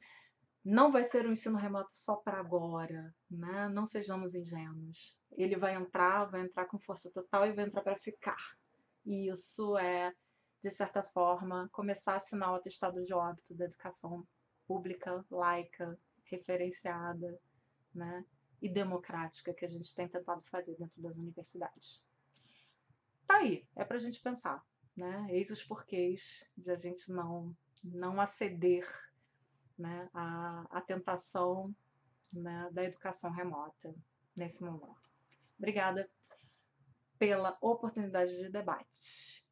Não 0.63 0.91
vai 0.91 1.03
ser 1.03 1.25
um 1.25 1.31
ensino 1.31 1.57
remoto 1.57 1.93
só 1.93 2.17
para 2.17 2.39
agora, 2.39 3.15
né? 3.31 3.69
não 3.69 3.85
sejamos 3.85 4.35
ingênuos. 4.35 5.17
Ele 5.31 5.55
vai 5.55 5.75
entrar, 5.75 6.25
vai 6.25 6.41
entrar 6.41 6.65
com 6.65 6.77
força 6.77 7.09
total 7.13 7.47
e 7.47 7.53
vai 7.53 7.65
entrar 7.65 7.81
para 7.81 7.95
ficar. 7.95 8.35
E 9.05 9.31
isso 9.31 9.77
é, 9.77 10.11
de 10.61 10.69
certa 10.69 11.01
forma, 11.01 11.69
começar 11.71 12.13
a 12.13 12.17
assinar 12.17 12.51
o 12.51 12.55
atestado 12.55 13.01
de 13.01 13.13
óbito 13.13 13.55
da 13.55 13.63
educação 13.63 14.27
pública, 14.67 15.23
laica, 15.31 15.97
referenciada, 16.25 17.39
né? 17.95 18.25
E 18.61 18.69
democrática 18.69 19.53
que 19.53 19.65
a 19.65 19.67
gente 19.67 19.93
tem 19.95 20.07
tentado 20.07 20.41
fazer 20.43 20.75
dentro 20.75 21.01
das 21.01 21.15
universidades. 21.15 22.03
Tá 23.25 23.37
aí, 23.37 23.67
é 23.75 23.83
para 23.83 23.97
a 23.97 23.99
gente 23.99 24.21
pensar, 24.21 24.65
né? 24.95 25.27
Eis 25.29 25.49
os 25.49 25.63
porquês 25.63 26.49
de 26.57 26.71
a 26.71 26.75
gente 26.75 27.11
não, 27.11 27.55
não 27.83 28.19
aceder 28.19 28.87
né, 29.77 29.99
à, 30.13 30.65
à 30.71 30.81
tentação 30.81 31.75
né, 32.33 32.69
da 32.71 32.83
educação 32.83 33.31
remota 33.31 33.93
nesse 34.35 34.63
momento. 34.63 35.11
Obrigada 35.57 36.09
pela 37.17 37.57
oportunidade 37.61 38.35
de 38.37 38.49
debate. 38.49 39.46